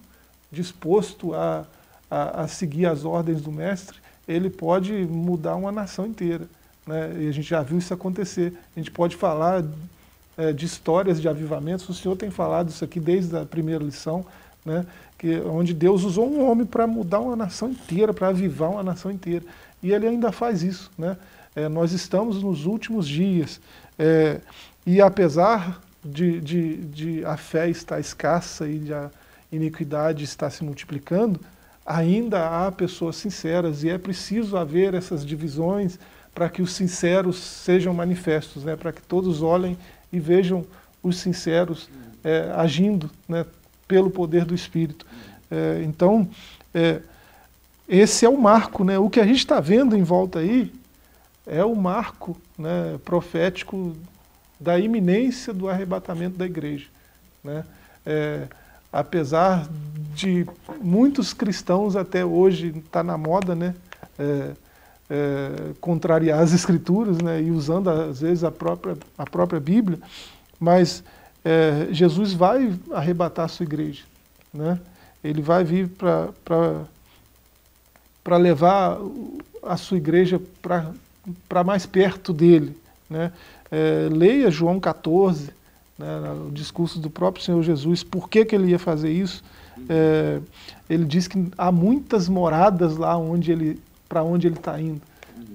disposto 0.52 1.32
a, 1.32 1.64
a, 2.10 2.42
a 2.42 2.48
seguir 2.48 2.86
as 2.86 3.04
ordens 3.04 3.40
do 3.40 3.50
Mestre, 3.50 3.96
ele 4.26 4.50
pode 4.50 4.92
mudar 4.92 5.56
uma 5.56 5.72
nação 5.72 6.06
inteira. 6.06 6.46
Né? 6.86 7.16
E 7.20 7.28
a 7.28 7.32
gente 7.32 7.48
já 7.48 7.62
viu 7.62 7.78
isso 7.78 7.92
acontecer. 7.92 8.52
A 8.76 8.80
gente 8.80 8.90
pode 8.90 9.16
falar 9.16 9.64
é, 10.36 10.52
de 10.52 10.66
histórias 10.66 11.20
de 11.20 11.28
avivamentos. 11.28 11.88
O 11.88 11.94
senhor 11.94 12.16
tem 12.16 12.30
falado 12.30 12.68
isso 12.68 12.84
aqui 12.84 13.00
desde 13.00 13.36
a 13.36 13.44
primeira 13.44 13.82
lição, 13.82 14.24
né? 14.64 14.84
que, 15.18 15.40
onde 15.40 15.72
Deus 15.72 16.04
usou 16.04 16.30
um 16.30 16.48
homem 16.48 16.66
para 16.66 16.86
mudar 16.86 17.20
uma 17.20 17.36
nação 17.36 17.70
inteira, 17.70 18.12
para 18.12 18.28
avivar 18.28 18.70
uma 18.70 18.82
nação 18.82 19.10
inteira. 19.10 19.44
E 19.82 19.92
ele 19.92 20.06
ainda 20.06 20.32
faz 20.32 20.62
isso. 20.62 20.90
Né? 20.96 21.16
É, 21.54 21.68
nós 21.68 21.92
estamos 21.92 22.42
nos 22.42 22.66
últimos 22.66 23.06
dias. 23.06 23.60
É, 23.98 24.40
e 24.86 25.00
apesar 25.00 25.80
de, 26.04 26.40
de, 26.40 26.76
de, 26.76 27.24
a 27.24 27.36
fé 27.36 27.68
estar 27.70 27.98
escassa 27.98 28.66
e 28.66 28.92
a 28.92 29.10
iniquidade 29.50 30.24
estar 30.24 30.50
se 30.50 30.62
multiplicando, 30.62 31.40
ainda 31.84 32.66
há 32.66 32.72
pessoas 32.72 33.16
sinceras 33.16 33.82
e 33.84 33.90
é 33.90 33.98
preciso 33.98 34.56
haver 34.56 34.94
essas 34.94 35.24
divisões 35.24 35.98
para 36.34 36.48
que 36.48 36.62
os 36.62 36.72
sinceros 36.72 37.36
sejam 37.36 37.92
manifestos, 37.94 38.64
né? 38.64 38.74
para 38.74 38.92
que 38.92 39.02
todos 39.02 39.42
olhem 39.42 39.76
e 40.12 40.18
vejam 40.18 40.64
os 41.02 41.18
sinceros 41.18 41.88
é, 42.22 42.52
agindo 42.56 43.10
né? 43.28 43.44
pelo 43.86 44.10
poder 44.10 44.44
do 44.44 44.54
Espírito. 44.54 45.06
É, 45.50 45.82
então, 45.84 46.28
é, 46.72 47.00
esse 47.88 48.24
é 48.24 48.28
o 48.28 48.40
marco, 48.40 48.82
né? 48.82 48.98
O 48.98 49.10
que 49.10 49.20
a 49.20 49.26
gente 49.26 49.38
está 49.38 49.60
vendo 49.60 49.94
em 49.94 50.02
volta 50.02 50.38
aí 50.38 50.72
é 51.46 51.62
o 51.64 51.76
marco 51.76 52.36
né, 52.58 52.98
profético 53.04 53.94
da 54.58 54.78
iminência 54.78 55.52
do 55.52 55.68
arrebatamento 55.68 56.36
da 56.36 56.46
igreja. 56.46 56.86
Né? 57.42 57.64
É, 58.06 58.48
apesar 58.94 59.68
de 60.14 60.46
muitos 60.80 61.32
cristãos 61.32 61.96
até 61.96 62.24
hoje 62.24 62.68
estar 62.68 62.80
tá 62.90 63.02
na 63.02 63.18
moda, 63.18 63.54
né? 63.54 63.74
É, 64.16 64.52
é, 65.10 65.72
contrariar 65.80 66.40
as 66.40 66.52
escrituras 66.54 67.18
né? 67.18 67.42
e 67.42 67.50
usando 67.50 67.90
às 67.90 68.20
vezes 68.20 68.44
a 68.44 68.50
própria, 68.50 68.96
a 69.18 69.26
própria 69.26 69.60
Bíblia, 69.60 69.98
mas 70.58 71.02
é, 71.44 71.88
Jesus 71.90 72.32
vai 72.32 72.72
arrebatar 72.92 73.46
a 73.46 73.48
sua 73.48 73.64
igreja. 73.64 74.04
Né? 74.52 74.78
Ele 75.22 75.42
vai 75.42 75.64
vir 75.64 75.88
para 75.88 76.28
para 78.22 78.38
levar 78.38 78.98
a 79.62 79.76
sua 79.76 79.98
igreja 79.98 80.40
para 81.46 81.62
mais 81.62 81.84
perto 81.84 82.32
dele. 82.32 82.74
Né? 83.10 83.30
É, 83.70 84.08
leia 84.10 84.50
João 84.50 84.80
14, 84.80 85.50
né, 85.98 86.06
o 86.46 86.50
discurso 86.50 86.98
do 86.98 87.08
próprio 87.08 87.44
Senhor 87.44 87.62
Jesus, 87.62 88.02
por 88.02 88.28
que, 88.28 88.44
que 88.44 88.54
ele 88.54 88.70
ia 88.70 88.78
fazer 88.78 89.10
isso? 89.10 89.42
É, 89.88 90.40
ele 90.88 91.04
diz 91.04 91.26
que 91.28 91.48
há 91.56 91.70
muitas 91.70 92.28
moradas 92.28 92.96
lá 92.96 93.16
onde 93.16 93.52
ele, 93.52 93.80
para 94.08 94.22
onde 94.22 94.46
ele 94.46 94.56
está 94.56 94.80
indo. 94.80 95.00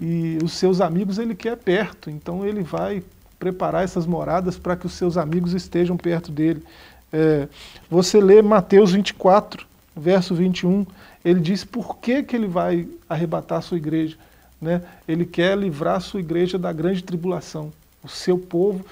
E 0.02 0.38
os 0.44 0.54
seus 0.54 0.82
amigos 0.82 1.18
ele 1.18 1.36
quer 1.36 1.58
perto, 1.58 2.10
então 2.10 2.46
ele 2.46 2.64
vai 2.64 3.04
preparar 3.38 3.84
essas 3.84 4.06
moradas 4.06 4.58
para 4.58 4.76
que 4.76 4.86
os 4.86 4.94
seus 4.94 5.18
amigos 5.18 5.54
estejam 5.54 5.98
perto 5.98 6.32
dele. 6.32 6.64
É, 7.12 7.48
você 7.90 8.20
lê 8.20 8.42
Mateus 8.42 8.92
24, 8.92 9.66
verso 9.96 10.36
21, 10.36 10.86
ele 11.24 11.40
diz 11.40 11.64
por 11.64 11.98
que, 11.98 12.24
que 12.24 12.36
ele 12.36 12.48
vai 12.48 12.88
arrebatar 13.10 13.60
a 13.60 13.62
sua 13.62 13.78
igreja. 13.78 14.18
Né? 14.62 14.82
Ele 15.08 15.26
quer 15.26 15.58
livrar 15.58 15.98
a 15.98 16.00
sua 16.02 16.20
igreja 16.20 16.58
da 16.58 16.72
grande 16.72 17.04
tribulação. 17.04 17.72
O 18.04 18.08
seu 18.08 18.38
povo 18.38 18.86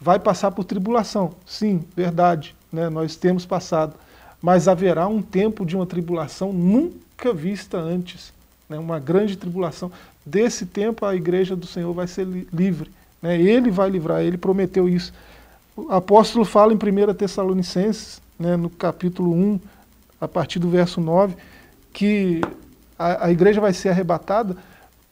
vai 0.00 0.18
passar 0.18 0.50
por 0.50 0.64
tribulação. 0.64 1.32
Sim, 1.46 1.84
verdade, 1.96 2.54
né? 2.72 2.88
nós 2.88 3.16
temos 3.16 3.44
passado. 3.44 3.94
Mas 4.40 4.68
haverá 4.68 5.06
um 5.08 5.20
tempo 5.20 5.66
de 5.66 5.74
uma 5.74 5.86
tribulação 5.86 6.52
nunca 6.52 7.32
vista 7.32 7.76
antes. 7.76 8.32
Né? 8.68 8.78
Uma 8.78 9.00
grande 9.00 9.36
tribulação. 9.36 9.90
Desse 10.24 10.64
tempo 10.66 11.04
a 11.04 11.16
igreja 11.16 11.56
do 11.56 11.66
Senhor 11.66 11.92
vai 11.92 12.06
ser 12.06 12.26
li 12.26 12.46
livre. 12.52 12.90
Né? 13.20 13.40
Ele 13.40 13.70
vai 13.70 13.90
livrar, 13.90 14.22
ele 14.22 14.38
prometeu 14.38 14.88
isso. 14.88 15.12
O 15.76 15.92
apóstolo 15.92 16.44
fala 16.44 16.72
em 16.72 16.76
1 16.76 17.14
Tessalonicenses, 17.14 18.20
né, 18.38 18.56
no 18.56 18.68
capítulo 18.68 19.32
1, 19.32 19.60
a 20.20 20.26
partir 20.26 20.58
do 20.58 20.68
verso 20.68 21.00
9, 21.00 21.36
que 21.92 22.40
a, 22.98 23.26
a 23.26 23.30
igreja 23.30 23.60
vai 23.60 23.72
ser 23.72 23.90
arrebatada 23.90 24.56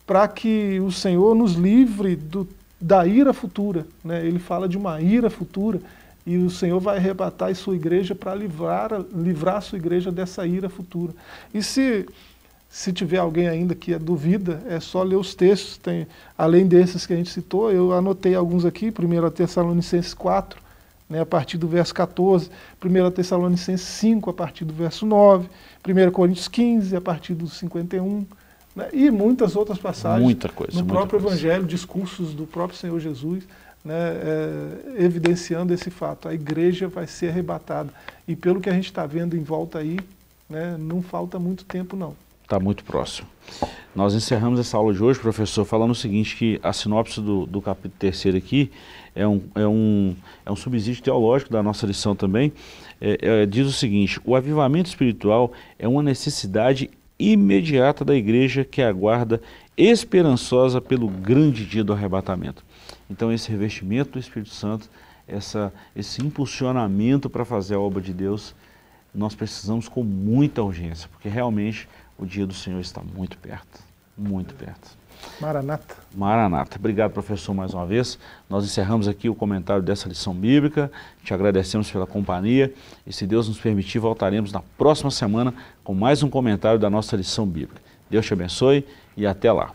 para 0.06 0.26
que 0.28 0.80
o 0.80 0.90
Senhor 0.90 1.34
nos 1.34 1.54
livre 1.54 2.16
do, 2.16 2.48
da 2.80 3.06
ira 3.06 3.32
futura. 3.32 3.86
Né? 4.04 4.24
Ele 4.26 4.38
fala 4.38 4.68
de 4.68 4.76
uma 4.76 5.00
ira 5.00 5.30
futura 5.30 5.80
e 6.26 6.36
o 6.36 6.50
Senhor 6.50 6.80
vai 6.80 6.96
arrebatar 6.96 7.50
a 7.50 7.54
sua 7.54 7.76
igreja 7.76 8.14
para 8.14 8.34
livrar, 8.34 8.90
livrar 9.14 9.56
a 9.56 9.60
sua 9.60 9.78
igreja 9.78 10.10
dessa 10.10 10.44
ira 10.46 10.68
futura. 10.68 11.14
E 11.54 11.62
se, 11.62 12.06
se 12.68 12.92
tiver 12.92 13.18
alguém 13.18 13.48
ainda 13.48 13.74
que 13.74 13.94
é 13.94 13.98
duvida, 13.98 14.60
é 14.66 14.80
só 14.80 15.02
ler 15.04 15.16
os 15.16 15.34
textos. 15.34 15.78
Tem, 15.78 16.06
além 16.36 16.66
desses 16.66 17.06
que 17.06 17.12
a 17.12 17.16
gente 17.16 17.30
citou, 17.30 17.70
eu 17.70 17.92
anotei 17.92 18.34
alguns 18.34 18.64
aqui, 18.64 18.88
1 18.88 19.30
Tessalonicenses 19.30 20.14
4, 20.14 20.60
né, 21.08 21.20
a 21.20 21.26
partir 21.26 21.58
do 21.58 21.68
verso 21.68 21.94
14, 21.94 22.50
1 22.84 23.10
Tessalonicenses 23.12 23.86
5, 23.86 24.28
a 24.28 24.34
partir 24.34 24.64
do 24.64 24.74
verso 24.74 25.06
9, 25.06 25.48
1 25.86 26.10
Coríntios 26.10 26.48
15, 26.48 26.96
a 26.96 27.00
partir 27.00 27.34
do 27.34 27.46
51, 27.46 28.26
né, 28.76 28.88
e 28.92 29.10
muitas 29.10 29.56
outras 29.56 29.78
passagens 29.78 30.22
muita 30.22 30.50
coisa, 30.50 30.78
no 30.78 30.86
próprio 30.86 31.18
coisa. 31.18 31.34
Evangelho, 31.34 31.64
discursos 31.64 32.34
do 32.34 32.46
próprio 32.46 32.78
Senhor 32.78 33.00
Jesus, 33.00 33.44
né, 33.82 33.94
é, 33.94 35.02
evidenciando 35.02 35.72
esse 35.72 35.90
fato. 35.90 36.28
A 36.28 36.34
igreja 36.34 36.86
vai 36.86 37.06
ser 37.06 37.30
arrebatada. 37.30 37.90
E 38.28 38.36
pelo 38.36 38.60
que 38.60 38.68
a 38.68 38.74
gente 38.74 38.84
está 38.84 39.06
vendo 39.06 39.34
em 39.34 39.42
volta 39.42 39.78
aí, 39.78 39.98
né, 40.48 40.76
não 40.78 41.00
falta 41.00 41.38
muito 41.38 41.64
tempo 41.64 41.96
não. 41.96 42.14
Está 42.42 42.60
muito 42.60 42.84
próximo. 42.84 43.26
Nós 43.94 44.14
encerramos 44.14 44.60
essa 44.60 44.76
aula 44.76 44.92
de 44.92 45.02
hoje, 45.02 45.18
professor, 45.18 45.64
falando 45.64 45.92
o 45.92 45.94
seguinte, 45.94 46.36
que 46.36 46.60
a 46.62 46.72
sinopse 46.72 47.20
do, 47.20 47.46
do 47.46 47.62
capítulo 47.62 47.94
terceiro 47.98 48.36
aqui 48.36 48.70
é 49.16 49.26
um, 49.26 49.40
é, 49.54 49.66
um, 49.66 50.14
é 50.44 50.52
um 50.52 50.54
subsídio 50.54 51.02
teológico 51.02 51.50
da 51.50 51.62
nossa 51.62 51.86
lição 51.86 52.14
também, 52.14 52.52
é, 53.00 53.18
é, 53.20 53.46
diz 53.46 53.66
o 53.66 53.72
seguinte, 53.72 54.20
o 54.24 54.36
avivamento 54.36 54.88
espiritual 54.88 55.52
é 55.78 55.88
uma 55.88 56.02
necessidade 56.02 56.90
imediata 57.18 58.04
da 58.04 58.14
igreja 58.14 58.64
que 58.64 58.82
aguarda 58.82 59.40
esperançosa 59.76 60.80
pelo 60.80 61.08
grande 61.08 61.64
dia 61.64 61.84
do 61.84 61.92
arrebatamento. 61.92 62.64
Então 63.08 63.32
esse 63.32 63.50
revestimento 63.50 64.12
do 64.12 64.18
Espírito 64.18 64.50
Santo 64.50 64.88
essa, 65.26 65.72
esse 65.94 66.24
impulsionamento 66.24 67.28
para 67.28 67.44
fazer 67.44 67.74
a 67.74 67.80
obra 67.80 68.00
de 68.00 68.12
Deus, 68.12 68.54
nós 69.14 69.34
precisamos 69.34 69.88
com 69.88 70.04
muita 70.04 70.62
urgência, 70.62 71.08
porque 71.08 71.28
realmente 71.28 71.88
o 72.18 72.24
dia 72.24 72.46
do 72.46 72.54
Senhor 72.54 72.80
está 72.80 73.02
muito 73.02 73.36
perto, 73.38 73.82
muito 74.16 74.54
perto. 74.54 74.96
Maranata. 75.40 75.94
Maranata. 76.14 76.76
Obrigado, 76.78 77.12
professor, 77.12 77.54
mais 77.54 77.74
uma 77.74 77.86
vez. 77.86 78.18
Nós 78.48 78.64
encerramos 78.64 79.08
aqui 79.08 79.28
o 79.28 79.34
comentário 79.34 79.82
dessa 79.82 80.08
lição 80.08 80.34
bíblica. 80.34 80.90
Te 81.22 81.32
agradecemos 81.34 81.90
pela 81.90 82.06
companhia 82.06 82.72
e, 83.06 83.12
se 83.12 83.26
Deus 83.26 83.48
nos 83.48 83.58
permitir, 83.58 83.98
voltaremos 83.98 84.52
na 84.52 84.62
próxima 84.76 85.10
semana 85.10 85.54
com 85.84 85.94
mais 85.94 86.22
um 86.22 86.30
comentário 86.30 86.78
da 86.78 86.90
nossa 86.90 87.16
lição 87.16 87.46
bíblica. 87.46 87.80
Deus 88.10 88.24
te 88.24 88.32
abençoe 88.32 88.86
e 89.16 89.26
até 89.26 89.50
lá. 89.52 89.72